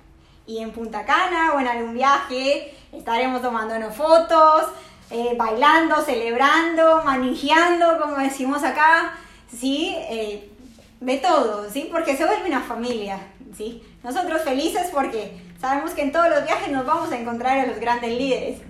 Y 0.47 0.59
en 0.59 0.71
Punta 0.71 1.05
Cana 1.05 1.55
o 1.55 1.61
en 1.61 1.67
algún 1.67 1.95
viaje 1.95 2.73
estaremos 2.93 3.43
tomándonos 3.43 3.97
fotos, 3.97 4.67
eh, 5.11 5.35
bailando, 5.37 6.03
celebrando, 6.03 7.03
manejando, 7.05 7.99
como 8.01 8.16
decimos 8.16 8.64
acá, 8.64 9.12
¿sí? 9.57 9.95
Eh, 10.11 10.51
de 11.01 11.16
todo, 11.19 11.71
¿sí? 11.71 11.88
Porque 11.90 12.16
se 12.16 12.27
vuelve 12.27 12.49
una 12.49 12.61
familia, 12.61 13.19
¿sí? 13.57 13.83
Nosotros 14.03 14.42
felices 14.42 14.88
porque 14.92 15.40
sabemos 15.61 15.92
que 15.92 16.03
en 16.03 16.12
todos 16.12 16.29
los 16.29 16.45
viajes 16.45 16.71
nos 16.71 16.87
vamos 16.87 17.12
a 17.12 17.19
encontrar 17.19 17.59
a 17.59 17.66
los 17.66 17.79
grandes 17.79 18.19
líderes, 18.19 18.61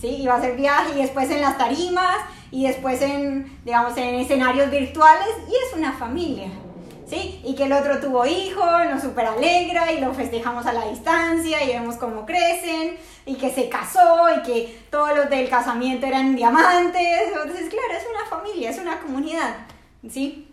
¿sí? 0.00 0.08
Y 0.08 0.26
va 0.26 0.36
a 0.36 0.40
ser 0.40 0.56
viaje 0.56 0.92
y 0.96 1.02
después 1.02 1.30
en 1.30 1.40
las 1.40 1.58
tarimas 1.58 2.18
y 2.50 2.66
después 2.66 3.00
en, 3.02 3.60
digamos, 3.64 3.96
en 3.96 4.14
escenarios 4.16 4.70
virtuales 4.70 5.28
y 5.48 5.52
es 5.52 5.76
una 5.76 5.92
familia, 5.92 6.48
¿sí? 7.10 7.40
Y 7.44 7.54
que 7.54 7.64
el 7.64 7.72
otro 7.72 7.98
tuvo 7.98 8.24
hijo, 8.24 8.64
nos 8.84 9.02
super 9.02 9.26
alegra 9.26 9.92
y 9.92 10.00
lo 10.00 10.14
festejamos 10.14 10.64
a 10.64 10.72
la 10.72 10.88
distancia 10.88 11.62
y 11.64 11.68
vemos 11.68 11.96
cómo 11.96 12.24
crecen 12.24 12.96
y 13.26 13.34
que 13.34 13.52
se 13.52 13.68
casó 13.68 14.28
y 14.36 14.42
que 14.42 14.82
todos 14.90 15.16
los 15.16 15.28
del 15.28 15.48
casamiento 15.48 16.06
eran 16.06 16.36
diamantes. 16.36 17.28
Entonces, 17.28 17.68
claro, 17.68 17.92
es 17.98 18.06
una 18.08 18.24
familia, 18.30 18.70
es 18.70 18.78
una 18.78 19.00
comunidad, 19.00 19.56
¿sí? 20.08 20.46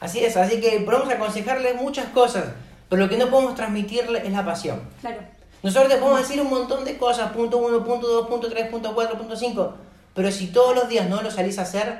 Así 0.00 0.24
es, 0.24 0.36
así 0.36 0.60
que 0.60 0.80
podemos 0.80 1.08
aconsejarle 1.10 1.74
muchas 1.74 2.06
cosas, 2.06 2.44
pero 2.88 3.02
lo 3.02 3.08
que 3.08 3.18
no 3.18 3.28
podemos 3.28 3.54
transmitirle 3.54 4.26
es 4.26 4.32
la 4.32 4.44
pasión. 4.44 4.80
Claro. 5.00 5.18
Nosotros 5.62 5.92
te 5.92 5.98
podemos 5.98 6.20
decir 6.20 6.40
un 6.40 6.50
montón 6.50 6.84
de 6.84 6.96
cosas, 6.96 7.32
punto 7.32 7.58
1, 7.58 7.84
punto 7.84 8.06
2, 8.06 8.28
punto 8.28 8.48
3, 8.48 8.68
punto 8.68 8.94
4, 8.94 9.18
punto 9.18 9.36
5, 9.36 9.74
pero 10.14 10.30
si 10.30 10.48
todos 10.48 10.74
los 10.74 10.88
días 10.88 11.08
no 11.08 11.22
lo 11.22 11.30
salís 11.30 11.58
a 11.58 11.62
hacer, 11.62 11.98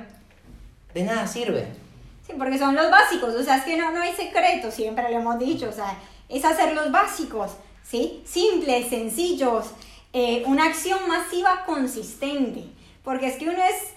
de 0.95 1.03
nada 1.03 1.27
sirve. 1.27 1.86
Sí, 2.27 2.33
porque 2.37 2.59
son 2.59 2.75
los 2.75 2.91
básicos, 2.91 3.35
o 3.35 3.43
sea, 3.43 3.59
es 3.59 3.65
que 3.65 3.77
no, 3.77 3.93
no 3.93 4.01
hay 4.01 4.12
secreto, 4.12 4.70
siempre 4.70 5.11
lo 5.11 5.18
hemos 5.18 5.39
dicho, 5.39 5.68
o 5.68 5.72
sea, 5.72 5.97
es 6.29 6.45
hacer 6.45 6.74
los 6.74 6.91
básicos, 6.91 7.53
¿sí? 7.85 8.22
Simples, 8.27 8.89
sencillos, 8.89 9.66
eh, 10.12 10.43
una 10.47 10.64
acción 10.64 11.07
masiva 11.07 11.64
consistente, 11.64 12.64
porque 13.05 13.29
es 13.29 13.37
que 13.37 13.49
uno 13.49 13.62
es 13.62 13.93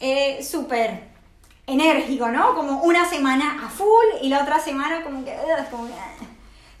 eh, 0.00 0.42
súper 0.42 1.08
enérgico, 1.66 2.28
¿no? 2.28 2.54
Como 2.54 2.82
una 2.82 3.08
semana 3.08 3.66
a 3.66 3.68
full 3.68 4.06
y 4.22 4.28
la 4.28 4.42
otra 4.42 4.60
semana 4.60 5.02
como 5.02 5.24
que... 5.24 5.36
como 5.70 5.88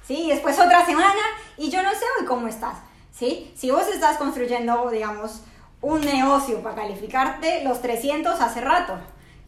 ¿Sí? 0.06 0.14
Y 0.14 0.28
después 0.28 0.58
otra 0.60 0.86
semana 0.86 1.20
y 1.56 1.68
yo 1.68 1.82
no 1.82 1.90
sé 1.90 2.04
hoy 2.18 2.26
cómo 2.26 2.46
estás, 2.46 2.76
¿sí? 3.12 3.52
Si 3.56 3.70
vos 3.72 3.88
estás 3.88 4.18
construyendo, 4.18 4.88
digamos, 4.90 5.40
un 5.80 6.00
negocio 6.00 6.62
para 6.62 6.76
calificarte 6.76 7.64
los 7.64 7.82
300 7.82 8.40
hace 8.40 8.60
rato, 8.60 8.94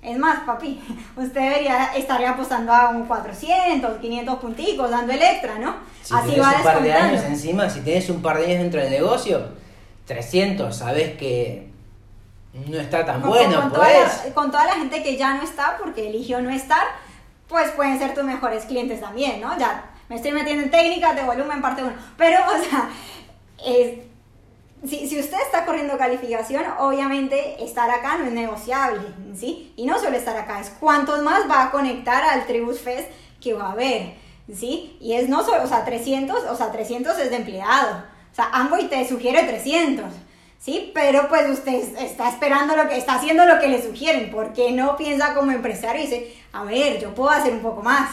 es 0.03 0.19
más, 0.19 0.41
papi, 0.41 0.81
usted 1.17 1.41
debería 1.41 1.93
estaría 1.97 2.31
apostando 2.31 2.73
a 2.73 2.91
un 2.91 3.07
400, 3.07 3.99
500 3.99 4.39
punticos, 4.39 4.91
dando 4.91 5.13
el 5.13 5.23
extra, 5.23 5.59
¿no? 5.59 5.77
Si 6.03 6.15
Así 6.15 6.31
tienes 6.31 6.47
un 6.57 6.63
par 6.63 6.83
de 6.83 6.93
años 6.93 7.25
encima, 7.25 7.71
si 7.71 7.81
tienes 7.81 8.09
un 8.11 8.23
par 8.23 8.39
de 8.39 8.47
años 8.47 8.59
dentro 8.61 8.81
del 8.81 8.91
negocio, 8.91 9.49
300, 10.07 10.75
sabes 10.75 11.17
que 11.17 11.69
no 12.67 12.79
está 12.79 13.05
tan 13.05 13.23
bueno, 13.23 13.61
con, 13.63 13.73
pues. 13.73 14.33
con 14.35 14.51
toda 14.51 14.65
la 14.65 14.73
gente 14.73 15.03
que 15.03 15.17
ya 15.17 15.35
no 15.35 15.43
está 15.43 15.77
porque 15.79 16.09
eligió 16.09 16.41
no 16.41 16.51
estar, 16.51 16.87
pues 17.47 17.71
pueden 17.73 17.99
ser 17.99 18.15
tus 18.15 18.25
mejores 18.25 18.65
clientes 18.65 19.01
también, 19.01 19.41
¿no? 19.41 19.57
Ya 19.59 19.85
me 20.09 20.17
estoy 20.17 20.33
metiendo 20.33 20.65
en 20.65 20.71
técnicas 20.71 21.15
de 21.15 21.23
volumen 21.23 21.61
parte 21.61 21.83
1. 21.83 21.93
Pero, 22.17 22.39
o 22.47 22.65
sea, 22.65 22.89
es, 23.65 23.99
si, 24.87 25.09
si, 25.09 25.19
usted 25.19 25.39
está 25.45 25.65
corriendo 25.65 25.99
calificación, 25.99 26.65
obviamente 26.79 27.63
estar 27.65 27.91
acá 27.91 28.19
no 28.19 28.27
es 28.27 28.33
negociable, 28.33 29.01
¿sí? 29.35 29.73
Y 29.77 29.87
no 29.87 29.99
solo 29.99 30.17
estar 30.17 30.37
acá, 30.37 30.61
es 30.61 30.71
cuántos 30.81 31.23
más 31.23 31.51
va 31.51 31.65
a 31.65 31.71
conectar 31.71 32.23
al 32.23 32.47
Tribus 32.47 32.81
Fest 32.81 33.09
que 33.41 33.55
va 33.55 33.67
a 33.67 33.73
haber, 33.73 34.15
¿sí? 34.53 34.97
Y 35.01 35.15
es 35.15 35.29
no 35.29 35.43
solo, 35.45 35.65
o 35.65 35.67
sea, 35.67 35.85
300, 35.85 36.45
o 36.45 36.57
sea, 36.57 36.71
300 36.71 37.19
es 37.19 37.31
de 37.31 37.37
empleado. 37.37 38.05
O 38.31 38.35
sea, 38.35 38.51
Amway 38.53 38.89
te 38.89 39.09
sugiere 39.09 39.43
300, 39.45 40.07
¿sí? 40.59 40.93
Pero 40.95 41.29
pues 41.29 41.49
usted 41.51 41.75
está 41.99 42.29
esperando 42.29 42.77
lo 42.77 42.89
que, 42.89 42.97
está 42.97 43.15
haciendo 43.15 43.45
lo 43.47 43.59
que 43.59 43.69
le 43.69 43.83
sugieren, 43.83 44.31
porque 44.31 44.71
no 44.71 44.97
piensa 44.97 45.35
como 45.35 45.51
empresario 45.51 46.03
y 46.03 46.07
dice, 46.07 46.37
a 46.53 46.63
ver, 46.63 47.01
yo 47.01 47.15
puedo 47.15 47.31
hacer 47.31 47.53
un 47.53 47.61
poco 47.61 47.83
más, 47.83 48.11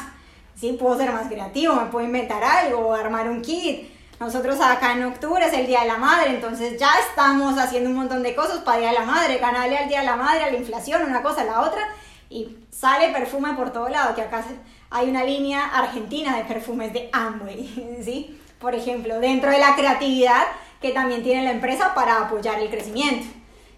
¿sí? 0.55 0.75
Puedo 0.79 0.97
ser 0.97 1.11
más 1.11 1.27
creativo, 1.27 1.75
me 1.75 1.87
puedo 1.87 2.05
inventar 2.05 2.43
algo, 2.43 2.93
armar 2.93 3.29
un 3.29 3.41
kit, 3.41 3.94
nosotros 4.19 4.59
acá 4.61 4.93
en 4.93 5.03
octubre 5.03 5.45
es 5.45 5.53
el 5.53 5.67
Día 5.67 5.81
de 5.81 5.87
la 5.87 5.97
Madre, 5.97 6.29
entonces 6.29 6.79
ya 6.79 6.91
estamos 7.09 7.57
haciendo 7.57 7.89
un 7.89 7.97
montón 7.97 8.23
de 8.23 8.33
cosas 8.33 8.59
para 8.59 8.79
Día 8.79 8.89
de 8.89 8.99
la 8.99 9.05
Madre, 9.05 9.37
ganarle 9.39 9.77
al 9.77 9.89
Día 9.89 9.99
de 9.99 10.05
la 10.05 10.15
Madre, 10.15 10.43
a 10.43 10.51
la 10.51 10.57
inflación, 10.57 11.03
una 11.03 11.21
cosa, 11.21 11.41
a 11.41 11.45
la 11.45 11.61
otra, 11.61 11.81
y 12.29 12.55
sale 12.71 13.09
perfume 13.09 13.53
por 13.53 13.71
todo 13.71 13.89
lado, 13.89 14.15
que 14.15 14.21
acá 14.21 14.43
hay 14.89 15.09
una 15.09 15.23
línea 15.23 15.65
argentina 15.65 16.37
de 16.37 16.45
perfumes 16.45 16.93
de 16.93 17.09
Amway, 17.11 17.99
¿sí? 18.03 18.39
Por 18.59 18.73
ejemplo, 18.73 19.19
dentro 19.19 19.51
de 19.51 19.59
la 19.59 19.75
creatividad 19.75 20.43
que 20.81 20.91
también 20.91 21.21
tiene 21.21 21.43
la 21.43 21.51
empresa 21.51 21.93
para 21.93 22.21
apoyar 22.21 22.59
el 22.59 22.69
crecimiento, 22.69 23.27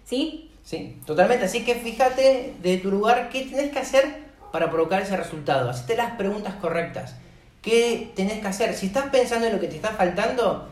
¿sí? 0.04 0.52
Sí, 0.62 1.00
totalmente, 1.04 1.46
así 1.46 1.64
que 1.64 1.74
fíjate 1.74 2.54
de 2.60 2.76
tu 2.78 2.90
lugar 2.90 3.30
qué 3.30 3.42
tienes 3.42 3.72
que 3.72 3.78
hacer 3.80 4.28
para 4.52 4.70
provocar 4.70 5.02
ese 5.02 5.16
resultado, 5.16 5.68
hacete 5.68 5.96
las 5.96 6.12
preguntas 6.12 6.54
correctas. 6.60 7.16
¿Qué 7.62 8.12
tenés 8.14 8.40
que 8.40 8.46
hacer? 8.46 8.74
Si 8.74 8.86
estás 8.86 9.06
pensando 9.10 9.46
en 9.46 9.54
lo 9.54 9.60
que 9.60 9.66
te 9.66 9.76
está 9.76 9.90
faltando, 9.90 10.68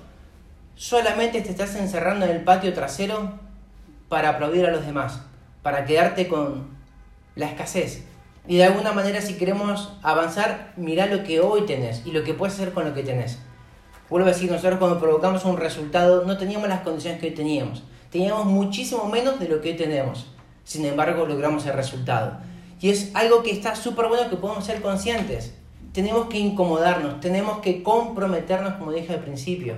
solamente 0.77 1.41
te 1.41 1.51
estás 1.51 1.75
encerrando 1.75 2.27
en 2.27 2.33
el 2.33 2.45
patio 2.45 2.73
trasero 2.73 3.33
para 4.09 4.31
aplaudir 4.31 4.67
a 4.67 4.71
los 4.71 4.87
demás, 4.87 5.21
para 5.63 5.85
quedarte 5.85 6.29
con 6.29 6.69
la 7.35 7.47
escasez. 7.47 8.05
Y 8.47 8.59
de 8.59 8.65
alguna 8.65 8.93
manera 8.93 9.21
si 9.21 9.35
queremos 9.35 9.95
avanzar, 10.03 10.73
mira 10.77 11.07
lo 11.07 11.25
que 11.25 11.41
hoy 11.41 11.67
tenés 11.67 12.07
y 12.07 12.13
lo 12.13 12.23
que 12.23 12.35
puedes 12.35 12.55
hacer 12.55 12.73
con 12.73 12.85
lo 12.85 12.95
que 12.95 13.03
tenés. 13.03 13.39
Vuelvo 14.09 14.29
a 14.29 14.33
decir, 14.33 14.49
nosotros 14.49 14.79
cuando 14.79 15.01
provocamos 15.01 15.45
un 15.45 15.57
resultado 15.57 16.25
no 16.25 16.39
teníamos 16.39 16.69
las 16.69 16.83
condiciones 16.83 17.21
que 17.21 17.27
hoy 17.27 17.35
teníamos. 17.35 17.83
Teníamos 18.13 18.47
muchísimo 18.47 19.09
menos 19.09 19.41
de 19.41 19.49
lo 19.49 19.61
que 19.61 19.71
hoy 19.71 19.77
tenemos. 19.77 20.29
Sin 20.63 20.85
embargo, 20.85 21.27
logramos 21.27 21.67
el 21.67 21.73
resultado. 21.73 22.39
Y 22.81 22.91
es 22.91 23.11
algo 23.15 23.43
que 23.43 23.51
está 23.51 23.75
súper 23.75 24.07
bueno 24.07 24.31
que 24.31 24.37
podemos 24.37 24.65
ser 24.65 24.81
conscientes 24.81 25.55
tenemos 25.97 26.27
que 26.27 26.39
incomodarnos, 26.39 27.21
tenemos 27.21 27.61
que 27.61 27.83
comprometernos, 27.83 28.75
como 28.75 28.93
dije 28.93 29.15
al 29.15 29.21
principio. 29.21 29.77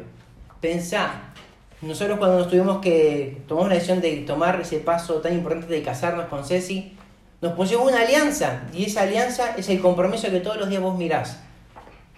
Pensá, 0.60 1.32
nosotros 1.80 2.18
cuando 2.18 2.40
nos 2.40 2.48
tuvimos 2.48 2.80
que 2.80 3.42
tomar 3.46 3.68
la 3.68 3.74
decisión 3.74 4.00
de 4.00 4.16
tomar 4.26 4.60
ese 4.60 4.80
paso 4.80 5.20
tan 5.20 5.32
importante 5.32 5.72
de 5.72 5.80
casarnos 5.80 6.26
con 6.26 6.44
Ceci, 6.44 6.96
nos 7.40 7.52
pusimos 7.52 7.86
una 7.86 8.00
alianza 8.00 8.64
y 8.74 8.86
esa 8.86 9.02
alianza 9.02 9.54
es 9.56 9.68
el 9.68 9.80
compromiso 9.80 10.28
que 10.28 10.40
todos 10.40 10.56
los 10.56 10.68
días 10.68 10.82
vos 10.82 10.98
mirás. 10.98 11.38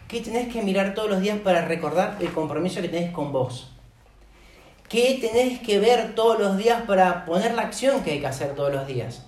¿Qué 0.08 0.22
tenés 0.22 0.50
que 0.50 0.62
mirar 0.62 0.94
todos 0.94 1.10
los 1.10 1.20
días 1.20 1.38
para 1.40 1.66
recordar 1.66 2.16
el 2.20 2.32
compromiso 2.32 2.80
que 2.80 2.88
tenés 2.88 3.12
con 3.12 3.32
vos? 3.32 3.70
¿Qué 4.88 5.18
tenés 5.20 5.60
que 5.60 5.78
ver 5.78 6.14
todos 6.14 6.40
los 6.40 6.56
días 6.56 6.84
para 6.86 7.26
poner 7.26 7.52
la 7.52 7.62
acción 7.64 8.02
que 8.02 8.12
hay 8.12 8.20
que 8.20 8.28
hacer 8.28 8.54
todos 8.54 8.72
los 8.72 8.86
días? 8.86 9.26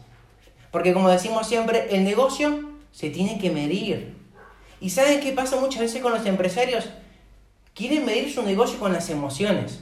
Porque 0.70 0.94
como 0.94 1.10
decimos 1.10 1.46
siempre, 1.46 1.94
el 1.94 2.04
negocio 2.04 2.70
se 2.90 3.10
tiene 3.10 3.38
que 3.38 3.50
medir. 3.50 4.21
¿Y 4.82 4.90
saben 4.90 5.20
qué 5.20 5.30
pasa 5.30 5.60
muchas 5.60 5.80
veces 5.80 6.02
con 6.02 6.10
los 6.10 6.26
empresarios? 6.26 6.86
Quieren 7.72 8.04
medir 8.04 8.34
su 8.34 8.42
negocio 8.42 8.80
con 8.80 8.92
las 8.92 9.10
emociones. 9.10 9.78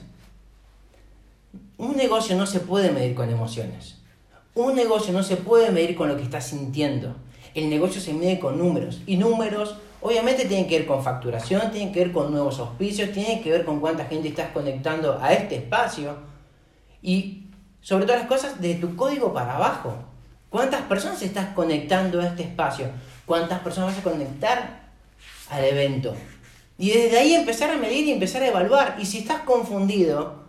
Un 1.79 1.97
negocio 1.97 2.37
no 2.37 2.45
se 2.47 2.61
puede 2.61 2.91
medir 2.91 3.15
con 3.15 3.31
emociones. 3.31 3.97
Un 4.55 4.75
negocio 4.75 5.15
no 5.15 5.23
se 5.23 5.37
puede 5.39 5.71
medir 5.71 5.97
con 5.97 6.11
lo 6.11 6.19
que 6.19 6.23
está 6.23 6.43
sintiendo. 6.43 7.17
El 7.55 7.71
negocio 7.71 7.99
se 7.99 8.13
mide 8.13 8.39
con 8.39 8.59
números. 8.59 9.01
Y 9.07 9.17
números 9.17 9.77
obviamente 10.03 10.45
tienen 10.45 10.69
que 10.69 10.81
ver 10.81 10.87
con 10.87 11.03
facturación, 11.03 11.71
tienen 11.71 11.95
que 11.95 12.01
ver 12.01 12.13
con 12.13 12.31
nuevos 12.31 12.59
auspicios, 12.59 13.11
tienen 13.11 13.43
que 13.43 13.53
ver 13.53 13.65
con 13.65 13.81
cuánta 13.81 14.05
gente 14.05 14.29
estás 14.29 14.51
conectando 14.51 15.19
a 15.23 15.33
este 15.33 15.57
espacio. 15.57 16.15
Y 17.01 17.45
sobre 17.81 18.05
todas 18.05 18.21
las 18.21 18.29
cosas, 18.29 18.61
de 18.61 18.75
tu 18.75 18.97
código 18.97 19.33
para 19.33 19.57
abajo. 19.57 19.95
¿Cuántas 20.51 20.83
personas 20.83 21.23
estás 21.23 21.55
conectando 21.55 22.21
a 22.21 22.27
este 22.27 22.43
espacio? 22.43 22.89
¿Cuántas 23.25 23.61
personas 23.61 23.97
vas 23.97 24.01
a 24.01 24.11
conectar 24.11 24.90
al 25.51 25.65
evento. 25.65 26.15
Y 26.79 26.91
desde 26.91 27.19
ahí 27.19 27.35
empezar 27.35 27.71
a 27.71 27.77
medir 27.77 28.07
y 28.07 28.13
empezar 28.13 28.43
a 28.43 28.49
evaluar. 28.49 28.97
Y 28.99 29.05
si 29.05 29.19
estás 29.19 29.43
confundido, 29.43 30.45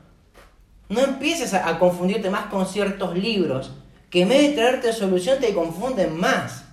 no 0.88 1.02
empieces 1.02 1.54
a, 1.54 1.78
confundirte 1.78 2.30
más 2.30 2.46
con 2.46 2.66
ciertos 2.66 3.18
libros 3.18 3.72
que 4.10 4.22
en 4.22 4.30
vez 4.30 4.42
de 4.42 4.56
traerte 4.56 4.94
solución 4.94 5.40
te 5.40 5.54
confunden 5.54 6.18
más. 6.18 6.64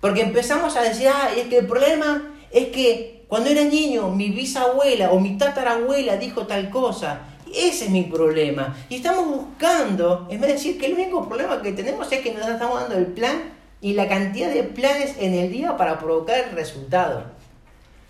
Porque 0.00 0.22
empezamos 0.22 0.76
a 0.76 0.82
decir, 0.82 1.08
ah, 1.08 1.30
es 1.36 1.48
que 1.48 1.58
el 1.58 1.66
problema 1.66 2.34
es 2.50 2.68
que 2.68 3.24
cuando 3.28 3.50
era 3.50 3.64
niño 3.64 4.10
mi 4.10 4.30
bisabuela 4.30 5.10
o 5.10 5.20
mi 5.20 5.36
tatarabuela 5.38 6.16
dijo 6.16 6.46
tal 6.46 6.70
cosa. 6.70 7.20
Ese 7.52 7.86
es 7.86 7.90
mi 7.90 8.02
problema. 8.02 8.76
Y 8.88 8.96
estamos 8.96 9.26
buscando, 9.26 10.26
en 10.30 10.40
vez 10.40 10.48
de 10.48 10.54
decir 10.54 10.78
que 10.78 10.86
el 10.86 10.94
único 10.94 11.28
problema 11.28 11.62
que 11.62 11.72
tenemos 11.72 12.10
es 12.12 12.20
que 12.20 12.32
nos 12.32 12.46
estamos 12.46 12.80
dando 12.80 12.96
el 12.96 13.06
plan 13.06 13.55
y 13.80 13.92
la 13.94 14.08
cantidad 14.08 14.48
de 14.50 14.62
planes 14.62 15.14
en 15.18 15.34
el 15.34 15.50
día 15.50 15.76
para 15.76 15.98
provocar 15.98 16.38
el 16.38 16.52
resultado. 16.52 17.36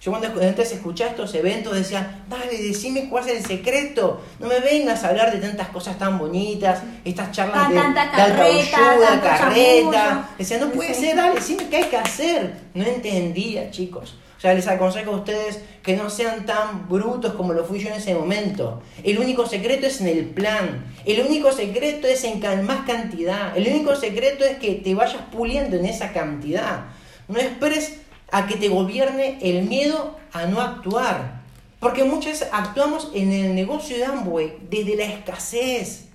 Yo 0.00 0.12
cuando 0.12 0.28
antes 0.40 0.70
escuchaba 0.72 1.10
estos 1.10 1.34
eventos 1.34 1.74
decía, 1.74 2.22
dale, 2.28 2.56
decime 2.58 3.08
cuál 3.08 3.28
es 3.28 3.38
el 3.38 3.44
secreto. 3.44 4.20
No 4.38 4.46
me 4.46 4.60
vengas 4.60 5.02
a 5.02 5.08
hablar 5.08 5.32
de 5.32 5.38
tantas 5.38 5.68
cosas 5.68 5.98
tan 5.98 6.18
bonitas, 6.18 6.82
estas 7.04 7.32
charlas 7.32 7.68
de, 7.68 7.74
de 7.74 9.06
alta 9.06 9.20
carreta. 9.38 10.28
Decía, 10.38 10.58
no 10.58 10.70
puede 10.70 10.94
ser, 10.94 11.16
dale, 11.16 11.34
decime 11.34 11.68
qué 11.68 11.76
hay 11.78 11.84
que 11.84 11.96
hacer. 11.96 12.54
No 12.74 12.84
entendía, 12.84 13.70
chicos. 13.70 14.16
O 14.36 14.40
sea, 14.40 14.52
les 14.52 14.66
aconsejo 14.68 15.12
a 15.12 15.16
ustedes 15.16 15.60
que 15.82 15.96
no 15.96 16.10
sean 16.10 16.44
tan 16.44 16.88
brutos 16.88 17.32
como 17.34 17.54
lo 17.54 17.64
fui 17.64 17.78
yo 17.78 17.88
en 17.88 17.94
ese 17.94 18.14
momento. 18.14 18.82
El 19.02 19.18
único 19.18 19.46
secreto 19.46 19.86
es 19.86 20.00
en 20.02 20.08
el 20.08 20.26
plan. 20.26 20.92
El 21.06 21.24
único 21.26 21.52
secreto 21.52 22.06
es 22.06 22.22
en 22.24 22.40
más 22.66 22.86
cantidad. 22.86 23.56
El 23.56 23.66
único 23.68 23.96
secreto 23.96 24.44
es 24.44 24.58
que 24.58 24.74
te 24.74 24.94
vayas 24.94 25.22
puliendo 25.32 25.76
en 25.76 25.86
esa 25.86 26.12
cantidad. 26.12 26.84
No 27.28 27.38
esperes 27.38 28.00
a 28.30 28.46
que 28.46 28.56
te 28.56 28.68
gobierne 28.68 29.38
el 29.40 29.62
miedo 29.62 30.16
a 30.32 30.44
no 30.44 30.60
actuar. 30.60 31.40
Porque 31.80 32.04
muchas 32.04 32.32
veces 32.32 32.48
actuamos 32.52 33.10
en 33.14 33.32
el 33.32 33.54
negocio 33.54 33.96
de 33.96 34.04
Amway 34.04 34.58
desde 34.68 34.96
la 34.96 35.04
escasez. 35.04 36.08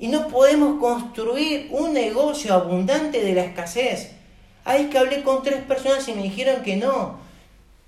Y 0.00 0.08
no 0.08 0.26
podemos 0.26 0.80
construir 0.80 1.68
un 1.70 1.92
negocio 1.92 2.52
abundante 2.52 3.22
de 3.22 3.34
la 3.34 3.44
escasez. 3.44 4.10
Ahí 4.64 4.86
que 4.86 4.98
hablé 4.98 5.22
con 5.22 5.42
tres 5.44 5.62
personas 5.62 6.08
y 6.08 6.14
me 6.14 6.22
dijeron 6.22 6.62
que 6.62 6.76
no 6.76 7.29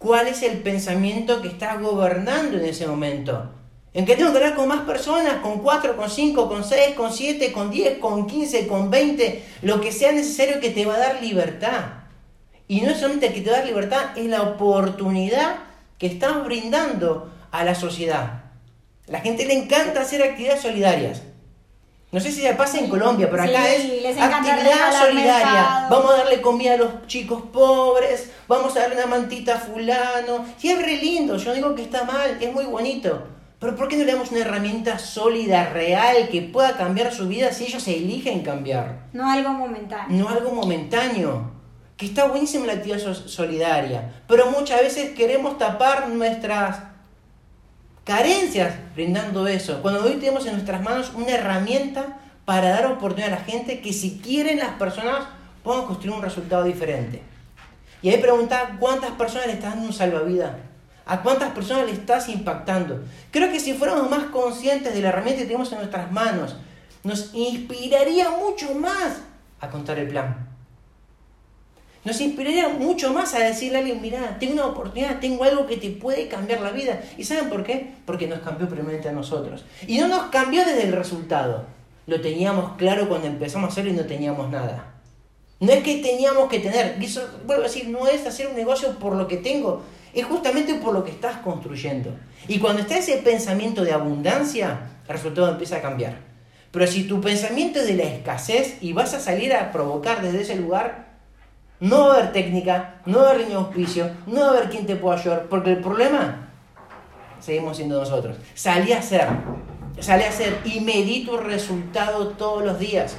cuál 0.03 0.27
es 0.27 0.43
el 0.43 0.59
pensamiento 0.59 1.41
que 1.41 1.49
está 1.49 1.77
gobernando 1.77 2.59
en 2.59 2.65
ese 2.65 2.87
momento. 2.87 3.51
En 3.95 4.05
que 4.05 4.17
tengo 4.17 4.33
que 4.33 4.39
hablar 4.39 4.57
con 4.57 4.69
más 4.69 4.81
personas, 4.81 5.37
con 5.37 5.61
4, 5.61 5.97
con 5.97 6.11
5, 6.11 6.49
con 6.49 6.65
6, 6.65 6.95
con 6.97 7.13
7, 7.13 7.53
con 7.53 7.71
10, 7.71 7.99
con 7.99 8.27
15, 8.27 8.67
con 8.67 8.91
20, 8.91 9.45
lo 9.63 9.81
que 9.81 9.93
sea 9.93 10.13
necesario 10.13 10.61
que 10.61 10.71
te 10.71 10.87
va 10.87 10.95
a 10.95 10.99
dar 10.99 11.23
libertad. 11.23 11.85
Y 12.67 12.81
no 12.81 12.91
es 12.91 12.99
solamente 12.99 13.27
el 13.27 13.35
que 13.35 13.43
te 13.43 13.51
va 13.51 13.57
a 13.57 13.61
dar 13.61 13.69
libertad, 13.69 14.19
es 14.19 14.27
la 14.27 14.43
oportunidad 14.43 15.57
que 15.99 16.07
estás 16.07 16.45
brindando 16.45 17.31
a 17.51 17.65
la 17.65 17.75
sociedad. 17.75 18.45
La 19.07 19.21
gente 19.21 19.47
le 19.47 19.55
encanta 19.55 20.01
hacer 20.01 20.23
actividades 20.23 20.63
solidarias. 20.63 21.23
No 22.13 22.21
sé 22.21 22.31
si 22.31 22.43
se 22.43 22.53
pasa 22.53 22.79
en 22.79 22.91
Colombia, 22.91 23.31
pero 23.31 23.43
acá 23.43 23.73
es 23.73 24.19
actividad 24.19 24.93
solidaria. 25.01 25.87
Vamos 25.89 26.13
a 26.13 26.19
darle 26.19 26.43
comida 26.43 26.75
a 26.75 26.77
los 26.77 27.07
chicos 27.07 27.43
pobres, 27.51 28.31
vamos 28.47 28.77
a 28.77 28.81
darle 28.81 28.97
una 28.97 29.07
mantita 29.07 29.55
a 29.55 29.59
fulano. 29.59 30.45
Y 30.61 30.69
es 30.69 30.83
re 30.83 30.99
lindo, 30.99 31.39
yo 31.39 31.49
no 31.49 31.55
digo 31.55 31.75
que 31.75 31.81
está 31.81 32.05
mal, 32.05 32.37
es 32.39 32.53
muy 32.53 32.67
bonito. 32.67 33.23
Pero 33.59 33.75
¿por 33.77 33.89
qué 33.89 33.97
no 33.97 34.05
le 34.05 34.13
damos 34.13 34.31
una 34.31 34.41
herramienta 34.41 34.99
sólida, 34.99 35.71
real, 35.71 36.29
que 36.29 36.43
pueda 36.43 36.77
cambiar 36.77 37.15
su 37.15 37.29
vida 37.29 37.51
si 37.51 37.65
ellos 37.65 37.83
se 37.83 37.97
eligen 37.97 38.43
cambiar? 38.43 39.07
No 39.15 39.31
algo 39.31 39.49
momentáneo. 39.51 40.19
No 40.19 40.29
algo 40.29 40.51
momentáneo. 40.51 41.51
Que 41.97 42.05
está 42.05 42.27
buenísima 42.27 42.67
la 42.67 42.75
actividad 42.75 43.15
solidaria. 43.15 44.13
Pero 44.29 44.51
muchas 44.51 44.83
veces 44.83 45.13
queremos 45.13 45.57
tapar 45.57 46.09
nuestras 46.11 46.92
carencias 48.05 48.75
brindando 48.95 49.47
eso. 49.47 49.81
Cuando 49.83 50.03
hoy 50.05 50.15
tenemos 50.15 50.47
en 50.47 50.53
nuestras 50.53 50.83
manos 50.83 51.13
una 51.15 51.33
herramienta 51.33 52.19
para 52.45 52.71
dar 52.71 52.87
oportunidad 52.87 53.33
a 53.33 53.37
la 53.37 53.45
gente 53.45 53.81
que 53.81 53.93
si 53.93 54.19
quieren 54.19 54.59
las 54.59 54.75
personas 54.75 55.27
puedan 55.63 55.87
construir 55.87 56.17
un 56.17 56.23
resultado 56.23 56.65
diferente. 56.65 57.23
Y 58.03 58.09
ahí 58.09 58.19
preguntar 58.19 58.77
cuántas 58.81 59.13
personas 59.13 59.47
le 59.47 59.53
estás 59.55 59.75
dando 59.75 59.87
un 59.87 59.93
salvavidas. 59.93 60.53
¿A 61.05 61.23
cuántas 61.23 61.51
personas 61.53 61.87
le 61.87 61.93
estás 61.93 62.29
impactando? 62.29 63.03
Creo 63.31 63.51
que 63.51 63.61
si 63.61 63.75
fuéramos 63.75 64.09
más 64.09 64.25
conscientes 64.25 64.95
de 64.95 65.01
la 65.01 65.09
herramienta 65.09 65.41
que 65.41 65.47
tenemos 65.47 65.71
en 65.73 65.79
nuestras 65.79 66.11
manos, 66.13 66.57
nos 67.03 67.35
inspiraría 67.35 68.31
mucho 68.31 68.75
más 68.75 69.21
a 69.61 69.69
contar 69.69 69.99
el 69.99 70.09
plan. 70.09 70.52
Nos 72.05 72.21
inspiraría 72.21 72.69
mucho 72.69 73.13
más 73.13 73.33
a 73.35 73.39
decirle 73.39 73.79
a 73.79 73.81
alguien, 73.81 74.03
mira, 74.03 74.37
tengo 74.41 74.55
una 74.55 74.67
oportunidad, 74.67 75.21
tengo 75.21 75.45
algo 75.45 75.67
que 75.67 75.77
te 75.77 75.91
puede 75.91 76.27
cambiar 76.27 76.61
la 76.61 76.71
vida. 76.71 77.01
¿Y 77.17 77.25
saben 77.25 77.49
por 77.49 77.63
qué? 77.63 77.95
Porque 78.05 78.27
nos 78.27 78.41
cambió 78.41 78.69
primeramente 78.69 79.09
a 79.09 79.13
nosotros. 79.13 79.65
Y 79.87 79.99
no 79.99 80.09
nos 80.09 80.25
cambió 80.25 80.65
desde 80.65 80.83
el 80.83 80.93
resultado. 80.93 81.65
Lo 82.07 82.21
teníamos 82.21 82.73
claro 82.77 83.09
cuando 83.09 83.29
empezamos 83.29 83.69
a 83.69 83.73
hacerlo 83.73 83.93
y 83.93 83.95
no 83.95 84.05
teníamos 84.05 84.51
nada. 84.51 84.95
No 85.61 85.71
es 85.71 85.85
que 85.85 85.99
teníamos 85.99 86.49
que 86.49 86.59
tener, 86.59 86.97
y 87.01 87.05
eso, 87.05 87.25
vuelvo 87.47 87.63
a 87.63 87.67
decir, 87.69 87.89
no 87.89 88.09
es 88.09 88.27
hacer 88.27 88.49
un 88.49 88.57
negocio 88.57 88.99
por 88.99 89.15
lo 89.15 89.29
que 89.29 89.37
tengo, 89.37 89.83
es 90.13 90.25
justamente 90.25 90.75
por 90.75 90.93
lo 90.93 91.05
que 91.05 91.13
estás 91.13 91.37
construyendo. 91.37 92.11
Y 92.49 92.59
cuando 92.59 92.83
está 92.83 92.99
ese 92.99 93.19
pensamiento 93.19 93.85
de 93.85 93.93
abundancia, 93.93 94.81
el 95.05 95.09
resultado 95.09 95.53
empieza 95.53 95.77
a 95.77 95.83
cambiar. 95.83 96.17
Pero 96.73 96.87
si 96.89 97.05
tu 97.05 97.21
pensamiento 97.21 97.79
es 97.79 97.87
de 97.87 97.95
la 97.95 98.03
escasez 98.03 98.79
y 98.81 98.93
vas 98.93 99.15
a 99.15 99.21
salir 99.21 99.55
a 99.55 99.71
provocar 99.71 100.21
desde 100.21 100.41
ese 100.41 100.57
lugar, 100.57 101.12
no 101.83 102.07
va 102.07 102.15
a 102.15 102.19
haber 102.19 102.33
técnica, 102.33 103.01
no 103.07 103.19
va 103.19 103.27
a 103.27 103.31
haber 103.33 103.49
ni 103.49 103.55
auspicio, 103.55 104.09
no 104.29 104.43
va 104.43 104.47
a 104.47 104.51
haber 104.51 104.71
quien 104.71 104.87
te 104.87 104.95
pueda 104.95 105.19
ayudar, 105.19 105.47
porque 105.51 105.73
el 105.73 105.79
problema 105.81 106.49
seguimos 107.41 107.77
siendo 107.77 107.99
nosotros. 107.99 108.37
Salí 108.55 108.93
a 108.93 109.01
hacer, 109.01 109.27
salí 109.99 110.23
a 110.23 110.29
hacer 110.29 110.61
y 110.65 110.79
medí 110.79 111.25
tu 111.25 111.37
resultado 111.39 112.29
todos 112.29 112.65
los 112.65 112.79
días. 112.79 113.17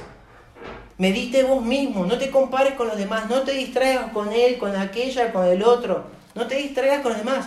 Medite 0.96 1.42
vos 1.42 1.62
mismo, 1.62 2.06
no 2.06 2.16
te 2.16 2.30
compares 2.30 2.72
con 2.72 2.88
los 2.88 2.96
demás, 2.96 3.28
no 3.28 3.42
te 3.42 3.52
distraigas 3.52 4.10
con 4.12 4.32
él, 4.32 4.56
con 4.56 4.74
aquella, 4.74 5.30
con 5.30 5.44
el 5.44 5.62
otro, 5.62 6.06
no 6.34 6.46
te 6.46 6.54
distraigas 6.54 7.02
con 7.02 7.12
los 7.12 7.22
demás. 7.22 7.46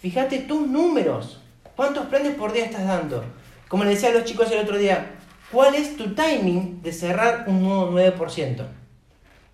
Fíjate 0.00 0.40
tus 0.40 0.66
números, 0.66 1.40
cuántos 1.76 2.06
planes 2.06 2.34
por 2.34 2.52
día 2.52 2.64
estás 2.64 2.84
dando. 2.84 3.22
Como 3.68 3.84
le 3.84 3.90
decía 3.90 4.08
a 4.08 4.12
los 4.12 4.24
chicos 4.24 4.50
el 4.50 4.58
otro 4.58 4.76
día, 4.76 5.18
¿cuál 5.52 5.76
es 5.76 5.96
tu 5.96 6.16
timing 6.16 6.82
de 6.82 6.92
cerrar 6.92 7.44
un 7.46 7.62
nuevo 7.62 7.92
9%? 7.92 8.77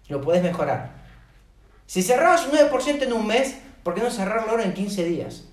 Lo 0.08 0.20
puedes 0.20 0.42
mejorar. 0.42 0.92
Si 1.86 2.02
cerrabas 2.02 2.46
un 2.46 2.58
9% 2.58 3.02
en 3.02 3.12
un 3.12 3.26
mes, 3.26 3.56
¿por 3.82 3.94
qué 3.94 4.02
no 4.02 4.10
cerrarlo 4.10 4.52
ahora 4.52 4.64
en 4.64 4.74
15 4.74 5.04
días? 5.04 5.44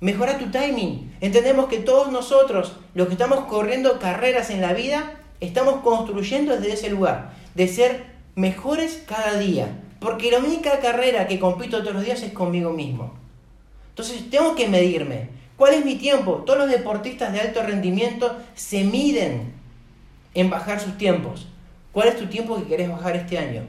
Mejora 0.00 0.38
tu 0.38 0.50
timing. 0.50 1.14
Entendemos 1.20 1.66
que 1.66 1.78
todos 1.78 2.10
nosotros, 2.10 2.76
los 2.94 3.06
que 3.06 3.14
estamos 3.14 3.44
corriendo 3.44 3.98
carreras 3.98 4.50
en 4.50 4.62
la 4.62 4.72
vida, 4.72 5.14
estamos 5.40 5.82
construyendo 5.82 6.56
desde 6.56 6.72
ese 6.72 6.90
lugar, 6.90 7.32
de 7.54 7.68
ser 7.68 8.06
mejores 8.34 9.02
cada 9.06 9.38
día. 9.38 9.68
Porque 10.00 10.30
la 10.30 10.38
única 10.38 10.80
carrera 10.80 11.26
que 11.26 11.38
compito 11.38 11.80
todos 11.80 11.94
los 11.94 12.04
días 12.04 12.22
es 12.22 12.32
conmigo 12.32 12.70
mismo. 12.70 13.12
Entonces 13.90 14.30
tengo 14.30 14.54
que 14.54 14.68
medirme. 14.68 15.28
¿Cuál 15.56 15.74
es 15.74 15.84
mi 15.84 15.96
tiempo? 15.96 16.42
Todos 16.46 16.60
los 16.60 16.70
deportistas 16.70 17.34
de 17.34 17.40
alto 17.40 17.62
rendimiento 17.62 18.38
se 18.54 18.82
miden 18.84 19.52
en 20.32 20.48
bajar 20.48 20.80
sus 20.80 20.96
tiempos. 20.96 21.49
¿Cuál 21.92 22.08
es 22.08 22.16
tu 22.16 22.26
tiempo 22.26 22.56
que 22.56 22.64
querés 22.64 22.88
bajar 22.88 23.16
este 23.16 23.36
año? 23.36 23.62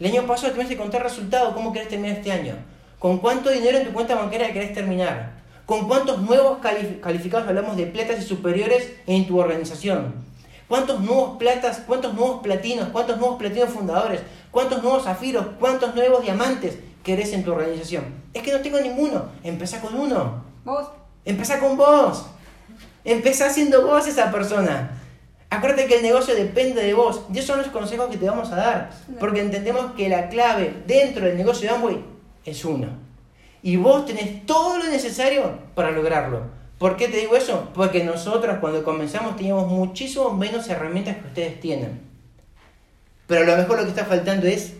El 0.00 0.06
año 0.06 0.26
pasado 0.26 0.52
tuviste 0.52 0.74
que 0.74 0.80
contar 0.80 1.02
resultados. 1.02 1.52
¿Cómo 1.54 1.72
querés 1.72 1.88
terminar 1.88 2.16
este 2.16 2.32
año? 2.32 2.54
¿Con 2.98 3.18
cuánto 3.18 3.50
dinero 3.50 3.78
en 3.78 3.86
tu 3.86 3.92
cuenta 3.92 4.14
bancaria 4.14 4.52
querés 4.52 4.72
terminar? 4.72 5.32
¿Con 5.66 5.86
cuántos 5.86 6.22
nuevos 6.22 6.58
calificados 6.58 7.46
hablamos 7.46 7.76
de 7.76 7.86
platas 7.86 8.18
y 8.18 8.22
superiores 8.22 8.94
en 9.06 9.26
tu 9.26 9.38
organización? 9.38 10.14
¿Cuántos 10.68 11.00
nuevos 11.00 11.36
platas, 11.38 11.82
cuántos 11.86 12.14
nuevos 12.14 12.42
platinos, 12.42 12.88
cuántos 12.88 13.18
nuevos 13.18 13.38
platinos 13.38 13.70
fundadores, 13.70 14.20
cuántos 14.50 14.82
nuevos 14.82 15.04
zafiros, 15.04 15.46
cuántos 15.60 15.94
nuevos 15.94 16.22
diamantes 16.22 16.78
querés 17.02 17.32
en 17.34 17.44
tu 17.44 17.52
organización? 17.52 18.04
Es 18.32 18.42
que 18.42 18.52
no 18.52 18.60
tengo 18.60 18.80
ninguno. 18.80 19.26
Empezá 19.44 19.80
con 19.82 19.94
uno. 19.94 20.44
Vos. 20.64 20.88
Empezá 21.26 21.58
con 21.58 21.76
vos. 21.76 22.26
Empezá 23.04 23.50
siendo 23.50 23.86
vos 23.86 24.06
esa 24.06 24.30
persona. 24.30 24.97
Acuérdate 25.50 25.86
que 25.86 25.96
el 25.96 26.02
negocio 26.02 26.34
depende 26.34 26.82
de 26.82 26.94
vos. 26.94 27.22
Y 27.32 27.38
esos 27.38 27.48
son 27.48 27.58
los 27.58 27.68
consejos 27.68 28.08
que 28.10 28.18
te 28.18 28.28
vamos 28.28 28.52
a 28.52 28.56
dar. 28.56 28.90
Porque 29.18 29.40
entendemos 29.40 29.92
que 29.92 30.08
la 30.08 30.28
clave 30.28 30.82
dentro 30.86 31.24
del 31.24 31.36
negocio 31.36 31.68
de 31.68 31.74
Amway 31.74 32.04
es 32.44 32.64
uno. 32.64 32.88
Y 33.62 33.76
vos 33.76 34.06
tenés 34.06 34.46
todo 34.46 34.78
lo 34.78 34.84
necesario 34.84 35.58
para 35.74 35.90
lograrlo. 35.90 36.42
¿Por 36.78 36.96
qué 36.96 37.08
te 37.08 37.16
digo 37.16 37.34
eso? 37.34 37.68
Porque 37.74 38.04
nosotros 38.04 38.58
cuando 38.60 38.84
comenzamos 38.84 39.36
teníamos 39.36 39.66
muchísimo 39.66 40.32
menos 40.32 40.68
herramientas 40.68 41.16
que 41.16 41.26
ustedes 41.26 41.60
tienen. 41.60 42.00
Pero 43.26 43.42
a 43.42 43.56
lo 43.56 43.56
mejor 43.56 43.78
lo 43.78 43.84
que 43.84 43.90
está 43.90 44.04
faltando 44.04 44.46
es... 44.46 44.74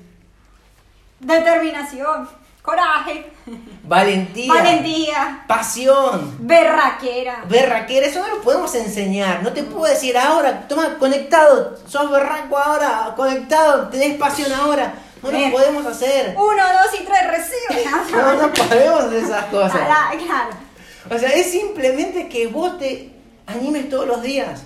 Determinación, 1.21 2.29
coraje, 2.69 3.25
Valentía. 3.85 4.53
valentía, 4.53 5.45
Pasión. 5.47 6.37
berraquera. 6.41 7.45
Berraquera, 7.49 8.07
eso 8.07 8.21
no 8.21 8.29
lo 8.29 8.43
podemos 8.43 8.75
enseñar. 8.75 9.43
No 9.43 9.53
te 9.55 9.63
puedo 9.63 9.91
decir 9.91 10.19
ahora, 10.19 10.69
toma, 10.69 10.99
conectado, 10.99 11.79
sos 11.87 12.11
berraco 12.11 12.59
ahora, 12.59 13.15
conectado, 13.17 13.89
tenés 13.89 14.19
pasión 14.19 14.53
ahora. 14.53 14.93
No 15.23 15.31
lo 15.31 15.51
podemos 15.51 15.87
hacer. 15.87 16.35
Uno, 16.37 16.63
dos 16.63 17.01
y 17.01 17.05
tres, 17.05 17.27
recibe. 17.27 17.91
No, 18.13 18.35
no 18.35 18.53
podemos 18.53 19.05
hacer 19.05 19.25
esas 19.25 19.45
cosas. 19.47 19.73
Claro, 19.73 20.19
claro. 20.25 20.51
O 21.11 21.19
sea, 21.19 21.31
es 21.31 21.51
simplemente 21.51 22.29
que 22.29 22.47
vos 22.49 22.79
te 22.79 23.13
animes 23.47 23.89
todos 23.89 24.07
los 24.07 24.23
días. 24.23 24.63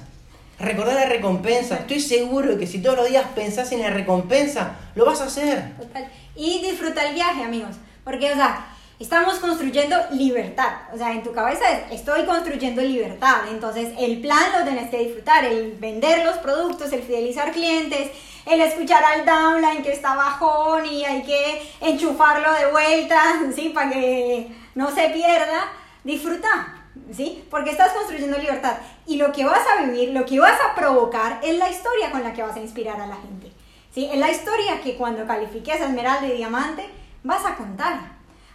Recordar 0.59 0.95
la 0.95 1.07
recompensa. 1.07 1.77
Estoy 1.77 2.01
seguro 2.01 2.59
que 2.59 2.67
si 2.67 2.83
todos 2.83 2.97
los 2.97 3.09
días 3.09 3.25
pensás 3.35 3.73
en 3.73 3.81
la 3.81 3.91
recompensa, 3.91 4.73
lo 4.95 5.07
vas 5.07 5.21
a 5.21 5.25
hacer. 5.25 5.77
Total. 5.77 6.09
Y 6.37 6.61
disfruta 6.63 7.07
el 7.09 7.15
viaje, 7.15 7.43
amigos. 7.45 7.77
Porque, 8.05 8.33
o 8.33 8.35
sea, 8.35 8.67
estamos 9.03 9.35
construyendo 9.41 9.97
libertad. 10.13 10.73
O 10.93 10.97
sea, 10.97 11.13
en 11.13 11.23
tu 11.23 11.33
cabeza 11.33 11.71
es, 11.71 12.01
estoy 12.01 12.25
construyendo 12.25 12.83
libertad. 12.83 13.49
Entonces, 13.51 13.93
el 13.99 14.21
plan 14.21 14.53
lo 14.59 14.65
tenés 14.65 14.91
que 14.91 14.99
disfrutar. 14.99 15.45
El 15.45 15.73
vender 15.73 16.25
los 16.25 16.37
productos, 16.39 16.93
el 16.93 17.03
fidelizar 17.03 17.53
clientes, 17.53 18.11
el 18.47 18.61
escuchar 18.61 19.05
al 19.05 19.25
downline 19.25 19.83
que 19.83 19.93
está 19.93 20.15
bajón 20.15 20.87
y 20.87 21.05
hay 21.05 21.23
que 21.23 21.63
enchufarlo 21.81 22.53
de 22.53 22.71
vuelta, 22.71 23.41
¿sí? 23.55 23.71
Para 23.71 23.91
que 23.91 24.49
no 24.75 24.95
se 24.95 25.11
pierda. 25.11 25.73
Disfruta. 26.05 26.79
¿Sí? 27.11 27.45
Porque 27.51 27.71
estás 27.71 27.93
construyendo 27.93 28.39
libertad. 28.39 28.77
Y 29.07 29.17
lo 29.17 29.33
que 29.33 29.45
vas 29.45 29.67
a 29.67 29.83
vivir, 29.83 30.11
lo 30.11 30.27
que 30.27 30.39
vas 30.39 30.59
a 30.61 30.75
provocar 30.75 31.41
es 31.43 31.57
la 31.59 31.71
historia 31.71 32.11
con 32.11 32.23
la 32.23 32.33
que 32.33 32.43
vas 32.43 32.57
a 32.57 32.61
inspirar 32.61 33.01
a 33.01 33.07
la 33.07 33.17
gente. 33.17 33.51
¿Sí? 33.95 34.09
Es 34.13 34.19
la 34.19 34.31
historia 34.31 34.81
que 34.81 34.97
cuando 34.97 35.27
califiques 35.27 35.81
a 35.81 35.87
Esmeralda 35.87 36.27
y 36.27 36.37
Diamante 36.37 36.89
vas 37.23 37.45
a 37.45 37.57
contar. 37.57 38.01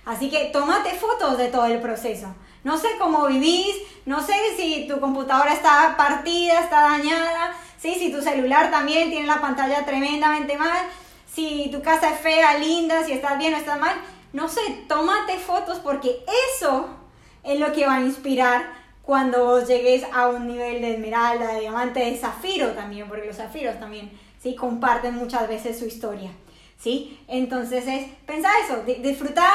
Así 0.06 0.30
que 0.30 0.46
tómate 0.46 0.94
fotos 0.96 1.38
de 1.38 1.50
todo 1.50 1.66
el 1.66 1.82
proceso. 1.82 2.34
No 2.64 2.78
sé 2.78 2.90
cómo 2.98 3.28
vivís, 3.28 3.76
no 4.06 4.22
sé 4.26 4.34
si 4.56 4.88
tu 4.88 5.00
computadora 5.00 5.54
está 5.54 5.96
partida, 5.98 6.60
está 6.60 6.82
dañada, 6.82 7.54
¿sí? 7.78 7.96
si 7.96 8.12
tu 8.12 8.22
celular 8.22 8.72
también 8.72 9.10
tiene 9.10 9.28
la 9.28 9.42
pantalla 9.42 9.86
tremendamente 9.86 10.58
mal, 10.58 10.80
si 11.32 11.70
tu 11.72 11.82
casa 11.82 12.10
es 12.10 12.20
fea, 12.20 12.58
linda, 12.58 13.04
si 13.04 13.12
estás 13.12 13.38
bien 13.38 13.54
o 13.54 13.58
estás 13.58 13.80
mal. 13.80 13.96
No 14.34 14.50
sé, 14.50 14.62
tómate 14.88 15.38
fotos 15.38 15.80
porque 15.80 16.24
eso 16.56 16.88
es 17.44 17.60
lo 17.60 17.72
que 17.72 17.86
va 17.86 17.96
a 17.96 18.02
inspirar 18.02 18.66
cuando 19.04 19.46
vos 19.46 19.68
llegues 19.68 20.04
a 20.14 20.28
un 20.28 20.48
nivel 20.48 20.82
de 20.82 20.96
esmeralda, 20.96 21.54
de 21.54 21.62
diamante, 21.62 22.02
de 22.02 22.18
zafiro 22.18 22.72
también, 22.72 23.08
porque 23.08 23.28
los 23.28 23.38
zafiros 23.38 23.80
también, 23.80 24.12
¿sí? 24.42 24.54
Comparten 24.54 25.16
muchas 25.16 25.48
veces 25.48 25.80
su 25.80 25.86
historia, 25.86 26.30
¿sí? 26.80 27.20
Entonces 27.28 27.86
es, 27.88 28.08
pensá 28.26 28.50
eso, 28.66 28.84
di- 28.86 28.96
disfrutá, 28.96 29.50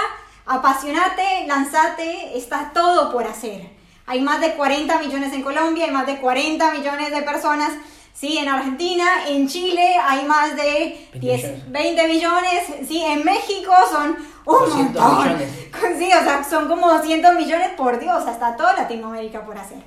apasionate, 0.47 1.47
lanzate, 1.47 2.37
está 2.37 2.71
todo 2.73 3.11
por 3.13 3.27
hacer. 3.27 3.71
Hay 4.07 4.21
más 4.21 4.41
de 4.41 4.55
40 4.55 4.99
millones 4.99 5.33
en 5.33 5.43
Colombia, 5.43 5.85
hay 5.87 5.91
más 5.93 6.07
de 6.07 6.19
40 6.21 6.73
millones 6.73 7.11
de 7.13 7.23
personas, 7.23 7.73
¿sí? 8.13 8.37
En 8.39 8.49
Argentina, 8.49 9.29
en 9.29 9.49
Chile 9.49 9.95
hay 10.05 10.25
más 10.27 10.57
de 10.57 11.09
20 11.13 11.19
10, 11.21 11.43
millones. 11.43 11.73
20 11.73 12.09
millones, 12.09 12.65
¿sí? 12.89 13.03
En 13.03 13.25
México 13.25 13.73
son 13.91 14.11
un 14.45 14.59
200 14.59 14.77
montón. 15.03 15.25
millones. 15.25 15.49
Sí, 15.99 16.07
o 16.13 16.23
sea, 16.23 16.45
son 16.45 16.69
como 16.69 16.89
200 16.93 17.35
millones 17.35 17.71
por 17.77 17.99
Dios, 17.99 18.25
hasta 18.27 18.57
toda 18.57 18.75
Latinoamérica 18.75 19.45
por 19.45 19.57
hacer. 19.59 19.79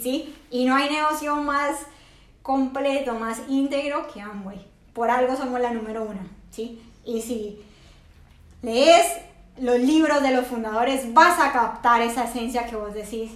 ¿Sí? 0.00 0.34
Y 0.50 0.64
no 0.64 0.74
hay 0.76 0.90
negocio 0.90 1.36
más 1.36 1.76
completo, 2.42 3.14
más 3.14 3.38
íntegro 3.48 4.06
que 4.12 4.20
Amway. 4.20 4.66
Por 4.92 5.10
algo 5.10 5.36
somos 5.36 5.60
la 5.60 5.70
número 5.70 6.02
uno, 6.02 6.20
¿sí? 6.60 6.82
Y 7.04 7.22
si 7.22 7.62
lees 8.62 9.06
los 9.58 9.78
libros 9.78 10.22
de 10.22 10.32
los 10.32 10.46
fundadores, 10.46 11.12
vas 11.12 11.38
a 11.40 11.52
captar 11.52 12.00
esa 12.02 12.24
esencia 12.24 12.66
que 12.66 12.76
vos 12.76 12.94
decís. 12.94 13.32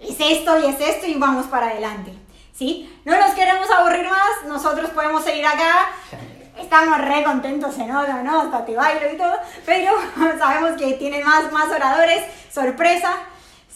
Es 0.00 0.16
esto 0.20 0.58
y 0.60 0.66
es 0.66 0.80
esto 0.80 1.06
y 1.06 1.14
vamos 1.14 1.46
para 1.46 1.68
adelante, 1.68 2.12
¿sí? 2.54 3.00
No 3.04 3.18
nos 3.18 3.32
queremos 3.32 3.68
aburrir 3.70 4.08
más, 4.08 4.46
nosotros 4.46 4.90
podemos 4.90 5.24
seguir 5.24 5.46
acá. 5.46 5.90
Estamos 6.60 6.98
re 6.98 7.22
contentos, 7.22 7.74
se 7.74 7.86
nota, 7.86 8.22
¿no? 8.22 8.42
Hasta 8.42 8.64
te 8.64 8.74
bailo 8.74 9.12
y 9.12 9.16
todo, 9.16 9.34
pero 9.64 9.92
sabemos 10.38 10.78
que 10.78 10.94
tienen 10.94 11.24
más, 11.24 11.52
más 11.52 11.70
oradores, 11.70 12.22
sorpresa, 12.50 13.14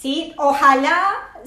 ¿sí? 0.00 0.32
Ojalá 0.38 1.02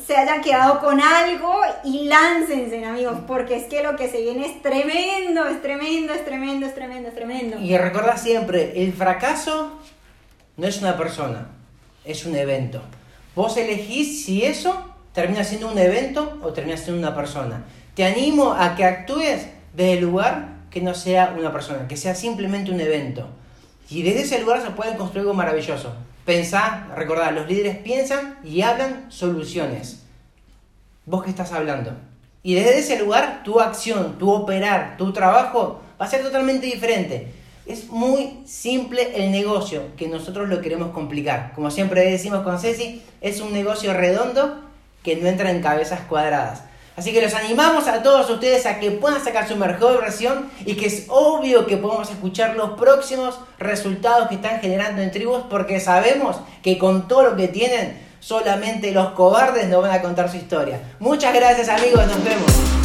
se 0.06 0.16
hayan 0.16 0.42
quedado 0.42 0.80
con 0.80 1.00
algo 1.00 1.54
y 1.84 2.06
láncense, 2.06 2.84
amigos, 2.86 3.20
porque 3.28 3.56
es 3.56 3.66
que 3.66 3.84
lo 3.84 3.96
que 3.96 4.10
se 4.10 4.22
viene 4.22 4.46
es 4.46 4.62
tremendo, 4.62 5.46
es 5.46 5.62
tremendo, 5.62 6.14
es 6.14 6.26
tremendo, 6.26 6.66
es 6.66 6.76
tremendo, 6.76 7.10
es 7.10 7.16
tremendo. 7.16 7.60
Y 7.60 7.78
recordá 7.78 8.18
siempre, 8.18 8.84
el 8.84 8.94
fracaso 8.94 9.80
no 10.58 10.68
es 10.68 10.82
una 10.82 10.98
persona, 10.98 11.48
es 12.06 12.26
un 12.26 12.36
evento. 12.36 12.82
Vos 13.36 13.58
elegís 13.58 14.26
si 14.26 14.44
eso 14.44 14.94
termina 15.14 15.44
siendo 15.44 15.72
un 15.72 15.78
evento 15.78 16.40
o 16.44 16.54
termina 16.54 16.78
siendo 16.78 17.00
una 17.00 17.16
persona. 17.16 17.64
Te 17.96 18.06
animo 18.06 18.54
a 18.54 18.76
que 18.76 18.86
actúes 18.86 19.48
desde 19.74 19.94
el 19.94 20.02
lugar 20.02 20.50
que 20.70 20.82
no 20.82 20.96
sea 20.96 21.36
una 21.38 21.52
persona, 21.52 21.88
que 21.88 21.98
sea 21.98 22.16
simplemente 22.16 22.72
un 22.72 22.82
evento. 22.82 23.28
Y 23.90 24.02
desde 24.02 24.22
ese 24.22 24.42
lugar 24.42 24.62
se 24.62 24.72
puede 24.72 24.96
construir 24.96 25.22
algo 25.22 25.34
maravilloso. 25.36 25.94
Pensá, 26.26 26.88
recordad, 26.96 27.34
los 27.34 27.48
líderes 27.48 27.78
piensan 27.78 28.38
y 28.44 28.62
hablan 28.62 29.12
soluciones. 29.12 30.04
¿Vos 31.06 31.24
qué 31.24 31.30
estás 31.30 31.52
hablando? 31.52 31.92
Y 32.44 32.56
desde 32.56 32.80
ese 32.80 33.00
lugar, 33.00 33.42
tu 33.44 33.60
acción, 33.60 34.18
tu 34.18 34.32
operar, 34.32 34.96
tu 34.98 35.12
trabajo 35.12 35.82
va 36.00 36.06
a 36.06 36.10
ser 36.10 36.24
totalmente 36.24 36.66
diferente. 36.66 37.28
Es 37.66 37.90
muy 37.90 38.40
simple 38.46 39.16
el 39.16 39.32
negocio, 39.32 39.96
que 39.98 40.08
nosotros 40.08 40.48
lo 40.48 40.62
queremos 40.62 40.92
complicar. 40.92 41.52
Como 41.56 41.72
siempre 41.72 42.10
decimos 42.10 42.44
con 42.44 42.60
Ceci, 42.60 43.02
es 43.20 43.42
un 43.42 43.52
negocio 43.52 43.94
redondo 43.94 44.62
que 45.04 45.18
no 45.18 45.28
entra 45.28 45.52
en 45.52 45.62
cabezas 45.62 46.02
cuadradas. 46.02 46.64
Así 46.96 47.12
que 47.12 47.22
los 47.22 47.34
animamos 47.34 47.88
a 47.88 48.04
todos 48.04 48.30
ustedes 48.30 48.66
a 48.66 48.80
que 48.80 48.92
puedan 48.92 49.24
sacar 49.24 49.48
su 49.48 49.56
mejor 49.56 50.02
versión 50.02 50.50
y 50.66 50.76
que 50.76 50.86
es 50.86 51.06
obvio 51.10 51.66
que 51.66 51.78
podamos 51.78 52.10
escuchar 52.12 52.56
los 52.56 52.72
próximos 52.72 53.40
resultados 53.58 54.28
que 54.28 54.36
están 54.36 54.60
generando 54.60 55.02
en 55.02 55.12
tribus 55.12 55.44
porque 55.50 55.80
sabemos 55.80 56.38
que 56.62 56.78
con 56.78 57.08
todo 57.08 57.24
lo 57.24 57.36
que 57.36 57.48
tienen 57.48 58.00
solamente 58.20 58.92
los 58.92 59.10
cobardes 59.10 59.68
nos 59.68 59.82
van 59.82 59.92
a 59.92 60.02
contar 60.02 60.30
su 60.30 60.38
historia. 60.38 60.80
Muchas 61.00 61.34
gracias 61.34 61.68
amigos, 61.68 62.06
nos 62.06 62.24
vemos. 62.24 62.83